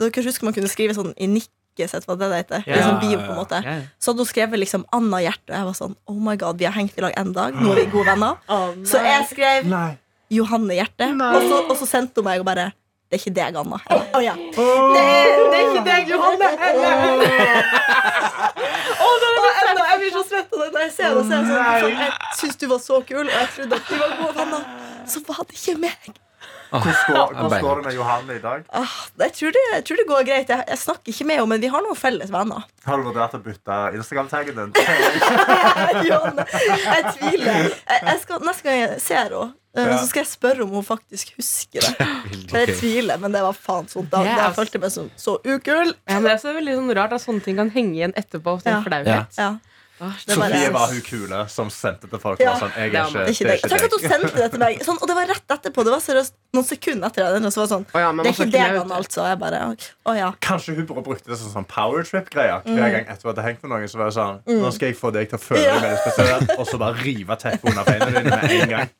Dere 0.00 0.22
husker 0.24 0.44
man 0.44 0.54
kunne 0.56 0.68
skrive 0.68 0.94
sånn 0.96 1.12
i 1.20 1.26
nikket 1.28 1.90
sitt, 1.90 2.06
hva 2.08 2.16
det 2.16 2.28
heter. 2.32 2.62
Ja. 2.66 2.76
Sånn 2.86 3.00
bio, 3.02 3.18
på 3.20 3.30
en 3.34 3.36
måte. 3.36 3.58
Ja. 3.64 3.74
Så 4.00 4.12
hadde 4.12 4.22
hun 4.24 4.26
skrevet 4.30 4.58
liksom 4.58 4.84
Anna 4.96 5.18
Hjerte, 5.20 5.50
og 5.52 5.56
jeg 5.58 5.64
var 5.66 5.74
sånn 5.76 5.96
Oh 6.08 6.16
my 6.16 6.36
god, 6.36 6.56
vi 6.58 6.64
har 6.64 6.72
hengt 6.72 6.96
i 6.96 7.00
lag 7.04 7.12
en 7.20 7.32
dag. 7.32 7.52
Nå 7.54 7.72
er 7.72 7.84
vi 7.84 7.90
gode 7.92 8.06
venner. 8.06 8.36
Så 8.84 8.96
jeg 9.04 9.26
skrev 9.28 9.66
Nei. 9.68 9.98
Johanne 10.30 10.76
Hjerte, 10.78 11.10
og 11.10 11.42
så, 11.42 11.56
og 11.66 11.76
så 11.80 11.88
sendte 11.90 12.22
hun 12.22 12.28
meg 12.30 12.42
og 12.42 12.46
bare 12.46 12.70
Det 13.10 13.18
er 13.18 13.22
ikke 13.24 13.34
deg, 13.34 13.56
Anna. 13.58 13.80
Å 13.82 13.96
oh, 13.96 14.02
«Å 14.14 14.20
ja. 14.22 14.36
det, 14.38 15.02
er, 15.02 15.40
det 15.50 15.56
er 15.58 15.64
ikke 15.66 15.84
deg, 15.88 16.12
Johanne. 16.12 16.50
Jeg 19.90 19.98
blir 19.98 20.12
så 20.14 20.22
svett 20.28 20.54
av 20.54 20.62
det 20.62 20.70
når 20.70 20.82
jeg 20.84 20.92
ser 20.94 21.16
det. 21.16 21.24
Jeg, 21.26 21.44
sånn, 21.82 21.98
jeg 21.98 22.38
syns 22.38 22.58
du 22.60 22.66
var 22.70 22.82
så 22.84 23.00
kul, 23.08 23.24
og 23.24 23.34
jeg 23.34 23.48
trodde 23.56 23.78
at 23.80 23.90
vi 23.90 23.98
var 24.00 24.18
gode 24.20 24.34
venner. 24.38 24.66
Så 25.10 25.22
var 25.26 25.42
det 25.42 25.58
ikke 25.58 25.76
meg. 25.82 26.10
Hvordan 26.70 26.94
går, 27.06 27.32
hvordan 27.34 27.50
Bein. 27.50 27.64
går 27.64 27.80
det 27.80 27.84
med 27.84 27.94
Johanne 27.96 28.34
i 28.36 28.42
dag? 28.42 28.60
Ah, 28.78 28.92
jeg, 29.18 29.32
tror 29.38 29.54
det, 29.56 29.62
jeg 29.72 29.84
tror 29.88 29.96
det 29.98 30.04
går 30.06 30.26
greit. 30.28 30.52
Jeg, 30.54 30.64
jeg 30.68 30.78
snakker 30.78 31.12
ikke 31.12 31.26
med 31.26 31.40
henne, 31.40 31.50
men 31.50 31.64
vi 31.64 31.70
har 31.72 31.82
noen 31.82 31.98
felles 31.98 32.30
venner. 32.30 32.68
Har 32.86 33.00
du 33.00 33.08
vurdert 33.08 33.34
å 33.34 33.40
bytte 33.42 33.78
Instagram-taggen 33.98 34.60
din? 34.60 34.70
Johanne, 36.10 36.46
jeg 36.46 37.16
tviler. 37.16 37.66
Jeg, 37.74 38.04
jeg 38.06 38.22
skal, 38.22 38.46
neste 38.46 38.68
gang 38.68 38.78
jeg 38.84 39.02
ser 39.02 39.26
henne, 39.26 39.50
Ja. 39.86 39.98
så 40.02 40.06
skal 40.10 40.24
jeg 40.24 40.30
spørre 40.32 40.64
om 40.66 40.70
hun 40.74 40.82
faktisk 40.82 41.34
husker 41.38 41.80
det. 41.86 42.06
For 42.50 42.58
jeg 42.58 42.74
tviler, 42.80 43.20
men 43.22 43.30
det 43.36 43.42
var 43.44 43.54
faen 43.54 43.86
sånt. 43.88 44.10
Da, 44.10 44.24
Yes. 44.26 44.38
altså. 44.48 44.56
følte 44.58 44.78
jeg 44.78 44.82
meg 44.82 44.90
så, 44.96 45.04
så 45.16 45.36
ukul. 45.46 45.92
Ja, 46.08 46.14
men 46.18 46.26
det 46.26 46.32
er 46.32 46.40
så 46.42 46.54
veldig 46.56 46.74
sånn 46.80 46.94
rart 46.98 47.12
at 47.14 47.22
sånne 47.22 47.44
ting 47.44 47.56
kan 47.60 47.70
henge 47.70 47.94
igjen 48.00 48.14
etterpå. 48.18 48.56
Sånn 48.64 48.72
Ja. 48.72 48.80
Ja. 49.38 49.52
Det 50.00 50.32
er 50.32 50.38
Sofie 50.40 50.68
var 50.72 50.92
hun 50.94 51.00
kule 51.04 51.38
som 51.52 51.70
sendte 51.72 52.08
til 52.08 52.20
folk. 52.22 52.40
Ja. 52.40 52.54
Sånn, 52.56 52.72
jeg 52.72 52.88
er 52.88 53.10
ikke, 53.10 53.20
Det 53.20 53.24
er 53.26 53.34
ikke 53.34 53.48
deg. 53.50 53.64
Tenk 53.68 53.82
at 53.84 53.96
hun 53.96 54.04
sendte 54.06 54.30
det 54.38 54.46
til 54.54 54.62
meg. 54.62 54.84
Sånn, 54.86 54.96
og 54.96 55.10
det 55.10 55.16
var 55.18 55.28
rett 55.28 55.54
etterpå. 55.56 55.84
Det 55.84 55.92
var 55.92 56.00
seriøst 56.04 56.36
noen 56.56 56.66
sekunder 56.66 57.10
etter 57.10 57.36
det. 57.36 57.42
Og 57.44 57.52
så 57.52 57.60
var 57.60 57.68
det 57.68 57.72
sånn 57.74 57.84
oh, 57.84 58.00
ja, 58.00 58.08
Det 58.16 58.30
er 58.30 58.32
ikke 58.32 58.46
deg, 58.54 58.78
han, 58.78 58.94
altså. 58.96 59.26
Jeg 59.28 59.40
bare 59.42 59.60
oh, 59.68 60.16
ja. 60.16 60.30
Kanskje 60.46 60.78
hun 60.78 60.88
bare 60.88 61.04
brukte 61.10 61.32
det 61.34 61.38
som 61.42 61.52
sånn 61.52 61.68
powertrip-greier. 61.68 62.64
Mm. 62.64 62.80
Hver 62.80 62.96
gang 62.96 63.12
etter 63.12 63.32
at 63.34 63.40
det 63.40 63.46
hengte 63.46 63.68
med 63.68 63.74
noen, 63.76 63.92
så 63.92 64.00
var 64.00 64.08
det 64.08 64.16
sånn 64.16 64.42
Nå 64.64 64.72
skal 64.78 64.92
jeg 64.92 64.98
få 65.02 65.12
deg 65.14 65.28
til 65.28 65.36
å 65.36 65.44
føle 65.44 65.68
deg 65.68 65.84
veldig 65.84 66.02
spesiell, 66.06 66.48
og 66.56 66.64
så 66.70 66.80
bare 66.80 67.04
rive 67.04 67.40
teppet 67.44 67.72
under 67.74 67.90
beina 67.92 68.08
dine 68.08 68.24
med 68.30 68.56
en 68.56 68.74
gang. 68.74 68.92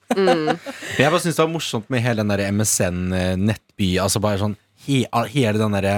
Jeg 1.01 1.09
bare 1.09 1.23
synes 1.25 1.41
det 1.41 1.47
var 1.47 1.53
morsomt 1.57 1.89
med 1.93 2.05
hele 2.05 2.21
den 2.21 2.35
der 2.35 2.45
MSN 2.53 3.05
eh. 3.17 3.97
Altså 4.03 4.21
bare 4.21 4.43
sånn 4.43 4.59
he, 4.85 5.05
Hele 5.33 5.59
den 5.61 5.77
der 5.77 5.91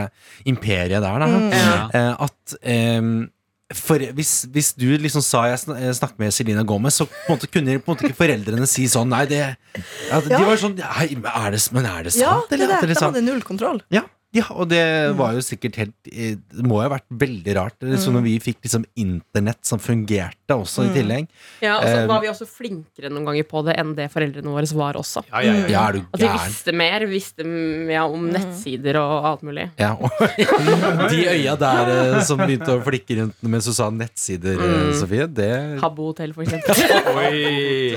imperiet 0.49 1.03
der. 1.03 1.23
Da. 1.23 1.29
Ja. 1.51 1.77
Eh, 1.95 2.27
at 2.29 2.57
ehm, 2.63 3.31
for 3.79 4.03
hvis, 4.19 4.33
hvis 4.53 4.73
du 4.79 4.87
liksom 5.01 5.23
sa 5.25 5.45
jeg 5.51 5.61
sn- 5.63 5.79
snakket 5.99 6.19
med 6.23 6.35
Selena 6.35 6.63
Gomez, 6.67 6.95
så 7.01 7.07
på 7.09 7.17
en 7.29 7.37
måte 7.37 7.49
kunne 7.53 7.79
på 7.79 7.89
en 7.91 7.95
måte 7.97 8.09
ikke 8.09 8.19
foreldrene 8.23 8.67
si 8.71 8.87
sånn 8.91 9.09
Nei, 9.13 9.25
det 9.31 9.41
ja, 9.43 10.21
De 10.21 10.41
var 10.45 10.57
sånn 10.61 10.77
er 10.81 11.55
det, 11.55 11.61
men 11.73 11.87
er 11.89 12.03
det 12.09 12.13
sant? 12.17 12.23
Ja, 12.23 12.35
det 12.51 12.59
er 12.59 12.65
eller? 12.65 12.75
det, 12.75 12.81
det. 12.83 12.89
det 12.89 12.97
det 12.99 13.07
hadde 13.09 13.25
null 13.27 13.43
kontroll. 13.47 13.83
ja, 13.95 14.03
ja, 14.33 14.47
og 14.57 14.71
det 14.71 14.81
var 15.19 15.35
jo 15.37 15.43
sikkert 15.45 15.77
helt 15.77 16.09
eh, 16.09 16.39
Det 16.41 16.65
må 16.65 16.79
jo 16.79 16.87
ha 16.87 16.93
vært 16.95 17.09
veldig 17.21 17.55
rart. 17.59 17.85
Så 18.01 18.13
når 18.15 18.23
vi 18.25 18.39
fikk 18.41 18.63
liksom 18.65 18.87
internett 18.97 19.61
som 19.69 19.81
fungerte 19.83 20.57
også 20.57 20.87
i 20.89 20.93
tillegg 20.95 21.27
Ja, 21.61 21.75
og 21.77 21.85
så 21.85 21.99
Eh, 22.03 22.07
var 22.09 22.23
vi 22.23 22.31
også 22.31 22.47
flinkere 22.49 23.11
noen 23.13 23.27
ganger 23.29 23.47
på 23.51 23.61
det 23.67 23.75
enn 23.81 23.93
det 23.99 24.07
foreldrene 24.13 24.49
våre 24.55 24.79
var 24.79 24.97
også. 24.97 25.23
Ja, 25.29 25.43
ja, 25.45 25.53
ja. 25.59 25.67
Ja, 25.73 25.83
er 25.91 25.99
du 25.99 26.01
At 26.17 26.23
vi 26.23 26.31
visste 26.33 26.75
mer, 26.77 27.05
vi 27.05 27.19
visste 27.19 27.45
mm, 27.45 27.91
ja, 27.93 28.07
om 28.09 28.25
nettsider 28.33 28.99
og 29.03 29.29
alt 29.33 29.45
mulig. 29.45 29.69
Ja, 29.81 29.93
og 30.01 30.17
de 31.13 31.21
øya 31.35 31.57
der 31.61 31.93
eh, 31.93 32.17
som 32.25 32.41
begynte 32.41 32.73
å 32.79 32.81
flikke 32.87 33.19
rundt 33.21 33.45
mens 33.53 33.69
du 33.69 33.75
sa 33.77 33.91
nettsider, 33.93 34.57
mm. 34.57 34.95
Sofie, 35.03 35.29
det 35.29 35.53
Habbo 35.83 36.09
hotell, 36.09 36.33
for 36.37 36.47
eksempel. 36.47 36.73
Oi. 37.21 37.97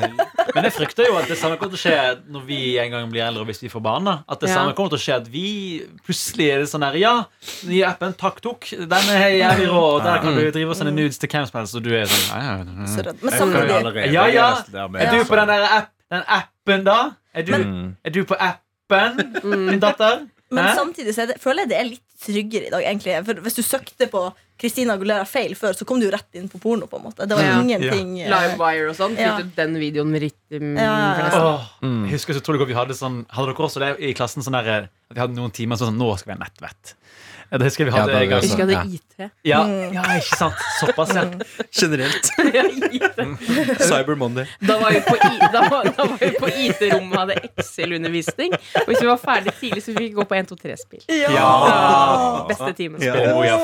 Men 0.56 0.68
jeg 0.68 0.76
frykter 0.76 1.08
jo 1.08 1.16
at 1.20 1.32
det 1.32 1.40
samme 1.40 1.60
kommer 1.62 1.76
til 1.76 1.80
å 1.80 1.84
skje 1.86 2.28
når 2.32 2.46
vi 2.48 2.60
en 2.82 2.94
gang 2.94 3.10
blir 3.12 3.24
eldre 3.26 3.48
hvis 3.48 3.64
vi 3.64 3.72
får 3.72 3.84
barn. 3.88 4.12
At 4.12 4.44
det 4.44 4.52
samme 4.52 4.76
kommer 4.76 4.94
til 4.94 5.00
å 5.00 5.06
skje 5.06 5.20
at 5.24 5.32
vi 5.32 5.48
plutselig 6.04 6.25
er 6.34 6.60
det 6.64 6.70
sånn 6.72 6.84
her 6.86 6.96
Ja, 7.00 7.14
nye 7.70 7.84
appen 7.88 8.14
TakTok, 8.20 8.70
den 8.72 8.92
er 9.16 9.30
jævlig 9.40 9.68
rå. 9.72 9.82
og 9.96 10.04
Der 10.04 10.22
kan 10.24 10.36
du 10.36 10.52
drive 10.52 10.70
og 10.70 10.76
sende 10.80 10.92
nudes 10.96 11.18
til 11.22 11.30
hvem 11.30 11.46
som 11.50 11.60
helst, 11.60 11.76
og 11.76 11.84
du 11.84 11.92
er 11.96 12.06
sånn 12.06 12.26
ja, 12.30 12.42
ja, 12.42 12.58
ja. 12.58 12.64
Men 12.66 12.88
sammen 13.32 13.54
med 13.54 13.70
jo 13.70 13.80
samtidig 13.82 14.14
Ja, 14.14 14.26
ja. 14.28 14.88
med- 14.88 15.02
Er 15.02 15.12
du 15.12 15.24
på 15.26 15.36
den 15.36 15.48
der 15.48 15.68
app, 15.80 15.92
den 16.12 16.24
appen, 16.28 16.84
da? 16.86 16.98
Er 17.34 17.44
du, 17.44 17.54
er 18.06 18.10
du 18.12 18.24
på 18.26 18.36
appen, 18.40 19.20
min 19.44 19.80
datter? 19.80 20.26
Men 20.52 20.76
samtidig 20.78 21.14
så 21.16 21.22
er 21.24 21.26
det, 21.34 21.42
føler 21.42 21.64
jeg 21.66 21.70
det 21.70 21.78
er 21.80 21.84
litt 21.90 22.02
tryggere 22.22 22.68
i 22.68 22.70
dag. 22.70 22.84
egentlig 22.86 23.26
For 23.26 23.34
Hvis 23.44 23.56
du 23.58 23.62
søkte 23.66 24.08
på 24.08 24.22
Christina 24.58 24.94
Aguilera 24.96 25.26
feil 25.28 25.52
før, 25.60 25.74
så 25.76 25.84
kom 25.86 26.00
du 26.00 26.06
jo 26.08 26.12
rett 26.14 26.38
inn 26.40 26.48
på 26.48 26.60
porno. 26.64 26.88
på 26.88 26.96
en 26.98 27.04
måte 27.10 27.28
Det 27.28 27.36
var 27.36 27.44
Ja. 27.44 27.62
ingenting 27.62 28.18
ja. 28.22 28.30
Livewire 28.32 28.90
og 28.90 28.96
sånn. 28.96 29.18
Ja. 29.20 29.36
Fikk 29.38 29.52
du 29.56 29.62
den 29.62 29.74
videoen 29.76 30.08
med 30.12 30.22
rytm? 30.24 30.78
Ja, 30.78 30.94
ja, 31.20 31.28
ja. 31.28 31.42
Åh, 31.44 31.70
Jeg 32.06 32.12
husker 32.16 32.34
så 32.34 32.40
utrolig 32.42 32.60
godt 32.64 32.68
vi 32.72 32.74
hadde 32.80 32.96
sånn 32.96 33.26
Hadde 33.30 33.52
dere 33.54 33.66
også 33.68 33.80
det 33.84 34.00
i 34.00 34.14
klassen 34.14 34.42
sånn 34.44 34.54
der, 34.56 34.88
at 35.12 35.16
vi 35.16 35.20
hadde 35.20 35.36
noen 35.36 35.52
timer 35.52 35.76
sånn 35.76 35.98
Nå 35.98 36.18
skal 36.18 36.34
vi 36.36 36.40
ha 36.40 36.46
nettvett. 36.48 36.94
Ja, 37.52 37.58
Det 37.58 37.72
jeg 37.78 37.86
vi 37.86 37.92
hadde 37.94 38.12
Ja, 38.12 38.18
det 38.20 38.24
en 38.24 38.30
gang. 38.30 38.42
Vi 38.42 38.48
skal 38.48 38.66
ha 38.66 38.72
Ja. 38.76 38.84
IT. 38.86 39.32
Ja, 39.44 39.60
ja, 39.94 40.04
ikke 40.20 40.38
sant? 40.38 40.64
Såpass, 40.80 41.14
ja. 41.16 41.24
generelt. 41.72 42.26
Cyber 43.90 44.16
Monday. 44.16 44.46
Da 44.60 44.80
var 44.80 44.92
vi 44.92 45.02
på, 45.06 45.16
da 45.54 45.62
var, 45.70 45.84
da 45.98 46.08
var 46.10 46.18
vi 46.20 46.32
på 46.40 46.50
IT-rommet 46.50 47.14
og 47.14 47.20
hadde 47.20 47.38
Excel-undervisning. 47.50 48.56
Og 48.82 48.90
hvis 48.90 49.02
vi 49.02 49.08
var 49.08 49.22
ferdig 49.22 49.54
tidlig, 49.60 49.84
så 49.86 49.94
fikk 49.94 50.00
vi 50.00 50.10
gå 50.18 50.26
på 50.26 50.36
1-2-3-spill. 50.42 51.06
Ja. 51.08 52.46
Beste 52.50 52.74
timen. 52.74 53.00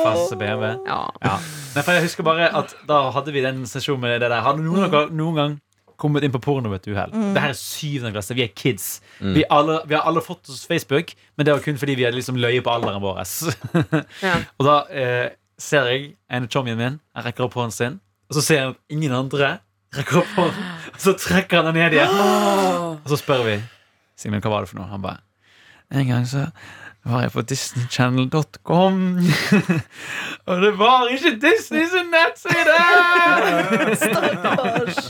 Fast 0.02 0.38
BV. 0.38 0.64
Ja. 0.86 1.02
Ja. 1.26 1.36
Nei, 1.74 1.82
for 1.82 1.92
jeg 1.96 2.04
husker 2.04 2.26
bare 2.26 2.48
at 2.52 2.74
Da 2.88 2.98
hadde 3.14 3.32
vi 3.32 3.40
den 3.44 3.62
sesjonen 3.68 4.04
med 4.04 4.20
det 4.20 4.30
der. 4.30 4.40
Hadde 4.44 4.64
noen, 4.64 4.88
noen 5.16 5.38
gang 5.38 5.60
kommet 6.02 6.26
inn 6.26 6.32
på 6.34 6.40
porno 6.42 6.70
ved 6.72 6.82
et 6.82 6.90
uhell. 6.92 7.12
Det 7.34 7.42
her 7.44 7.52
er 7.54 7.58
syvende 7.58 8.12
klasse. 8.16 8.34
Vi 8.36 8.44
er 8.44 8.50
kids. 8.58 8.88
Vi, 9.22 9.44
alle, 9.50 9.78
vi 9.86 9.94
har 9.96 10.06
alle 10.10 10.22
fått 10.24 10.50
oss 10.50 10.64
Facebook, 10.68 11.14
men 11.36 11.46
det 11.46 11.54
var 11.54 11.62
kun 11.64 11.78
fordi 11.80 11.94
vi 11.98 12.06
hadde 12.08 12.18
liksom 12.18 12.40
løyet 12.42 12.64
på 12.66 12.74
alderen 12.74 13.02
vår. 13.04 13.22
Ja. 14.26 14.36
og 14.58 14.66
da 14.66 14.76
eh, 14.90 15.28
ser 15.62 15.88
jeg 15.92 16.08
en 16.32 16.48
chommien 16.50 16.78
min. 16.78 16.98
Han 17.16 17.26
rekker 17.26 17.46
opp 17.46 17.56
hånden 17.58 17.74
sin, 17.76 18.00
og 18.30 18.38
så 18.38 18.44
ser 18.44 18.60
jeg 18.60 18.74
at 18.74 18.80
ingen 18.92 19.14
andre 19.16 19.54
rekker 19.96 20.22
opp 20.22 20.34
hånden. 20.38 20.70
Og 20.92 21.00
så 21.06 21.14
trekker 21.18 21.60
han 21.62 21.70
den 21.70 21.80
ned 21.80 21.98
igjen. 21.98 22.14
Og 23.02 23.10
så 23.10 23.18
spør 23.20 23.44
vi 23.46 23.56
Simen, 24.20 24.42
hva 24.44 24.52
var 24.52 24.64
det 24.64 24.70
for 24.70 24.78
noe? 24.78 24.86
Han 24.92 25.02
bare 25.02 25.22
En 25.92 26.06
gang 26.08 26.26
så 26.28 26.46
var 27.04 27.22
jeg 27.24 27.32
på 27.34 27.42
disneychannel.com. 27.50 28.98
og 30.48 30.60
det 30.62 30.70
var 30.78 31.08
ikke 31.10 31.32
Disney 31.42 31.86
sin 31.90 32.12
nettside! 32.12 32.76
Stakkars. 34.02 35.00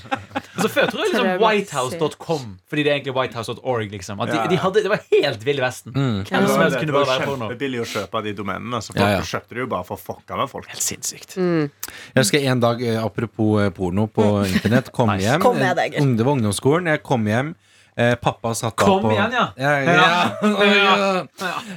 Så 0.63 0.69
før 0.71 0.87
tror 0.93 1.03
jeg 1.03 1.11
liksom 1.13 1.29
whitehouse.com, 1.43 2.43
fordi 2.71 2.85
det 2.87 2.93
er 2.93 2.97
egentlig 2.99 3.15
whitehouse.org. 3.17 3.91
liksom 3.93 4.21
At 4.23 4.31
de, 4.33 4.39
de 4.53 4.59
hadde, 4.63 4.83
Det 4.85 4.93
var 4.93 5.01
helt 5.11 5.45
Vill 5.47 5.61
Vesten. 5.65 5.93
Mm. 5.97 6.19
Hvem 6.29 6.47
som 6.49 6.61
helst 6.63 6.77
Det 6.77 6.83
kunne 6.85 6.95
var 6.97 7.07
bare 7.09 7.19
være 7.19 7.27
porno. 7.29 7.49
kjempebillig 7.51 7.83
å 7.83 7.89
kjøpe 7.93 8.23
de 8.29 8.35
domenene, 8.41 8.81
så 8.85 8.93
folk 8.95 9.03
Ja, 9.03 9.11
ja. 9.17 9.25
kjøpte 9.33 9.57
det 9.59 9.65
jo 9.65 9.69
bare 9.73 9.89
for 9.89 9.99
å 9.99 10.03
fucke 10.13 10.39
med 10.39 10.53
folk. 10.53 10.69
Helt 10.73 10.87
sinnssykt. 10.87 11.37
Jeg 11.37 12.21
husker 12.23 12.47
en 12.53 12.63
dag, 12.63 12.83
eh, 12.85 13.01
apropos 13.03 13.51
eh, 13.65 13.73
porno 13.75 14.07
på 14.09 14.29
internett, 14.47 14.93
kom 14.95 15.11
Nice. 15.13 15.27
hjem. 15.27 15.41
Kom 15.45 15.59
med 15.61 15.77
deg. 15.81 15.99
Det 15.99 16.25
var 16.29 16.33
ungdomsskolen. 16.39 16.89
Jeg 16.95 17.03
kom 17.05 17.27
hjem. 17.29 17.53
Eh, 17.97 18.15
pappa 18.17 18.55
satt 18.57 18.73
da 18.77 18.85
Kom 18.87 19.03
på 19.05 19.11
igjen, 19.13 19.35
ja. 19.37 19.53
Ja, 19.57 19.73
ja, 19.85 19.93
ja. 19.93 21.27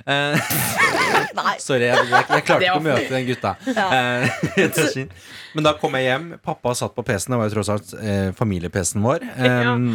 Eh. 0.05 0.39
Sorry, 1.65 1.89
jeg, 1.89 2.05
jeg, 2.07 2.23
jeg 2.29 2.45
klarte 2.47 2.63
ikke 2.63 2.77
å 2.79 2.83
møte 2.85 3.09
den 3.11 3.25
gutta. 3.27 3.55
Eh. 3.67 5.07
Men 5.55 5.67
da 5.67 5.73
kom 5.79 5.95
jeg 5.99 6.07
hjem. 6.07 6.29
Pappa 6.43 6.75
satt 6.77 6.95
på 6.95 7.03
PC-en. 7.03 7.35
Det 7.35 7.41
var 7.41 7.49
jo 7.49 7.55
tross 7.57 7.73
alt 7.73 7.93
eh, 7.99 8.29
familie-PC-en 8.35 9.03
vår. 9.03 9.27
Um, 9.39 9.85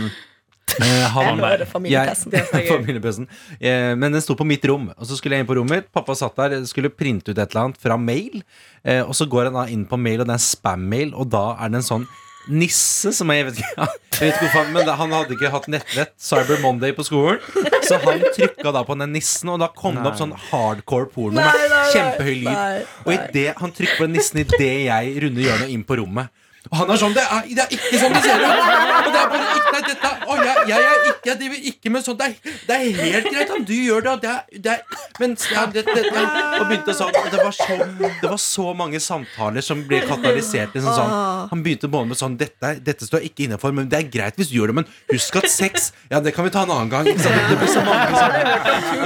eh, 0.77 1.05
han, 1.17 1.41
Jeg 1.41 1.69
familie-PC-en. 1.73 3.29
Eh, 3.57 3.93
men 3.97 4.17
den 4.17 4.25
sto 4.25 4.37
på 4.37 4.49
mitt 4.49 4.65
rom. 4.69 4.89
Og 4.97 5.09
så 5.09 5.17
skulle 5.17 5.37
jeg 5.37 5.45
inn 5.45 5.51
på 5.51 5.57
rommet 5.57 5.85
mitt. 5.85 5.93
Pappa 5.93 6.17
satt 6.17 6.37
der, 6.41 6.61
skulle 6.69 6.93
printe 6.93 7.33
ut 7.33 7.37
et 7.37 7.45
eller 7.45 7.67
annet 7.67 7.81
fra 7.81 7.97
mail. 8.01 8.41
Eh, 8.85 9.03
og 9.05 9.13
så 9.17 9.29
går 9.29 9.51
han 9.51 9.61
da 9.61 9.69
inn 9.73 9.85
på 9.89 10.01
mail, 10.01 10.23
og 10.23 10.29
det 10.29 10.37
er 10.37 10.41
en 10.41 10.49
spam-mail, 10.49 11.13
og 11.17 11.33
da 11.33 11.47
er 11.61 11.73
det 11.73 11.81
en 11.83 11.93
sånn 11.95 12.09
Nisse 12.49 13.13
som 13.15 13.29
jeg 13.31 13.45
vet 13.51 13.59
ikke, 13.61 13.85
jeg 13.85 14.21
vet 14.21 14.31
ikke 14.31 14.47
hvorfor 14.47 14.63
han, 14.63 14.71
Men 14.73 14.89
han 15.01 15.13
hadde 15.13 15.37
ikke 15.37 15.51
hatt 15.53 15.67
nettvett 15.71 16.15
Cyber 16.25 16.61
Monday 16.63 16.95
på 16.97 17.05
skolen. 17.07 17.39
Så 17.85 17.99
han 18.01 18.25
trykka 18.35 18.73
da 18.75 18.83
på 18.87 18.97
den 18.99 19.13
nissen 19.13 19.51
Og 19.53 19.59
da 19.61 19.69
kom 19.77 19.99
det 19.99 20.07
opp 20.09 20.19
sånn 20.21 20.33
hardcore 20.51 21.09
porno 21.13 21.41
Nei, 21.41 21.47
nei, 21.53 21.69
Med 21.71 21.95
kjempehøy 21.95 22.35
lyd. 22.39 22.51
Nei, 22.51 22.85
Og 23.05 23.13
i 23.15 23.19
det, 23.35 23.47
han 23.61 23.75
trykker 23.77 23.99
på 24.01 24.07
den 24.09 24.17
nissen 24.19 24.43
i 24.43 24.47
det 24.57 24.73
jeg 24.89 25.17
runder 25.25 25.47
hjørnet 25.47 25.75
inn 25.75 25.85
på 25.87 25.99
rommet 26.01 26.33
Og 26.69 26.75
han 26.77 26.91
er 26.93 26.99
sånn, 27.01 27.15
det 27.17 27.23
er, 27.25 27.47
det 27.57 27.63
er 27.65 27.71
ikke 27.73 27.99
sånn 28.03 28.13
det 28.13 28.21
ser 28.21 28.43
ut 28.43 28.51
Og 28.51 29.07
det 29.15 29.21
er 29.21 29.29
bare, 29.33 29.45
ikke, 29.57 29.71
nei, 29.73 29.81
dette, 29.87 30.11
å, 30.29 30.35
jeg, 30.37 30.65
jeg 30.69 30.89
er 30.91 31.07
ikke, 31.09 31.29
jeg 31.31 31.39
driver 31.41 31.69
ikke 31.71 31.93
med 31.95 32.05
sånt 32.05 32.21
det 32.21 32.27
er, 32.27 32.51
det 32.69 32.77
er 32.77 32.99
helt 32.99 33.29
greit 33.31 33.55
om 33.55 33.65
du 33.65 33.73
gjør 33.79 34.05
det, 34.05 34.11
og 34.13 34.21
det 34.25 34.31
er, 34.35 34.43
det 34.67 34.75
er 34.75 35.23
Men 35.23 35.37
ja, 35.55 35.63
det, 35.73 35.85
det, 35.89 36.03
det, 36.05 36.25
Og 36.61 36.67
begynte 36.69 36.97
sånn 36.99 37.17
det 37.17 37.41
var, 37.41 37.55
så, 37.57 37.79
det 38.21 38.29
var 38.35 38.43
så 38.45 38.67
mange 38.77 39.01
samtaler 39.01 39.65
som 39.65 39.81
ble 39.89 40.03
katalysert 40.05 40.77
liksom 40.77 40.93
sånn. 40.99 41.15
Han 41.55 41.65
begynte 41.65 41.89
både 41.93 42.13
med 42.13 42.21
sånn 42.21 42.37
dette, 42.41 42.75
dette 42.85 43.09
står 43.09 43.25
ikke 43.31 43.47
innenfor, 43.47 43.73
men 43.77 43.89
det 43.91 44.03
er 44.03 44.11
greit 44.13 44.39
hvis 44.41 44.53
du 44.53 44.59
gjør 44.59 44.73
det 44.75 44.79
Men 44.83 44.91
husk 45.15 45.41
at 45.41 45.49
sex, 45.53 45.91
ja 46.13 46.21
det 46.21 46.35
kan 46.37 46.45
vi 46.47 46.53
ta 46.55 46.67
en 46.67 46.75
annen 46.77 46.93
gang 46.93 47.09
ikke 47.09 47.25
sant? 47.25 47.49
Det 47.51 47.59
blir 47.63 47.73
så 47.73 47.85
mange 47.89 48.21
sånne 48.21 48.41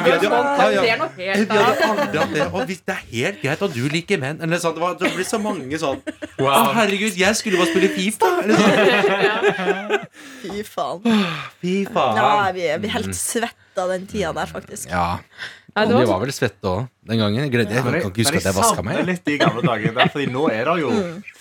vi 0.05 0.11
hadde 0.11 0.27
jo- 0.27 0.35
er 1.55 1.83
aldri 1.87 2.19
hatt 2.19 2.35
det. 2.35 2.47
Og 2.51 2.67
hvis 2.69 2.83
det 2.85 2.95
er 2.95 3.03
helt 3.12 3.40
greit 3.43 3.62
at 3.62 3.75
du 3.75 3.83
liker 3.93 4.21
menn 4.21 4.43
Eller 4.43 4.61
sånn, 4.62 4.75
det, 4.77 4.83
var, 4.83 4.97
det 5.01 5.12
blir 5.14 5.27
så 5.29 5.38
mange 5.43 5.79
sånn 5.81 6.01
Å 6.43 6.55
herregud, 6.75 7.17
jeg 7.19 7.38
skulle 7.44 7.61
bare 7.61 7.70
spille 7.70 7.90
FIFA 7.92 8.30
Eller 8.42 8.62
sånn. 8.64 9.92
Fy 10.44 10.64
faen. 10.68 11.20
Fy 11.61 11.74
faen 11.92 12.18
Ja, 12.20 12.33
vi 12.57 12.64
er 12.70 12.80
vi 12.83 12.88
er 12.88 12.96
helt 12.96 13.18
svetta 13.18 13.87
den 13.90 14.09
tida 14.09 14.33
der, 14.37 14.48
faktisk. 14.48 14.88
Ja, 14.88 15.20
vi 15.74 16.04
var 16.07 16.20
vel 16.22 16.30
svette 16.35 16.70
òg 16.70 16.85
Den 17.09 17.18
gangen 17.18 17.42
Jeg, 17.42 17.50
gledde, 17.52 17.74
jeg 17.74 17.83
kan 17.83 17.96
ikke 17.98 18.22
huske 18.22 18.40
at 18.40 18.48
jeg 18.48 18.57
vasket 18.57 18.87
meg 18.87 19.00
litt 19.09 19.24
de 19.26 19.38
gamle 19.40 19.64
dagene 19.66 19.94
der, 19.96 20.12
Fordi 20.14 20.28
nå 20.30 20.46
er 20.54 20.70
det 20.70 20.76
jo 20.85 20.92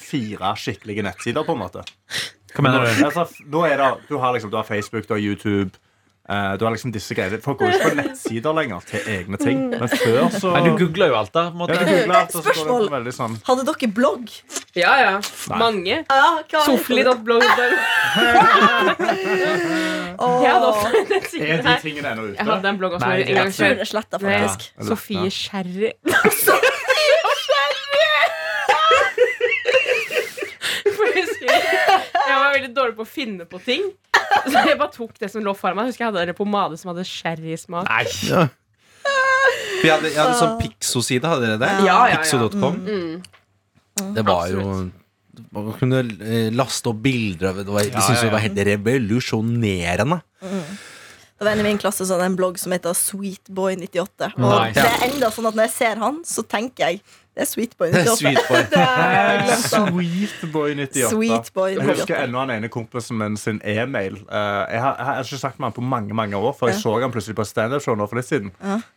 fire 0.03 0.53
skikkelige 0.59 1.05
nettsider, 1.05 1.45
på 1.47 1.55
en 1.55 1.61
måte. 1.63 1.81
Hva 2.53 2.65
mener 2.65 2.83
du? 2.85 2.99
Altså, 3.07 3.23
nå 3.49 3.63
er 3.65 3.79
det, 3.81 3.87
du, 4.09 4.17
har 4.21 4.35
liksom, 4.35 4.51
du 4.53 4.59
har 4.59 4.67
Facebook, 4.67 5.07
du 5.09 5.15
har 5.15 5.21
YouTube. 5.23 5.71
Eh, 6.29 6.53
du 6.59 6.65
har 6.65 6.71
liksom 6.75 6.91
disse 6.95 7.15
greiene 7.17 7.39
Folk 7.43 7.59
går 7.59 7.73
ikke 7.73 7.89
på 7.89 7.95
nettsider 8.01 8.53
lenger 8.57 8.79
til 8.89 8.99
egne 9.15 9.37
ting. 9.41 9.63
Men 9.73 9.89
før 9.91 10.29
så 10.33 10.53
Nei, 10.55 10.61
du 10.67 10.71
googla 10.79 11.07
jo 11.11 11.17
alt, 11.19 11.33
da. 11.35 11.43
På 11.51 11.67
en 11.67 11.73
ja, 11.73 11.83
du 11.83 12.13
alt, 12.13 12.35
og 12.35 12.43
så 12.47 12.55
går 12.59 12.85
det 12.85 12.91
veldig 12.95 13.13
sånn 13.17 13.37
Hadde 13.47 13.65
dere 13.69 13.89
blogg? 13.99 14.29
Ja, 14.77 14.93
ja. 15.01 15.13
Mange. 15.59 15.99
Ah, 16.09 16.39
Sofli.blogg. 16.65 17.43
oh. 20.17 20.39
Jeg 20.43 20.51
hadde 20.53 20.67
også 20.69 20.87
en 20.89 21.09
nettside 21.11 21.47
Er 21.47 21.61
de 21.61 21.67
her. 21.67 21.79
tingene 21.83 22.13
ennå 22.13 22.27
Jeg 22.33 22.45
hadde 22.47 22.69
en 22.73 22.79
blogg 22.81 22.97
også 22.97 23.09
Nei, 23.09 23.19
en 23.27 23.35
gang 23.41 23.51
før. 23.57 23.83
sletta, 23.91 24.17
Nei, 24.21 24.37
faktisk. 24.39 24.71
Ja. 24.77 24.87
Sofie 24.91 25.29
Sherry. 25.33 25.91
Sofie 26.45 27.19
Sherry! 27.43 28.09
Jeg 32.23 32.39
var 32.39 32.53
veldig 32.55 32.71
dårlig 32.75 32.95
på 32.97 33.03
å 33.05 33.09
finne 33.09 33.45
på 33.49 33.59
ting. 33.65 33.83
Så 34.53 34.63
jeg 34.67 34.77
bare 34.79 34.91
tok 34.95 35.13
det 35.19 35.29
som 35.31 35.43
lå 35.45 35.53
foran 35.57 35.75
meg. 35.77 35.85
Jeg 35.87 35.93
husker 35.93 36.05
jeg 36.05 36.13
hadde 36.13 36.33
en 36.33 36.37
pomade 36.37 36.77
som 36.79 36.91
hadde 36.93 37.05
sherrysmak. 37.07 37.87
Ja. 38.29 38.47
For 39.03 39.87
jeg 39.87 39.93
hadde, 39.97 40.09
jeg 40.13 40.19
hadde 40.21 40.37
sånn 40.39 40.57
Pixo-side, 40.61 41.27
hadde 41.27 41.47
dere 41.47 41.59
det? 41.61 41.71
Ja, 41.85 41.97
ja, 42.07 42.11
ja. 42.13 42.19
Pixo.com 42.21 42.77
Mm. 42.87 43.23
Det 44.15 44.23
var 44.25 44.47
jo 44.49 44.61
Man 45.53 45.67
kunne 45.77 45.99
eh, 46.01 46.47
laste 46.53 46.89
opp 46.89 47.01
bilder 47.03 47.51
av 47.51 47.59
det. 47.59 47.65
Det 47.67 47.73
var- 47.75 47.83
De 47.89 48.01
syntes 48.01 48.23
ja, 48.23 48.29
det 48.29 48.31
var 48.33 48.41
helt 48.41 48.61
revolusjonerende. 48.69 50.17
Det 50.41 51.45
var 51.45 51.51
en 51.51 51.59
i 51.59 51.63
min 51.67 51.77
klasse 51.81 52.05
som 52.05 52.15
hadde 52.17 52.31
en 52.31 52.37
blogg 52.39 52.57
som 52.61 52.71
heter 52.73 52.93
Sweetboy98. 52.97 54.31
Og 54.37 54.39
Nei. 54.47 54.71
det 54.73 54.83
er 54.85 55.05
enda 55.11 55.29
sånn 55.33 55.47
at 55.49 55.57
når 55.57 55.67
jeg 55.67 55.73
ser 55.75 56.01
han, 56.01 56.21
så 56.25 56.45
tenker 56.47 56.87
jeg 56.87 57.01
det 57.33 57.41
er 57.41 57.47
Sweetboy98. 57.49 58.17
Sweetboy. 58.19 58.59
Det 58.73 58.81
har 58.85 59.13
jeg 59.13 59.37
glemt 59.47 59.73
av. 59.73 59.87
Sweetboy 59.89 60.75
98. 60.77 60.97
Jeg 61.73 61.87
husker 61.87 62.13
98. 62.13 62.17
ennå 62.27 62.41
han 62.43 62.51
ene 62.53 62.69
kompisen 62.69 63.17
min 63.17 63.37
sin 63.41 63.57
e-mail. 63.65 64.19
Eh, 64.21 64.59
jeg, 64.69 64.81
har, 64.83 64.99
jeg 64.99 65.07
har 65.07 65.23
ikke 65.23 65.39
sagt 65.41 65.57
med 65.57 65.71
han 65.71 65.73
på 65.73 65.81
mange 65.81 66.13
mange 66.13 66.37
år, 66.37 66.53
for 66.59 66.69
jeg 66.69 66.77
så 66.77 66.93
han 67.01 67.13
plutselig 67.13 67.37
på 67.39 67.45
standup-show 67.49 67.97
nå 67.97 68.05
for 68.11 68.21
litt 68.21 68.29
siden. 68.29 68.51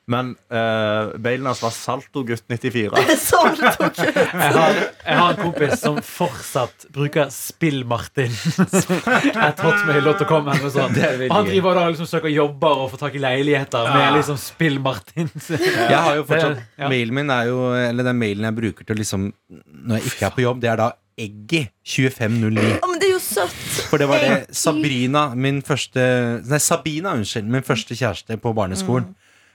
Men 0.07 0.34
uh, 0.53 1.16
mailen 1.16 1.49
hans 1.49 1.62
var 1.64 1.72
saltogutt94. 1.74 3.01
Saltogutt. 3.24 4.03
jeg. 4.05 4.12
Jeg 4.47 4.53
har, 4.53 4.76
jeg 5.07 5.16
har 5.18 5.32
en 5.32 5.39
kompis 5.41 5.80
som 5.80 5.97
fortsatt 6.05 6.87
bruker 6.95 7.30
Spill-Martin. 7.32 8.32
Et 8.37 9.62
hotmail.com 9.64 10.51
eller 10.53 10.62
noe 10.62 10.72
sånt. 10.74 11.01
Han 11.32 11.49
driver 11.49 11.78
da 11.78 11.87
liksom 11.91 12.09
søker 12.11 12.30
jobber 12.32 12.84
og 12.84 12.93
får 12.93 13.03
tak 13.07 13.16
i 13.18 13.22
leiligheter 13.22 13.89
med 13.91 14.18
liksom 14.18 14.39
Spill-Martin. 14.41 15.30
Jeg 15.49 15.97
har 15.97 16.20
jo 16.20 16.26
fortsatt 16.28 16.62
ja. 16.76 16.91
Mailen 16.93 17.16
min 17.16 17.30
er 17.32 17.49
jo 17.49 17.59
Eller 17.76 18.07
den 18.07 18.18
mailen 18.27 18.51
jeg 18.51 18.59
bruker 18.61 18.87
til 18.87 18.99
liksom 19.01 19.31
Når 19.57 20.01
jeg 20.01 20.12
ikke 20.12 20.27
er 20.29 20.35
på 20.35 20.45
jobb, 20.45 20.62
det 20.64 20.72
er 20.72 20.81
da 20.83 20.93
Eggy 21.16 21.62
2509. 21.89 22.74
Å, 22.77 22.89
men 22.91 22.99
det 23.01 23.07
er 23.09 23.14
jo 23.14 23.22
søtt. 23.24 23.55
For 23.89 24.03
det 24.03 24.09
var 24.11 24.20
det 24.20 24.57
Sabrina, 24.57 25.31
min 25.33 25.62
første 25.64 26.03
Nei, 26.45 26.61
Sabina, 26.61 27.14
unnskyld, 27.16 27.49
min 27.55 27.64
første 27.64 27.97
kjæreste 27.97 28.37
på 28.43 28.53
barneskolen, 28.57 29.14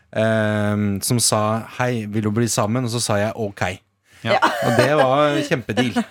eh, 0.09 0.87
som 1.05 1.19
sa 1.21 1.61
'hei, 1.77 2.07
vil 2.09 2.23
du 2.23 2.31
bli 2.31 2.47
sammen?' 2.49 2.85
Og 2.85 2.89
så 2.89 2.99
sa 2.99 3.19
jeg 3.21 3.33
'ok'. 3.35 3.77
Ja. 4.25 4.37
Og 4.37 4.77
det 4.77 4.89
var 4.99 5.39
kjempedeal. 5.47 5.95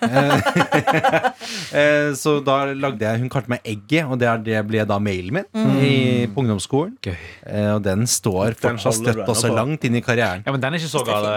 Eh, 1.71 2.11
så 2.17 2.33
da 2.43 2.55
lagde 2.75 3.05
jeg 3.05 3.21
Hun 3.21 3.29
kalte 3.31 3.51
meg 3.51 3.63
Egget, 3.67 4.05
og 4.11 4.19
det, 4.19 4.27
er, 4.27 4.41
det 4.43 4.59
ble 4.67 4.83
da 4.87 4.97
mailen 5.01 5.39
min 5.39 5.77
i, 5.81 5.91
på 6.31 6.43
ungdomsskolen. 6.43 6.93
Gøy. 7.03 7.15
Eh, 7.47 7.69
og 7.75 7.81
den 7.85 8.03
står 8.09 8.57
fortsatt 8.59 8.97
støtt 8.99 9.21
også 9.23 9.53
langt 9.55 9.85
inn 9.87 9.95
i 9.97 10.03
karrieren. 10.03 10.43
Ja, 10.45 10.53
men 10.53 10.63
den 10.63 10.75
er 10.75 10.81
ikke 10.81 10.91
så 10.91 11.03
gal. 11.07 11.27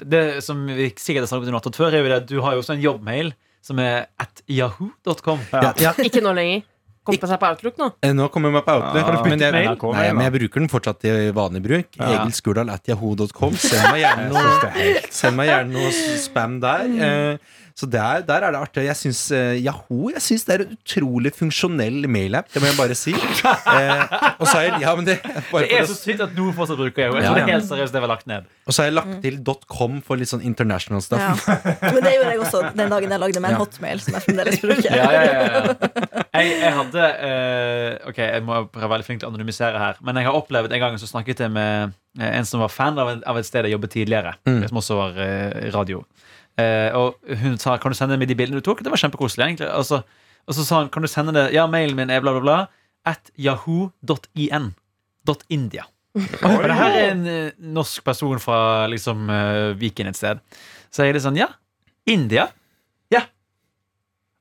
Det, 0.00 0.08
det 0.10 0.22
som 0.44 0.64
vi 0.66 0.88
sikkert 0.96 1.26
har 1.26 1.32
snakket 1.32 1.52
om 1.52 1.58
natt 1.58 1.78
før, 1.78 1.92
er 1.92 2.04
jo 2.04 2.10
det 2.10 2.20
at 2.22 2.30
du 2.30 2.38
har 2.44 2.56
jo 2.56 2.64
også 2.64 2.76
en 2.76 2.84
jobbmail 2.84 3.34
som 3.64 3.80
er 3.80 4.06
at 4.20 4.44
yahoo.com. 4.50 5.44
Ja, 5.52 5.72
ja, 5.80 5.92
Ikke 6.08 6.24
nå 6.24 6.34
lenger. 6.36 6.64
Kom 7.04 7.18
på 7.20 7.28
seg 7.28 7.40
på 7.40 7.48
Outlook 7.52 7.80
nå. 7.80 7.86
eh, 8.00 8.14
nå 8.16 8.30
kommer 8.32 8.48
jeg 8.48 8.56
meg 8.56 8.64
på 8.64 8.76
Outlook. 8.78 9.08
Ja. 9.12 9.24
men, 9.28 9.42
jeg, 9.44 9.52
Mail? 9.52 9.74
nei, 9.92 10.04
men 10.16 10.24
jeg 10.24 10.34
bruker 10.38 10.62
den 10.62 10.70
fortsatt 10.72 11.04
i 11.04 11.12
vanlig 11.36 11.60
bruk. 11.66 11.90
Ja. 11.98 12.06
Egil 12.14 12.32
Skurdal 12.32 12.72
at 12.72 12.88
yahoo.com. 12.88 13.58
Send 13.60 13.90
meg 13.90 14.00
gjerne 14.06 14.30
noe, 14.32 14.94
send 15.12 15.36
meg 15.36 15.50
gjerne 15.50 15.76
noe 15.76 15.92
spam 16.22 16.56
der. 16.64 16.88
Eh, 17.08 17.60
så 17.74 17.88
der, 17.90 18.20
der 18.22 18.44
er 18.46 18.52
det 18.54 18.58
artig. 18.62 18.84
Jeg 18.86 18.94
syns 18.94 19.20
eh, 19.34 19.56
Yahoo 19.58 20.10
Jeg 20.12 20.22
synes 20.22 20.44
det 20.46 20.52
er 20.54 20.62
en 20.62 20.76
utrolig 20.76 21.32
funksjonell 21.34 22.04
mailapp. 22.06 22.46
Det 22.54 22.60
må 22.62 22.68
jeg 22.70 22.76
bare 22.78 22.94
si. 22.94 23.14
Eh, 23.74 24.02
og 24.38 24.46
så 24.46 24.52
har 24.60 24.62
jeg, 24.68 24.74
ja, 24.84 24.90
men 24.94 25.06
det, 25.08 25.14
bare 25.50 25.64
Det 25.64 25.72
er 25.74 25.80
for 25.82 25.90
så 25.90 25.96
å, 25.96 26.02
sykt 26.04 26.20
at 26.22 26.34
noen 26.36 26.54
fortsatt 26.54 26.78
bruker 26.78 27.02
Yahoo. 27.08 27.16
Jeg 27.18 27.24
Ja, 27.24 27.30
tror 27.32 27.38
det 27.40 27.42
er 27.42 27.48
ja. 27.50 27.56
helt 27.58 27.66
seriøst 27.72 27.96
det 27.96 28.02
var 28.04 28.10
lagt 28.12 28.28
ned. 28.30 28.46
og 28.68 28.72
så 28.76 28.82
har 28.84 28.86
jeg 28.90 28.94
lagt 28.94 29.16
til 29.24 29.38
.com 29.74 29.96
for 30.06 30.20
litt 30.20 30.30
sånn 30.30 30.44
international 30.46 31.02
stuff. 31.02 31.20
Ja. 31.24 31.56
Men 31.82 31.98
det 32.06 32.12
gjorde 32.14 32.30
jeg 32.36 32.42
også 32.44 32.60
den 32.78 32.92
dagen 32.94 33.14
jeg 33.16 33.22
lagde 33.24 33.42
med 33.42 33.50
en 33.50 33.56
Ja. 33.58 33.62
hotmail, 33.64 34.00
som 34.04 34.14
jeg 34.18 34.26
fremdeles 34.28 34.60
bruker. 34.62 34.94
Ja, 34.94 35.10
ja, 35.10 35.24
ja, 35.26 35.42
ja. 35.42 36.24
Jeg, 36.34 36.54
jeg 36.62 36.72
hadde 36.78 37.08
eh, 37.28 38.08
Ok, 38.10 38.18
jeg 38.22 38.42
må 38.46 38.60
være 38.70 38.90
veldig 38.94 39.06
flink 39.10 39.22
til 39.24 39.28
å 39.28 39.32
anonymisere 39.34 39.82
her. 39.82 39.98
Men 40.06 40.22
jeg 40.22 40.28
har 40.30 40.38
opplevd 40.38 40.72
en 40.78 40.84
gang 40.86 40.98
så 41.02 41.10
snakket 41.10 41.42
jeg 41.46 41.52
med 41.54 41.90
eh, 42.20 42.30
en 42.38 42.46
som 42.48 42.62
var 42.62 42.70
fan 42.72 42.98
av, 43.02 43.10
en, 43.16 43.24
av 43.26 43.38
et 43.42 43.46
sted 43.50 43.66
jeg 43.66 43.74
jobbet 43.74 43.94
tidligere. 43.98 44.36
Mm. 44.46 44.62
Som 44.70 44.80
også 44.82 45.00
var 45.02 45.18
eh, 45.26 45.70
radio. 45.74 46.04
Eh, 46.60 46.94
og 46.94 47.18
hun 47.42 47.56
sa 47.58 47.74
kan 47.82 47.90
du 47.90 47.98
sende 47.98 48.18
meg 48.20 48.30
de 48.30 48.36
bildene 48.38 48.62
du 48.62 48.66
tok. 48.66 48.84
Det 48.84 48.92
var 48.92 49.00
kjempekoselig. 49.00 49.46
egentlig 49.48 49.70
Og 49.74 49.86
så, 49.88 50.02
og 50.46 50.56
så 50.56 50.66
sa 50.66 50.82
hun 50.84 50.92
kan 50.94 51.02
du 51.02 51.10
sende 51.10 51.34
det 51.34 51.48
Ja, 51.56 51.66
mailen 51.70 51.98
min 51.98 52.12
er 52.14 52.22
bla, 52.24 52.36
bla, 52.36 52.44
bla. 52.44 52.58
At 53.04 53.32
yahoo.in. 53.36 54.72
India. 55.48 55.84
Og 56.14 56.62
det 56.62 56.76
her 56.78 56.94
er 56.94 57.08
en 57.10 57.26
eh, 57.26 57.54
norsk 57.58 58.04
person 58.06 58.38
fra 58.42 58.86
liksom 58.92 59.30
eh, 59.30 59.72
Viken 59.80 60.10
et 60.10 60.18
sted. 60.18 60.42
Så 60.92 61.02
jeg 61.02 61.10
er 61.14 61.18
litt 61.18 61.24
sånn 61.24 61.40
Ja, 61.40 61.48
India? 62.06 62.46
Ja. 63.10 63.24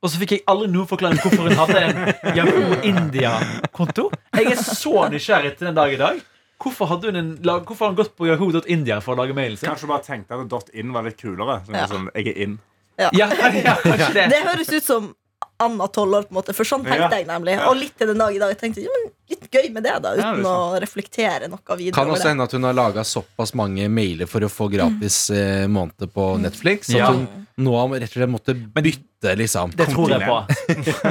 Og 0.03 0.11
så 0.11 0.19
fikk 0.21 0.35
jeg 0.35 0.43
aldri 0.51 0.67
noen 0.69 0.89
forklaring 0.89 1.17
hvorfor 1.23 1.47
hun 1.47 1.57
hadde 1.57 1.81
en 1.87 2.35
Yahoo 2.37 2.77
India-konto. 2.85 4.09
Jeg 4.35 4.53
er 4.53 4.61
så 4.61 5.07
nysgjerrig 5.09 5.55
til 5.57 5.71
den 5.71 5.79
dag 5.79 5.95
i 5.95 5.99
dag. 6.01 6.21
Hvorfor, 6.63 6.87
hadde 6.87 7.09
hun 7.11 7.15
en, 7.19 7.31
hvorfor 7.43 7.85
har 7.85 7.91
hun 7.93 7.97
gått 7.99 8.13
på 8.15 8.27
yahoo.india 8.29 8.99
for 9.03 9.15
å 9.15 9.19
lage 9.23 9.35
mailen 9.35 9.57
sin? 9.59 9.67
Kanskje 9.69 9.87
bare 9.89 10.03
tenkte 10.05 10.37
at 10.39 10.47
dot 10.49 10.69
.in 10.73 10.93
var 10.95 11.03
litt 11.03 11.17
kulere. 11.19 11.59
Sånn, 11.65 11.75
Ja. 11.75 11.87
sånn, 11.91 12.07
jeg 12.15 12.27
er 12.31 12.37
in. 12.45 12.59
Ja, 12.99 13.09
ja, 13.13 13.27
kanskje 13.29 14.13
det. 14.19 14.29
Det 14.31 14.41
høres 14.47 14.69
ut 14.73 14.83
som 14.83 15.15
Anna 15.59 15.87
tolv 15.87 16.25
på 16.27 16.31
en 16.33 16.37
måte 16.39 16.53
for 16.55 16.63
sånn 16.67 16.83
tenkte 16.85 17.09
Ja. 17.09 17.09
jeg 17.19 17.27
nemlig. 17.27 17.57
Og 17.67 17.75
litt 17.77 17.97
til 17.97 18.07
den 18.07 18.17
dag 18.17 18.35
i 18.35 18.39
dag. 18.39 18.49
Jeg 18.55 18.59
tenkte, 18.63 18.81
ja, 18.85 18.89
men 18.95 19.11
Litt 19.31 19.47
gøy 19.53 19.69
med 19.71 19.85
det, 19.87 19.93
da, 20.03 20.15
Ja, 20.19 20.33
uten 20.35 20.45
å 20.49 20.55
reflektere 20.83 21.47
noe 21.47 21.77
videre. 21.79 21.95
Kan 21.95 22.11
også 22.11 22.27
hende 22.33 22.43
at 22.43 22.51
hun 22.57 22.67
har 22.67 22.75
laga 22.75 23.05
såpass 23.07 23.53
mange 23.55 23.87
mailer 23.89 24.27
for 24.27 24.43
å 24.43 24.51
få 24.51 24.67
gratis 24.73 25.29
eh, 25.31 25.63
måned 25.71 26.09
på 26.13 26.33
Netflix. 26.43 26.89
At 26.91 26.99
Ja. 26.99 27.07
hun 27.13 27.27
nå 27.63 27.73
har 27.77 27.87
rett 28.01 28.09
og 28.09 28.17
slett 28.17 28.31
måtte 28.33 28.53
bytte, 28.57 29.35
liksom. 29.37 29.71
Det 29.77 29.85
tror 29.93 30.09
jeg 30.09 30.25
på. 30.25 30.37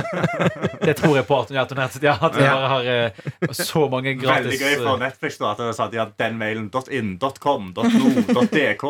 Det 0.86 0.94
tror 0.98 1.14
jeg 1.16 1.26
på 1.28 1.36
at 1.38 1.48
hun, 1.52 1.58
at 1.62 1.70
ja, 2.02 2.16
at 2.18 2.34
hun 2.34 2.42
Ja. 2.42 2.54
bare 2.58 2.68
har 2.72 2.88
eh, 2.90 3.10
så 3.54 3.84
mange 3.88 4.16
gratis 4.18 4.48
Veldig 4.50 4.58
gøy 4.58 4.74
for 4.82 4.96
eh, 4.96 5.02
Netflix 5.04 5.38
da, 5.38 5.52
at 5.54 5.62
hun 5.62 5.70
sa 5.76 5.84
at 5.86 5.92
de 5.94 6.00
hadde 6.02 6.18
den 6.18 6.38
mailen 6.40 6.66
.in.com.no.dk 6.90 7.38
.com, 7.38 7.70
.no, 7.78 8.42
.dk, 8.50 8.82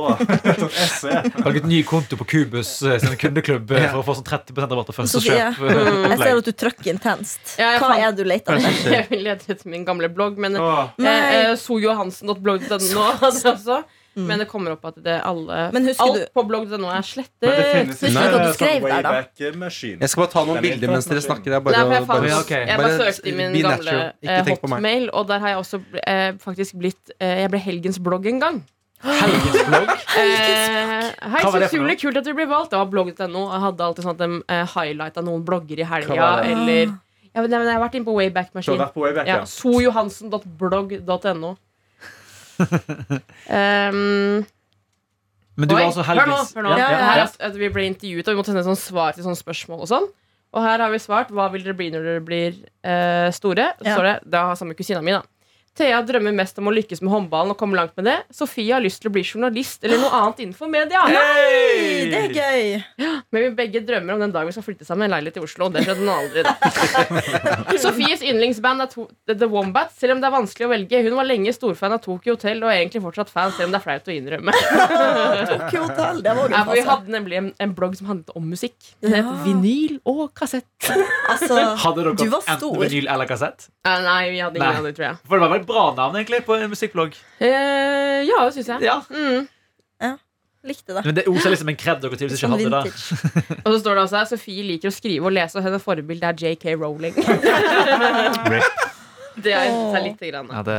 .se. 0.96 1.12
laget 1.44 1.68
ny 1.68 1.82
konto 1.84 2.16
på 2.16 2.24
Kubus 2.32 2.72
eh, 2.88 2.96
sin 3.04 3.16
kundeklubb 3.20 3.70
eh, 3.76 3.84
for 3.92 4.00
å 4.00 4.06
få 4.08 4.16
sånn 4.18 4.28
30 4.32 4.56
rabatt 4.64 4.88
på 4.88 4.96
første 4.96 5.20
kjøp. 5.26 5.60
Jeg 5.60 6.18
ser 6.22 6.32
at 6.40 6.48
du 6.48 6.52
trykker 6.64 6.90
intenst. 6.96 7.56
Hva 7.60 7.92
er 7.98 8.08
det 8.16 8.24
du 8.24 8.28
leter 8.32 8.64
etter? 8.64 9.11
Lete 9.26 9.52
etter 9.54 9.68
min 9.70 9.84
gamle 9.88 10.08
blogg, 10.12 10.38
men 10.40 10.56
Åh. 10.56 10.92
eh, 11.00 11.34
eh, 11.48 11.56
sojohansen.blogg.no 11.60 13.08
også. 13.28 13.82
Mm. 14.12 14.26
Men 14.28 14.42
det 14.42 14.46
kommer 14.50 14.74
opp 14.74 14.82
at 14.84 14.98
det 15.00 15.14
alle 15.24 15.70
Men 15.72 15.86
Alt 15.88 16.18
du- 16.18 16.26
på 16.36 16.42
blogg.no 16.44 16.90
er 16.92 17.00
slettet. 17.06 17.46
Men 17.46 17.54
det 17.56 17.68
finnes 17.72 18.02
ikke 18.02 18.10
du 18.12 18.18
hva 18.18 18.26
du 18.28 18.34
sånn 18.42 18.56
skrev 18.58 18.84
der, 18.84 19.06
da? 19.06 19.12
Jeg 19.40 20.10
skal 20.12 20.20
bare 20.20 20.32
ta 20.34 20.42
noen 20.44 20.60
bilder 20.60 20.92
mens 20.92 21.08
dere 21.08 21.22
snakker. 21.24 21.54
Jeg 21.56 21.64
bare, 21.64 21.78
Nei, 21.80 21.94
jeg, 21.96 22.04
fant, 22.10 22.26
bare, 22.26 22.40
okay. 22.42 22.66
jeg 22.68 22.82
bare 22.82 22.98
søkte 23.00 23.30
i 23.30 23.34
min 23.38 23.56
gamle 23.64 23.96
eh, 24.20 24.50
hotmail, 24.50 25.08
og 25.16 25.30
der 25.32 25.40
har 25.40 25.54
jeg 25.54 25.62
også 25.62 25.80
eh, 26.04 26.28
faktisk 26.44 26.76
blitt 26.82 27.14
eh, 27.18 27.38
Jeg 27.46 27.52
ble 27.54 27.62
helgens 27.64 27.98
blogg 28.04 28.28
en 28.28 28.42
gang. 28.44 28.60
Helgens 29.02 29.64
blogg. 29.70 29.94
Eh, 30.20 31.08
hei, 31.32 31.40
så 31.48 31.62
utrolig 31.70 31.96
kult 32.04 32.20
at 32.20 32.28
du 32.28 32.34
ble 32.36 32.46
valgt. 32.52 32.70
Det 32.76 32.82
var 32.82 32.92
blogg.no. 32.92 33.46
Jeg 33.48 33.64
hadde 33.64 33.86
alltid 33.88 34.04
sånn 34.06 34.12
at 34.12 34.20
de 34.26 34.28
eh, 34.44 34.66
highlighta 34.76 35.24
noen 35.24 35.40
blogger 35.48 35.80
i 35.80 35.88
helga, 35.88 36.28
eller 36.52 36.92
ja, 37.34 37.40
men, 37.42 37.50
Jeg 37.50 37.72
har 37.72 37.80
vært 37.80 37.94
inne 37.98 38.04
på 38.08 38.14
Wayback 38.16 38.48
Du 38.52 38.58
har 38.72 38.78
vært 38.86 38.94
på 38.96 39.00
Wayback, 39.06 39.26
Ja, 39.26 39.36
ja. 39.40 39.44
sojohansen.blogg.no. 39.48 41.56
um, 43.48 44.46
Men 45.56 45.68
du 45.68 45.74
Oi, 45.74 45.80
var 45.82 45.86
altså 45.90 46.02
hør 46.08 46.26
nå, 46.30 46.36
hør 46.56 46.62
nå. 46.64 46.68
Ja, 46.72 46.76
Ja, 46.78 46.90
ja, 46.90 46.96
her 47.12 47.20
er 47.26 47.30
at 47.50 47.56
vi 47.60 47.68
ble 47.72 47.82
intervjuet, 47.90 48.28
og 48.28 48.32
vi 48.32 48.38
måtte 48.40 48.52
sende 48.54 48.64
sånn 48.64 48.78
svar 48.80 49.10
til 49.16 49.24
sånne 49.26 49.36
spørsmål 49.40 49.78
og 49.84 49.88
sånn. 49.90 50.06
Og 50.52 50.60
her 50.64 50.78
har 50.84 50.90
vi 50.92 50.98
svart 51.00 51.28
hva 51.32 51.46
vil 51.52 51.62
dere 51.64 51.76
bli 51.76 51.88
når 51.92 52.02
dere 52.08 52.22
blir 52.24 52.50
uh, 52.84 53.28
store. 53.32 53.66
Så 53.80 53.84
Ja. 53.88 53.94
står 53.96 54.04
det, 54.08 54.16
Da 54.32 54.38
har 54.48 54.54
samme 54.56 54.74
kusina 54.76 55.02
mi, 55.04 55.12
da. 55.12 55.22
Thea 55.72 56.02
drømmer 56.04 56.34
mest 56.36 56.58
om 56.60 56.66
å 56.68 56.72
lykkes 56.76 57.00
med 57.00 57.08
håndballen 57.14 57.54
og 57.54 57.56
komme 57.56 57.78
langt 57.78 57.94
med 57.96 58.04
det. 58.04 58.16
Sofie 58.36 58.74
har 58.74 58.82
lyst 58.84 59.00
til 59.00 59.08
å 59.08 59.12
bli 59.14 59.22
journalist 59.24 59.80
eller 59.86 60.02
noe 60.02 60.10
annet 60.18 60.42
innenfor 60.44 60.68
media. 60.68 61.00
Nei, 61.08 62.10
det 62.12 62.18
er 62.18 62.34
gøy! 62.36 62.66
ja, 63.00 63.12
Men 63.32 63.46
vi 63.46 63.48
begge 63.62 63.80
drømmer 63.88 64.12
om 64.18 64.20
den 64.20 64.34
dagen 64.34 64.50
vi 64.50 64.52
skal 64.52 64.66
flytte 64.66 64.84
sammen 64.84 65.06
i 65.06 65.08
en 65.08 65.14
leilighet 65.14 65.38
i 65.40 65.44
Oslo. 65.46 65.70
Det 65.72 65.86
skjedde 65.86 66.04
nå 66.04 66.12
aldri. 66.12 66.44
Da. 66.44 66.52
Sofies 67.86 68.20
yndlingsband 68.20 68.84
er 68.84 68.90
to 68.92 69.06
The 69.32 69.48
Wombats, 69.48 69.96
selv 70.02 70.18
om 70.18 70.20
det 70.20 70.28
er 70.28 70.34
vanskelig 70.36 70.68
å 70.68 70.72
velge. 70.74 71.00
Hun 71.08 71.16
var 71.16 71.28
lenge 71.30 71.54
storfan 71.56 71.96
av 71.96 72.02
Tokyo 72.04 72.36
Hotel 72.36 72.60
og 72.60 72.68
er 72.68 72.82
egentlig 72.82 73.02
fortsatt 73.06 73.32
fan, 73.32 73.54
selv 73.56 73.70
om 73.70 73.74
det 73.76 73.80
er 73.80 73.86
flaut 73.86 74.12
å 74.12 74.16
innrømme. 74.18 74.56
Tokyo 75.54 75.86
Hotel, 75.86 76.20
det 76.28 76.36
var 76.36 76.52
Ja, 76.58 76.62
vi 76.68 76.84
hadde 76.90 77.16
nemlig 77.16 77.40
en, 77.40 77.50
en 77.64 77.74
blogg 77.80 77.96
som 77.96 78.12
handlet 78.12 78.36
om 78.36 78.44
musikk. 78.52 78.76
Den 79.00 79.16
het 79.16 79.24
Ja. 79.24 79.38
Vinyl 79.46 79.96
og 80.04 80.26
kassett. 80.36 80.68
Altså, 81.30 81.56
Hadde 81.80 82.02
dere 82.04 82.12
du 82.18 82.24
var 82.28 82.42
enten 82.44 82.58
stor. 82.60 82.78
vinyl 82.84 83.08
eller 83.08 83.28
kassett? 83.30 83.68
Uh, 83.86 83.96
nei, 84.04 84.20
vi 84.34 84.40
hadde 84.42 84.58
ingen 84.60 84.78
av 84.82 84.86
det, 84.86 84.92
tror 84.98 85.06
jeg. 85.08 85.20
For 85.26 85.38
det 85.38 85.46
var 85.46 85.54
et 85.62 85.68
bra 85.70 85.88
navn 85.96 86.20
egentlig 86.20 86.42
på 86.46 86.58
en 86.58 86.70
musikkblogg. 86.72 87.16
Eh, 87.40 88.20
ja, 88.28 88.44
det 88.44 88.52
syns 88.58 88.70
jeg. 88.74 88.86
Ja. 88.90 89.00
Mm. 89.10 89.48
Likte 90.62 90.94
det. 90.94 91.02
Men 91.04 91.14
det 91.14 91.24
oser 91.26 91.50
liksom 91.50 91.72
en 91.72 91.76
kred 91.78 91.98
dere 92.04 92.14
tydeligvis 92.14 92.38
ikke 92.38 92.52
hadde 92.52 92.70
der. 92.70 93.56
Og 93.64 93.72
så 93.72 93.78
står 93.80 93.96
det 93.96 94.02
også 94.04 94.18
her 94.20 94.28
Sofie 94.30 94.66
liker 94.66 94.92
å 94.92 94.94
skrive 94.94 95.26
og 95.26 95.34
lese, 95.34 95.58
og 95.58 95.66
hennes 95.66 95.82
forbilde 95.82 96.28
er 96.28 96.38
JK 96.38 96.76
Rowling. 96.78 97.16
det 99.42 99.56
er 99.58 99.72
seg 99.96 100.06
lite 100.06 100.30
grann. 100.30 100.52
Ja, 100.54 100.62
det 100.68 100.78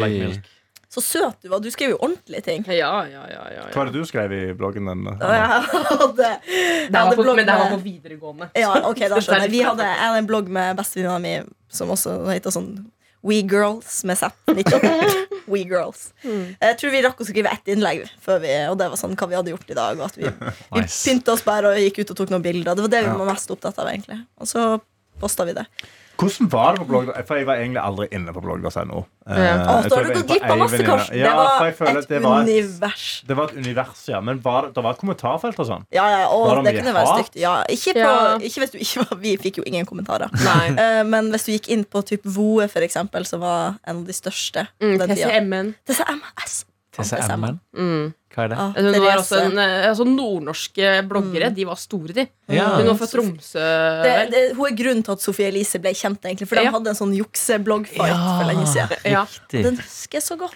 milk. 0.00 0.48
Så 0.92 1.00
søt 1.00 1.44
du 1.44 1.48
var. 1.48 1.60
Du 1.64 1.70
skrev 1.72 1.94
jo 1.94 1.98
ordentlige 2.04 2.42
ting. 2.44 2.64
Ja, 2.68 2.90
ja, 3.08 3.22
ja, 3.28 3.44
ja, 3.52 3.62
Hva 3.68 3.68
er 3.68 3.78
var 3.80 3.92
det 3.92 4.00
du 4.00 4.08
skrev 4.08 4.32
i 4.36 4.40
bloggen 4.56 4.88
din? 4.88 5.06
Ja, 5.08 5.30
jeg 5.36 5.46
hadde, 5.48 6.32
jeg 6.32 6.88
Det 6.88 6.92
var 6.92 7.06
hadde 7.06 7.16
på, 7.16 7.36
men 7.36 7.48
det 7.48 7.54
var 7.60 7.70
på 7.72 7.78
videregående. 7.84 8.48
Ja, 8.60 8.74
ok, 8.90 9.00
da 9.06 9.16
er 9.16 9.24
skjønner 9.24 9.46
jeg. 9.46 9.54
Vi 9.54 9.62
hadde, 9.64 9.86
jeg 9.88 10.02
hadde 10.04 10.24
en 10.24 10.28
blogg 10.28 10.50
med 10.52 10.76
bestevenninna 10.80 11.20
mi 11.20 11.38
som 11.72 11.92
også 11.92 12.18
heter 12.28 12.52
sånn 12.52 12.74
We 13.22 13.40
Girls 13.46 14.02
med 14.08 14.18
Z. 14.18 14.32
We 15.52 15.62
Girls. 15.68 16.10
Jeg 16.22 16.78
tror 16.80 16.92
vi 16.94 17.02
rakk 17.04 17.20
å 17.22 17.26
skrive 17.26 17.50
ett 17.54 17.72
innlegg, 17.74 18.04
før 18.22 18.40
vi, 18.42 18.52
og 18.70 18.76
det 18.80 18.88
var 18.92 18.98
sånn 19.00 19.16
hva 19.18 19.28
vi 19.30 19.38
hadde 19.38 19.52
gjort 19.54 19.70
i 19.70 19.78
dag. 19.78 19.98
Og 20.00 20.06
at 20.08 20.18
vi, 20.18 20.30
vi 20.76 20.84
pynta 20.86 21.34
oss 21.36 21.44
bare 21.46 21.72
og 21.72 21.82
gikk 21.82 22.02
ut 22.02 22.14
og 22.14 22.20
tok 22.22 22.32
noen 22.34 22.44
bilder. 22.44 22.78
Det 22.78 22.86
var 22.86 22.94
det 22.94 23.02
vi 23.06 23.16
var 23.22 23.30
mest 23.32 23.52
opptatt 23.54 23.78
av, 23.82 23.90
egentlig. 23.92 24.18
Og 24.42 24.50
så 24.50 24.66
posta 25.22 25.46
vi 25.46 25.54
det. 25.58 25.66
Hvordan 26.22 26.48
var 26.52 26.76
det 26.76 26.82
på 26.82 26.86
blogg? 26.92 27.08
For 27.26 27.40
jeg 27.40 27.46
var 27.48 27.58
egentlig 27.60 27.82
aldri 27.82 28.06
inne 28.14 28.32
på 28.36 28.42
blogg.no. 28.44 29.02
Eh, 29.26 29.38
Ja. 29.42 29.52
Uh, 29.58 29.88
da 29.88 29.96
har 29.96 30.06
du 30.06 30.12
gått 30.14 30.28
glipp 30.30 30.46
av 30.50 30.58
masse. 30.62 30.78
Karsten. 30.86 31.18
Ja, 31.18 31.26
det 31.26 31.34
var 31.38 31.72
føler 31.80 31.98
et 32.02 32.08
det 32.12 32.20
var 32.22 32.40
univers. 32.46 33.06
det 33.26 33.36
var 33.38 33.50
et 33.50 33.56
univers, 33.58 34.02
ja. 34.08 34.20
Men 34.20 34.40
var 34.42 34.70
det, 34.70 34.82
var 34.86 34.94
et 34.96 35.02
kommentarfelt 35.02 35.58
og 35.58 35.66
sånn? 35.68 35.84
Ja, 35.94 36.06
ja, 36.14 36.22
og 36.30 36.62
det 36.64 36.72
det 36.72 36.80
kunne 36.80 36.94
være 36.96 37.18
stygt. 37.18 37.36
Ja, 37.42 37.54
ikke, 37.68 37.94
på, 37.98 38.06
Ja. 38.06 38.38
ikke 38.38 38.64
hvis 38.64 38.74
du 38.74 38.78
ikke 38.78 39.04
var 39.10 39.18
Vi 39.26 39.36
fikk 39.36 39.58
jo 39.58 39.64
ingen 39.66 39.86
kommentarer. 39.86 40.30
Nei. 40.48 40.66
Eh, 40.78 41.02
men 41.04 41.30
hvis 41.34 41.44
du 41.46 41.52
gikk 41.56 41.68
inn 41.74 41.84
på 41.84 42.02
typ 42.06 42.22
Voe, 42.24 42.68
for 42.68 42.80
eksempel, 42.86 43.26
som 43.26 43.40
var 43.42 43.74
en 43.84 44.02
av 44.02 44.04
de 44.06 44.12
største 44.16 44.66
Mm, 44.80 44.98
på 44.98 45.06
den 45.06 45.16
tida. 45.16 45.28
TCM-en. 45.28 45.74
TCMS. 45.86 46.64
TCM-en. 46.92 47.58
Mm. 47.76 48.12
Hva 48.32 48.44
er 48.44 48.48
det? 48.52 48.56
Ah, 48.58 48.72
Hun 48.76 48.98
var 49.04 49.16
også 49.20 49.38
en, 49.46 49.58
eh, 49.60 49.88
altså 49.90 50.04
Nordnorske 50.08 50.90
bloggere. 51.08 51.50
Mm. 51.50 51.54
De 51.56 51.64
var 51.68 51.76
store, 51.80 52.12
de. 52.16 52.26
Ja. 52.52 52.66
Hun 52.78 52.86
var 52.90 52.94
fra 53.00 53.06
Tromsø. 53.12 53.64
det, 54.04 54.16
det, 54.32 54.42
hun 54.56 54.66
er 54.70 54.76
grunnen 54.76 55.02
til 55.04 55.12
at 55.12 55.20
Sophie 55.24 55.48
Elise 55.48 55.78
ble 55.80 55.92
kjent, 55.96 56.20
egentlig. 56.24 56.48
For 56.48 56.56
de 56.56 56.64
Ja. 56.64 56.70
hadde 56.72 56.88
en 56.92 56.94
sånn 57.00 57.14
juksebloggfight 57.16 58.08
Ja. 58.12 58.38
for 58.40 58.48
lenge 58.52 58.66
siden. 58.66 58.96
Ja, 59.16 59.24
Den 59.50 59.76
husker 59.76 60.18
jeg 60.20 60.22
så 60.22 60.36
godt. 60.38 60.54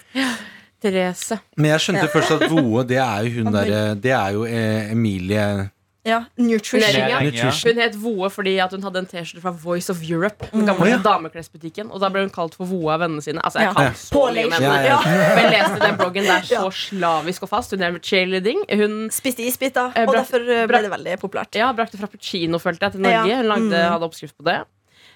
Therese. 0.82 1.38
Men 1.56 1.70
jeg 1.72 1.80
skjønte 1.80 2.04
Ja. 2.04 2.12
først 2.12 2.30
at 2.36 2.50
Voe, 2.50 2.84
det 2.84 2.98
er 3.00 3.22
jo 3.24 3.42
hun 3.44 3.52
derre 3.52 3.94
Det 4.00 4.12
er 4.12 4.32
jo 4.36 4.44
eh, 4.44 4.92
Emilie 4.92 5.70
Ja, 6.06 6.20
Nutrition. 6.38 7.08
Nutrition. 7.24 7.72
Hun 7.74 7.80
het 7.82 7.96
Voe 7.98 8.28
fordi 8.30 8.52
at 8.62 8.70
hun 8.76 8.82
hadde 8.86 9.00
en 9.02 9.06
T-skjorte 9.10 9.42
fra 9.42 9.50
Voice 9.50 9.90
of 9.90 9.98
Europe. 10.06 10.46
Den 10.52 10.60
Mm. 10.62 10.66
gamle 10.68 10.84
oh, 10.86 10.88
ja. 10.92 10.98
dameklesbutikken 11.02 11.90
Og 11.90 11.98
da 12.00 12.08
ble 12.14 12.20
hun 12.22 12.30
kalt 12.30 12.54
for 12.54 12.64
Voe 12.70 12.92
av 12.94 13.00
vennene 13.00 13.22
sine. 13.24 13.40
Altså, 13.42 13.58
jeg 13.64 13.74
kan 13.74 13.84
Ja. 13.84 13.90
så 13.92 14.22
mye 14.32 14.44
om 14.46 14.52
henne. 14.52 14.62
Ja, 14.62 14.82
ja. 14.86 15.00
Men 15.34 15.42
jeg 15.52 15.62
leste 15.62 15.80
den 15.82 15.96
bloggen 15.98 16.24
der 16.30 16.42
så 16.46 16.62
Ja. 16.62 16.70
slavisk 16.70 17.42
og 17.42 17.48
fast. 17.48 17.70
Hun 17.74 17.80
drev 17.80 17.98
cheerleading. 18.00 18.62
Hun 18.70 19.10
Spiste 19.10 19.42
isbiter, 19.42 19.92
Eh, 19.96 20.06
og 20.06 20.14
bra- 20.14 20.22
derfor 20.22 20.40
eh, 20.48 20.66
ble 20.70 20.82
det 20.82 20.90
veldig 20.94 21.18
populært. 21.20 21.54
ja, 21.58 21.72
brakte 21.72 21.98
frappuccino, 21.98 22.58
følte 22.58 22.82
jeg, 22.86 22.92
til 22.92 23.00
Norge. 23.00 23.36
Hun 23.36 23.46
lagde, 23.46 23.70
Mm. 23.70 23.90
hadde 23.92 24.04
oppskrift 24.06 24.36
på 24.38 24.44
det. 24.44 24.60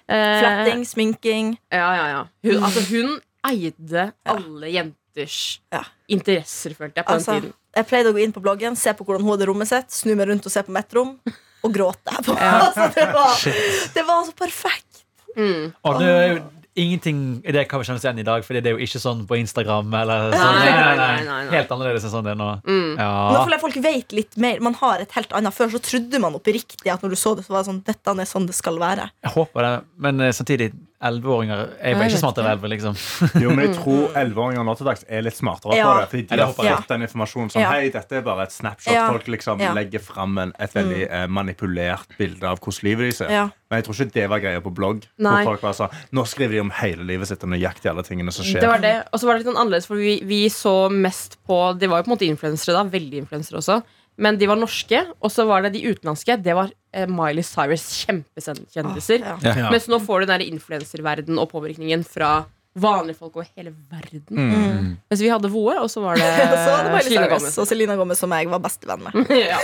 Flatting, 0.09 0.85
sminking. 0.87 1.59
Ja, 1.73 1.93
ja, 1.95 2.07
ja. 2.09 2.25
Hun, 2.43 2.63
altså, 2.65 2.81
hun 2.91 3.21
eide 3.47 4.13
alle 4.27 4.67
jenters 4.73 5.61
Ja. 5.73 5.83
interesser, 6.09 6.75
følte 6.75 6.97
jeg, 6.97 7.05
på 7.07 7.13
Altså, 7.15 7.33
den 7.33 7.41
tiden. 7.43 7.55
Jeg 7.77 7.87
pleide 7.91 8.11
å 8.11 8.17
gå 8.17 8.23
inn 8.25 8.35
på 8.35 8.43
bloggen, 8.43 8.79
se 8.79 8.93
på 8.97 9.07
hvordan 9.07 9.27
hun 9.27 9.35
hadde 9.37 9.51
rommet 9.51 9.71
sitt, 9.71 9.93
snu 9.95 10.15
meg 10.19 10.31
rundt 10.31 10.47
og 10.47 10.55
se 10.55 10.63
på 10.67 10.75
mitt 10.75 10.97
rom, 10.97 11.17
og 11.61 11.75
gråte. 11.75 12.15
altså, 12.17 12.89
det, 12.97 13.11
var, 13.15 13.45
det 13.97 14.07
var 14.09 14.25
så 14.27 14.39
perfekt. 14.39 15.05
Mm. 15.37 15.71
Og 15.87 16.01
det 16.01 16.09
er 16.11 16.27
jo 16.33 16.41
ingenting 16.81 17.21
i 17.45 17.53
det 17.53 17.65
kan 17.69 17.81
vi 17.81 17.89
kjenne 17.89 18.01
igjen 18.01 18.21
i 18.23 18.27
dag, 18.27 18.45
Fordi 18.47 18.61
det 18.63 18.71
er 18.71 18.77
jo 18.79 18.87
ikke 18.87 19.01
sånn 19.03 19.25
på 19.29 19.39
Instagram. 19.41 19.91
Eller 20.01 20.35
sånn. 20.35 20.59
Nei, 20.59 20.69
nei, 20.71 20.83
nei, 20.83 20.99
nei, 20.99 21.23
nei. 21.29 21.55
Helt 21.55 21.73
annerledes 21.75 22.07
enn 22.07 22.15
sånn 22.15 22.27
det 22.27 22.35
er 22.35 22.41
nå. 22.41 22.51
Mm. 22.67 22.93
Nå 22.99 23.41
føler 23.43 23.57
jeg 23.57 23.65
folk 23.65 23.81
vet 23.87 24.15
litt 24.17 24.39
mer. 24.41 24.63
Man 24.65 24.79
har 24.81 25.03
et 25.05 25.17
helt 25.19 25.35
annet 25.37 25.57
Før 25.57 25.75
så 25.75 25.83
trodde 25.85 26.23
man 26.23 26.39
oppriktig 26.39 26.93
at 26.93 27.03
når 27.05 27.15
du 27.15 27.19
så 27.21 27.35
det, 27.37 27.47
så 27.47 27.55
var 27.55 27.65
det 27.65 27.71
sånn 27.73 27.83
Dette 27.87 28.15
er 28.15 28.31
sånn 28.31 28.47
det 28.49 28.57
skal 28.57 28.79
være. 28.81 29.11
Jeg 29.27 29.35
håper 29.37 29.67
det. 29.67 29.75
Men 30.07 30.25
eh, 30.27 30.35
samtidig, 30.37 30.71
11-åringer 31.01 31.61
er 31.81 31.95
jo 31.95 32.07
ikke 32.11 32.19
smartere 32.21 32.51
enn 32.51 32.59
11, 32.59 32.71
liksom. 32.75 32.97
Jo, 33.41 33.53
men 33.55 33.63
jeg 33.65 33.77
tror 33.79 34.17
11-åringer 34.21 34.67
nå 34.69 34.75
til 34.77 34.89
dags 34.91 35.05
er 35.09 35.23
litt 35.25 35.37
smartere 35.39 35.79
Ja. 35.79 35.87
på 35.89 35.95
det. 35.97 36.09
Fordi 36.11 36.25
de 36.29 36.41
har 36.43 36.53
fått 36.59 36.69
ja. 36.69 36.75
den 36.91 37.07
informasjonen 37.07 37.53
som 37.55 37.63
Ja. 37.63 37.71
Hei, 37.73 37.89
dette 37.95 38.19
er 38.19 38.25
bare 38.27 38.45
et 38.45 38.53
snapshot. 38.53 38.93
Ja. 38.93 39.07
Folk 39.09 39.31
liksom 39.33 39.63
Ja. 39.65 39.73
legger 39.73 40.03
fram 40.05 40.37
et 40.39 40.75
veldig 40.77 41.07
eh, 41.09 41.27
manipulert 41.27 42.17
bilde 42.19 42.45
av 42.45 42.61
hvordan 42.61 42.85
livet 42.85 43.09
de 43.09 43.13
ser. 43.17 43.31
Ja. 43.33 43.47
Men 43.71 43.81
jeg 43.81 43.87
tror 43.87 43.95
ikke 43.95 44.13
det 44.19 44.29
var 44.29 44.43
greia 44.43 44.61
på 44.61 44.75
blogg. 44.75 45.07
Nei. 45.17 45.45
Hvor 45.45 45.55
folk 45.55 45.61
bare 45.63 45.79
sa 45.79 45.89
Nå 46.13 46.25
skriver 46.27 46.59
de 46.59 46.61
om 46.61 46.73
hele 46.83 47.07
livet 47.07 47.29
sitt 47.31 47.43
og 47.47 47.53
nøyaktig 47.55 47.89
alle 47.91 48.03
tingene 48.05 48.33
som 48.35 48.45
skjer. 48.45 48.61
Det 48.61 48.69
var 48.69 48.83
det. 48.85 48.95
Og 49.13 49.21
så 49.21 49.27
var 49.27 49.39
det 49.39 49.47
litt 49.47 49.57
annerledes, 49.57 49.87
for 49.87 49.97
vi, 49.97 50.21
vi 50.27 50.43
så 50.53 50.91
mest 50.93 51.39
på 51.47 51.79
De 51.79 51.89
var 51.89 52.03
jo 52.03 52.09
på 52.09 52.13
en 52.13 52.17
måte 52.19 52.29
influensere 52.29 52.77
da, 52.77 52.85
veldig 52.85 53.25
influensere 53.25 53.63
også. 53.63 53.81
Men 54.21 54.37
de 54.41 54.47
var 54.51 54.59
norske, 54.61 55.01
og 55.25 55.33
så 55.33 55.47
var 55.49 55.65
det 55.65 55.73
de 55.79 55.85
utenlandske. 55.91 56.37
Det 56.45 56.55
var 56.59 56.71
eh, 56.93 57.09
Miley 57.09 57.45
Cyrus 57.47 57.89
kjempekjendiser. 58.05 59.25
Ja. 59.25 59.37
Ja. 59.49 59.69
Mens 59.73 59.89
nå 59.91 60.01
får 60.05 60.23
du 60.27 60.31
den 60.31 60.41
der 60.43 60.49
influenserverden 60.53 61.41
og 61.41 61.49
påvirkningen 61.55 62.05
fra 62.07 62.43
vanlige 62.81 63.17
folk 63.19 63.35
over 63.35 63.49
hele 63.59 63.73
verden. 63.91 64.23
Mm. 64.31 64.91
Mens 65.11 65.23
vi 65.25 65.27
hadde 65.33 65.49
Voe, 65.51 65.73
og 65.83 65.89
så 65.91 66.05
var 66.05 66.21
det 66.21 66.29
Så 66.67 66.77
det 66.85 66.93
Miley 66.93 67.09
Selena 67.09 67.27
Gomez. 67.33 67.57
og 67.59 67.67
Selena 67.67 67.97
Gomez 67.99 68.21
som 68.23 68.35
jeg 68.37 68.47
var 68.53 68.61
bestevenn 68.63 69.03
med. 69.09 69.33
ja. 69.41 69.57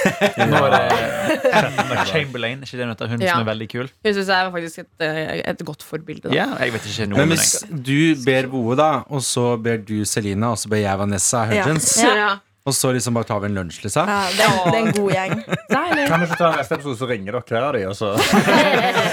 Nå 0.51 0.63
er 0.67 0.75
det 0.75 2.07
Chamberlain. 2.11 2.65
Ikke 2.67 2.81
det 2.81 2.83
hun 2.89 2.95
heter? 2.97 3.13
Hun 3.13 3.23
Ja. 3.23 3.37
som 3.37 3.45
er 3.45 3.51
veldig 3.53 3.69
kul? 3.77 3.93
Hun 4.03 4.17
syns 4.17 4.33
jeg 4.33 4.35
er 4.49 4.51
faktisk 4.57 4.83
et, 4.83 4.91
eh, 5.07 5.37
et 5.53 5.63
godt 5.69 5.87
forbilde. 5.87 6.27
Da. 6.27 6.35
Ja, 6.35 6.49
jeg 6.65 6.75
vet 6.75 6.89
ikke 6.91 7.07
noe 7.13 7.21
Men 7.23 7.37
hvis 7.37 7.53
du 7.71 7.95
ber 8.27 8.51
Voe, 8.57 8.75
da, 8.81 8.91
og 9.07 9.23
så 9.23 9.47
ber 9.63 9.79
du 9.87 10.01
Selina, 10.09 10.51
og 10.57 10.59
så 10.65 10.73
ber 10.75 10.83
jeg 10.83 10.99
Vanessa 11.05 11.45
Hudgens, 11.53 11.93
Ja. 12.03 12.33
Og 12.67 12.75
så 12.75 12.91
liksom 12.93 13.15
bare 13.15 13.25
tar 13.29 13.39
vi 13.45 13.47
en 13.47 13.55
lunsj, 13.61 13.77
liksom? 13.85 14.09
Ja, 14.11 14.23
det, 14.35 14.43
er- 14.43 14.71
det 14.73 14.79
er 14.79 14.87
en 14.87 14.93
god 14.97 15.13
gjeng. 15.15 15.35
Deilig. 15.71 16.07
Kan 16.11 16.21
vi 16.23 16.27
ikke 16.27 16.39
ta 16.41 16.49
neste 16.57 16.75
episode, 16.75 16.97
så 16.99 17.07
ringer 17.11 17.37
dere 17.37 17.45
hver 17.47 17.67
av 17.69 17.73
de, 17.77 17.83
og 17.87 17.95
så 17.95 18.09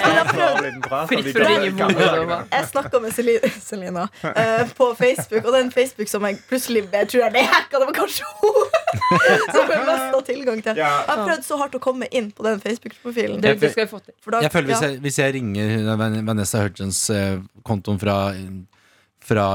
Fritt 1.09 1.29
for 1.33 1.43
å 1.43 1.51
ringe. 1.61 1.87
Jeg 2.53 2.67
snakka 2.71 2.99
med 3.03 3.13
Selina, 3.15 3.51
Selina 3.61 4.05
eh, 4.31 4.65
på 4.77 4.87
Facebook, 4.99 5.45
og 5.45 5.53
den 5.55 5.69
Facebook 5.73 6.09
som 6.11 6.25
jeg 6.27 6.39
plutselig 6.49 6.83
jeg 6.93 7.09
tror 7.11 7.25
jeg 7.25 7.33
ble 7.35 7.43
hacka. 7.49 7.81
Det 7.83 7.87
var 7.89 7.97
kanskje 7.97 8.29
hun 8.41 8.59
som 9.55 9.71
jeg 9.73 9.85
mest 9.87 10.05
har 10.17 10.25
tilgang 10.27 10.61
til. 10.65 10.81
Jeg 10.81 11.07
har 11.09 11.23
prøvd 11.23 11.45
så 11.47 11.57
hardt 11.61 11.77
å 11.77 11.81
komme 11.83 12.09
inn 12.15 12.29
på 12.35 12.45
den 12.47 12.61
Facebook-profilen. 12.63 13.41
Det, 13.43 13.55
det 13.61 13.71
skal 13.73 13.85
Jeg 13.85 13.91
få 13.93 14.01
til. 14.05 14.15
Da- 14.33 14.43
Jeg 14.45 14.53
føler 14.53 14.73
Hvis 14.73 14.85
jeg, 14.87 14.99
hvis 15.05 15.19
jeg 15.21 15.35
ringer 15.37 15.97
Van- 15.99 16.21
Vanessa 16.27 16.63
Hudgens-kontoen 16.65 17.99
fra, 18.01 18.17
fra 19.23 19.47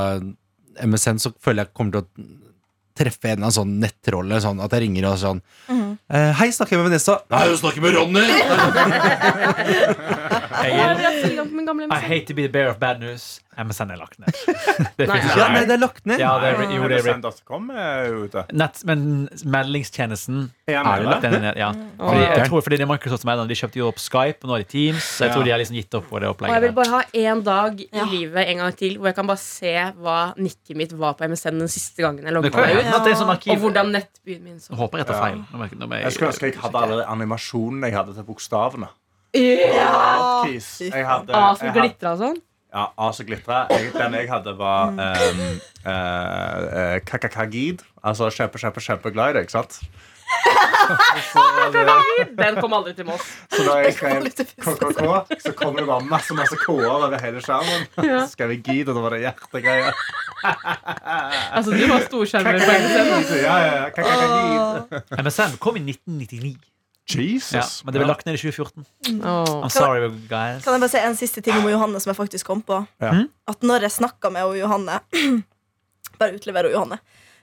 MSN, 0.86 1.18
så 1.22 1.32
føler 1.42 1.64
jeg 1.66 1.74
kommer 1.74 1.99
til 1.99 2.05
å 2.07 2.44
treffe 2.99 3.32
en 3.32 3.40
annen 3.42 3.55
sånn 3.55 3.78
nettrolle. 3.82 4.40
Sånn, 4.44 4.61
at 4.64 4.74
jeg 4.76 4.84
ringer 4.86 5.09
og 5.12 5.18
sånn 5.22 5.40
eh, 5.70 6.32
Hei, 6.38 6.51
snakker 6.55 6.76
jeg 6.76 6.82
med 6.82 6.90
Vanessa? 6.90 7.14
Nei, 7.32 7.44
du 7.49 7.57
snakker 7.61 7.80
med 7.84 7.92
Ronny! 7.99 8.26
I 10.51 12.01
hate 12.01 12.26
to 12.26 12.34
be 12.34 12.42
the 12.42 12.49
bearer 12.53 12.70
of 12.70 12.78
bad 12.80 13.01
news. 13.01 13.40
MSN 13.59 13.90
er 13.90 13.99
lagt 13.99 14.20
ned. 14.22 14.28
Det 14.99 15.07
Nei, 15.11 15.16
Ja, 15.34 15.49
nei, 15.51 15.62
det 15.66 15.74
er 15.74 15.80
lagt 15.82 16.05
ned. 16.07 16.20
Ja, 16.22 16.28
det 16.38 16.51
er, 16.53 16.61
jo, 16.76 16.84
det 16.86 16.99
er 17.01 17.09
MSN.com 17.18 17.70
er 17.74 18.12
ute. 18.22 18.44
Nett, 18.55 18.82
men 18.86 19.01
meldingstjenesten 19.51 20.44
Er 20.70 21.03
lagt 21.03 21.26
ned. 21.26 21.49
Ja. 21.59 21.72
Fordi, 21.99 22.20
jeg 22.22 22.44
tror 22.53 22.62
fordi 22.62 22.78
det 22.78 22.86
er 22.86 22.90
Microsoft 22.92 23.24
som 23.24 23.32
er 23.32 23.40
den. 23.40 23.51
De 23.51 23.57
kjøpte 23.59 23.80
jo 23.80 23.88
opp 23.90 23.99
Skype, 24.03 24.44
og 24.46 24.53
nå 24.53 24.59
er 24.61 24.62
det 24.64 24.68
Teams. 24.70 25.03
Så 25.16 25.26
jeg 25.26 25.34
tror 25.34 25.49
de 25.49 25.53
har 25.55 25.59
liksom 25.62 25.78
gitt 25.80 25.99
opp 25.99 26.07
på 26.12 26.22
det 26.22 26.30
Og 26.30 26.44
jeg 26.46 26.64
vil 26.68 26.76
bare 26.76 26.92
ha 26.94 27.03
én 27.24 27.42
dag 27.49 27.82
i 27.82 28.07
livet 28.12 28.53
en 28.55 28.62
gang 28.62 28.78
til 28.78 28.94
hvor 29.01 29.11
jeg 29.11 29.18
kan 29.18 29.32
bare 29.32 29.42
se 29.42 29.74
hva 29.99 30.18
nikket 30.38 30.78
mitt 30.78 30.94
var 31.03 31.18
på 31.18 31.26
MSN 31.26 31.59
den 31.64 31.72
siste 31.72 32.07
gangen 32.07 32.22
jeg 32.30 32.36
logga 32.38 32.55
meg 32.55 32.78
ut. 32.78 33.11
sånn 33.18 33.26
Og 33.26 33.34
arkiv. 33.34 33.59
hvordan 33.66 33.90
nettbyen 33.96 34.42
min 34.46 34.62
så 34.62 34.78
håper 34.78 35.03
jeg 35.03 35.11
tar 35.11 35.20
feil. 35.24 35.42
Nå 35.51 35.66
jeg- 35.66 35.78
nå 35.82 35.90
Jeg 35.99 36.12
skulle 36.14 36.30
ønske 36.30 36.53
jeg 36.53 36.62
hadde 36.62 36.78
alle 36.86 37.05
animasjonene 37.11 37.90
jeg 37.90 37.99
hadde 37.99 38.14
til 38.14 38.22
bokstavene. 38.30 38.88
Ja. 39.35 40.45
A 40.45 41.55
som 41.59 41.72
glitra 41.74 42.14
og 42.14 42.22
sånn. 42.22 42.39
Ja, 42.72 42.91
A 42.97 43.09
som 43.16 43.29
glitra. 43.29 43.64
Den 43.68 44.16
jeg 44.18 44.29
hadde, 44.31 44.55
var 44.59 44.93
um, 44.93 45.43
uh, 45.85 46.99
kakakagid. 47.09 47.85
Altså 48.05 48.31
kjempe, 48.33 48.61
kjempe, 48.61 48.81
kjempeglad 48.85 49.33
i 49.33 49.39
det, 49.39 49.49
ikke 49.49 49.59
sant? 49.59 49.81
så, 51.33 51.43
Den 52.37 52.59
kom 52.61 52.74
aldri 52.76 52.93
til 52.97 53.07
Moss. 53.09 53.24
så 53.53 53.64
da 53.64 53.76
jeg 53.81 53.95
skrev. 53.97 54.29
KKK, 54.61 55.39
så 55.45 55.53
kom 55.57 55.76
det 55.79 55.87
bare 55.89 56.05
masse 56.05 56.37
masse 56.37 56.57
K-er 56.61 56.89
over 56.89 57.16
hele 57.22 57.43
skjermen. 57.45 57.87
Så 57.97 58.26
skrev 58.35 58.53
jeg 58.57 58.62
gid, 58.66 58.89
og 58.89 58.99
da 58.99 59.05
var 59.07 59.16
det 59.16 59.22
hjertegreier. 59.26 60.03
Altså, 60.45 61.72
du 61.74 61.85
var 61.91 62.05
storskjermer 62.07 62.61
på 62.62 62.74
MSN. 62.85 63.39
Ja, 63.43 63.57
ja, 63.64 63.72
ja. 63.83 63.87
Kakakagid. 63.97 65.22
MSM 65.24 65.57
kom 65.62 65.81
i 65.81 65.87
1999. 65.89 66.59
Jesus. 67.09 67.52
Ja, 67.56 67.64
men 67.84 67.94
det 67.94 68.02
ble 68.02 68.09
lagt 68.11 68.26
ned 68.28 68.36
i 68.36 68.40
2014. 68.42 68.84
Oh. 69.22 69.62
I'm 69.64 69.72
sorry, 69.72 70.09
guys. 70.28 70.64
Kan 70.64 70.76
jeg 70.76 70.82
bare 70.84 70.92
si 70.92 71.00
en 71.00 71.16
siste 71.16 71.42
ting 71.44 71.56
om 71.56 71.68
Johanne 71.70 72.00
som 72.02 72.12
jeg 72.12 72.18
faktisk 72.18 72.48
kom 72.50 72.61
på? 72.62 72.82
Ja. 73.00 73.12
Mhm. 73.12 73.28
At 73.48 73.64
når 73.64 73.86
jeg 73.88 73.96
snakka 73.96 74.30
med 74.34 74.59
Johanne 74.61 75.00
Bare 76.18 76.34
utleverer 76.34 76.72
Johanne. 76.74 76.98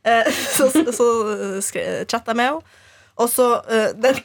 Så, 0.58 0.68
så 0.70 0.92
så 0.94 1.06
chatta 2.06 2.32
jeg 2.32 2.38
med 2.38 2.46
henne. 2.46 2.62
Og 3.18 3.30
så 3.32 3.46
eh, 3.72 3.88
den, 3.98 4.20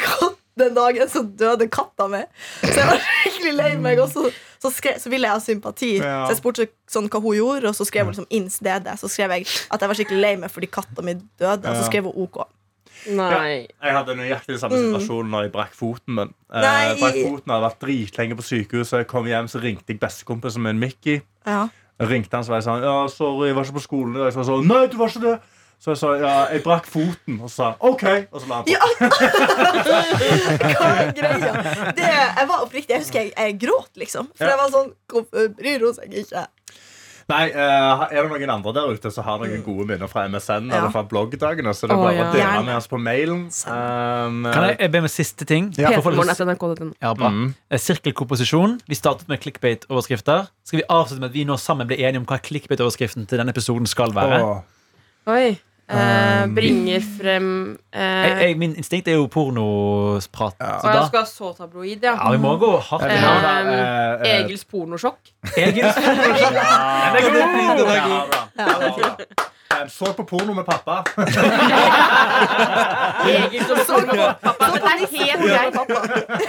den 0.59 0.75
dagen 0.77 1.09
så 1.09 1.23
døde 1.23 1.69
katta 1.73 2.09
mi. 2.11 2.21
Så 2.61 2.75
jeg 2.75 2.89
var 2.91 3.01
skikkelig 3.07 3.53
lei 3.57 3.71
meg. 3.81 4.03
Og 4.03 4.11
så, 4.13 4.27
så, 4.61 4.73
skre, 4.75 4.97
så 5.01 5.09
ville 5.13 5.29
jeg 5.31 5.39
ha 5.39 5.41
sympati. 5.41 5.93
Ja. 6.03 6.25
Så 6.27 6.35
jeg 6.35 6.41
spurte 6.43 6.69
sånn 6.91 7.09
hva 7.09 7.23
hun 7.25 7.39
gjorde, 7.39 7.71
og 7.71 7.79
så 7.79 7.87
skrev 7.89 8.09
hun 8.11 8.13
liksom 8.13 8.29
ins 8.29 8.59
DD. 8.61 8.91
Så 9.01 9.09
skrev 9.13 9.39
jeg 9.39 9.47
at 9.49 9.81
jeg 9.81 9.93
var 9.93 10.01
skikkelig 10.03 10.21
lei 10.21 10.35
meg 10.43 10.53
fordi 10.53 10.69
katta 10.75 11.07
mi 11.07 11.17
døde. 11.17 11.65
Og 11.65 11.81
så 11.81 11.87
skrev 11.89 12.11
hun 12.11 12.27
OK. 12.27 12.43
Nei. 13.09 13.67
Jeg 13.83 13.93
hadde 13.97 14.17
nøyaktig 14.19 14.55
den 14.55 14.59
samme 14.63 14.77
situasjonen 14.81 15.31
når 15.33 15.43
jeg 15.47 15.53
brakk 15.55 15.75
foten 15.79 16.15
min. 16.19 16.35
Eh, 16.53 16.97
brakk 17.01 17.17
foten 17.23 17.53
hadde 17.55 17.65
vært 17.69 17.81
dritlenge 17.87 18.37
på 18.37 18.43
sykehuset. 18.49 18.99
Jeg 19.05 19.07
kom 19.11 19.27
hjem, 19.31 19.49
så 19.49 19.61
ringte 19.63 19.95
jeg 19.95 20.01
bestekompisen 20.03 20.63
min 20.63 20.79
Mickey. 20.83 21.23
Ja. 21.47 21.69
Ringte 22.01 22.37
han 22.37 22.45
så 22.45 22.53
var 22.55 22.61
jeg 22.61 22.65
sånn 22.65 22.83
Ja, 22.85 22.93
sorry, 23.13 23.49
jeg 23.51 23.57
var 23.59 23.67
ikke 23.69 23.75
på 23.77 23.83
skolen 23.85 24.15
Og 24.17 24.23
jeg 24.25 24.33
sa 24.33 24.55
Nei, 24.65 24.87
du 24.89 24.95
var 24.97 25.11
ikke 25.13 25.21
det. 25.27 25.35
Så 25.81 25.91
jeg 25.93 25.99
sa 26.01 26.09
ja, 26.21 26.31
jeg 26.53 26.63
brakk 26.65 26.85
foten. 26.89 27.39
Og 27.41 27.49
sa 27.53 27.71
OK. 27.81 28.05
Og 28.33 28.41
så 28.41 28.49
la 28.49 28.59
han 28.61 28.65
på. 28.65 28.73
Ja. 28.73 28.85
Hva 30.77 30.89
er 31.01 31.13
greia? 31.17 31.53
Det, 31.97 32.09
jeg 32.11 32.49
var 32.51 32.65
oppriktig, 32.65 32.93
jeg 32.95 33.01
husker 33.05 33.21
jeg, 33.25 33.33
jeg 33.37 33.57
gråt, 33.63 33.91
liksom. 34.01 34.29
For 34.37 34.45
Ja. 34.45 34.51
jeg 34.55 34.61
var 34.61 34.73
sånn 34.75 34.91
Hvorfor 35.11 35.49
bryr 35.57 35.85
hun 35.87 35.95
seg 35.97 36.13
ikke? 36.25 36.45
Nei, 37.31 37.45
uh, 37.55 38.03
Er 38.11 38.27
det 38.27 38.31
noen 38.33 38.51
andre 38.57 38.73
der 38.77 38.91
ute 38.97 39.13
som 39.15 39.25
har 39.25 39.39
noen 39.43 39.63
gode 39.65 39.87
minner 39.89 40.11
fra 40.11 40.25
MSN 40.29 40.69
Ja. 40.71 40.81
eller 40.81 40.91
fra 40.95 41.03
bloggdagene, 41.07 41.73
så 41.77 41.87
det 41.89 41.95
er 41.95 42.01
Å, 42.01 42.05
bare 42.05 42.17
ja. 42.19 42.27
å 42.27 42.33
dele 42.35 42.65
med 42.67 42.77
oss 42.77 42.89
på 42.91 42.99
mailen. 43.01 43.47
Um, 43.71 44.43
Kan 44.51 44.67
jeg, 44.69 44.77
jeg 44.81 44.93
be 44.97 45.01
med 45.07 45.11
siste 45.15 45.47
ting? 45.49 45.71
Ja. 45.79 45.95
For 46.01 46.11
folk 46.11 46.19
som- 46.25 46.49
P3morgen.nrk.no. 46.49 46.93
Ja. 47.01 47.15
Mm. 47.15 47.55
Eh, 47.71 47.79
Sirkelkomposisjon. 47.79 48.81
Vi 48.89 48.95
startet 48.99 49.29
med 49.29 49.41
clickbait-overskrifter. 49.41 50.49
Skal 50.65 50.81
vi 50.83 50.85
avslutte 50.91 51.21
med 51.21 51.31
at 51.31 51.35
vi 51.39 51.45
nå 51.45 51.57
sammen 51.59 51.87
blir 51.87 51.99
enige 52.03 52.19
om 52.19 52.27
hva 52.27 52.39
clickbait-overskriften 52.43 53.27
til 53.31 53.39
denne 53.39 53.51
episoden 53.55 53.87
skal 53.87 54.13
være? 54.13 54.43
Åh. 54.45 54.63
Oi. 55.31 55.59
Eh, 55.91 56.31
Um, 56.41 56.55
bringer 56.55 57.01
frem 57.19 57.47
uh, 57.95 58.01
Jeg, 58.01 58.37
jeg, 58.41 58.59
min 58.59 58.75
instinkt 58.79 59.09
er 59.09 59.13
jo 59.19 59.27
pornosprat. 59.27 60.55
Ja. 60.61 60.79
Så 60.81 60.87
Og 60.89 60.95
jeg 60.95 61.07
skal 61.07 61.19
ha 61.21 61.27
så 61.27 61.53
tabloid, 61.59 61.99
ja. 62.03 62.15
ja, 62.15 62.31
vi 62.31 62.39
må 62.39 62.57
gå 62.57 62.71
hardt 62.79 63.05
Eh, 63.05 63.23
da, 63.23 63.33
eh, 63.61 63.75
eh, 64.25 64.45
Egils 64.45 64.65
pornosjokk. 64.65 65.19
Ja, 65.57 65.67
porno 67.27 67.85
er 67.91 68.03
god. 68.09 68.29
Så 69.89 70.13
på 70.17 70.25
porno 70.29 70.55
med 70.55 70.65
pappa. 70.65 71.03
Egil 73.31 73.65
som 73.65 73.77
pornopappa. 73.89 74.65
Det 74.75 74.83
er 74.93 74.99
helt 75.17 75.43
greit. 75.51 75.75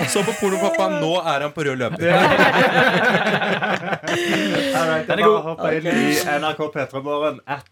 Så 0.10 0.24
på 0.28 0.32
pornopappa, 0.40 0.90
nå 1.02 1.14
er 1.34 1.40
han 1.48 1.52
på 1.56 1.62
rød 1.68 1.76
løper. 1.82 1.98
Alright, 4.82 5.08
Den 5.08 5.20
er 5.20 5.24
bare 5.24 5.24
god. 5.24 5.42
hopp 5.50 5.66
inn 5.72 5.86
i 5.88 6.16
NRK 6.40 6.62
P3morgen 6.78 7.44
at 7.48 7.68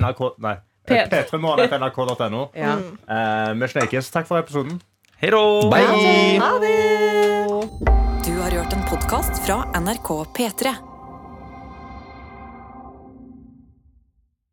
NRK 0.00 0.20
Nei. 0.38 0.56
P- 0.90 1.06
P3morgen.nrk.no. 1.14 2.42
Ja. 2.54 2.76
Eh, 3.08 3.54
Vi 3.54 3.68
snekes. 3.68 4.10
Takk 4.10 4.26
for 4.26 4.38
episoden. 4.42 4.80
Hei 5.20 5.30
da. 5.30 5.42
Bye! 5.70 6.38
Ha 6.40 6.52
det! 6.58 6.76
Du 8.26 8.32
har 8.40 8.50
hørt 8.50 8.72
en 8.72 8.82
podkast 8.90 9.42
fra 9.46 9.62
NRK 9.80 10.10
P3. 10.36 10.74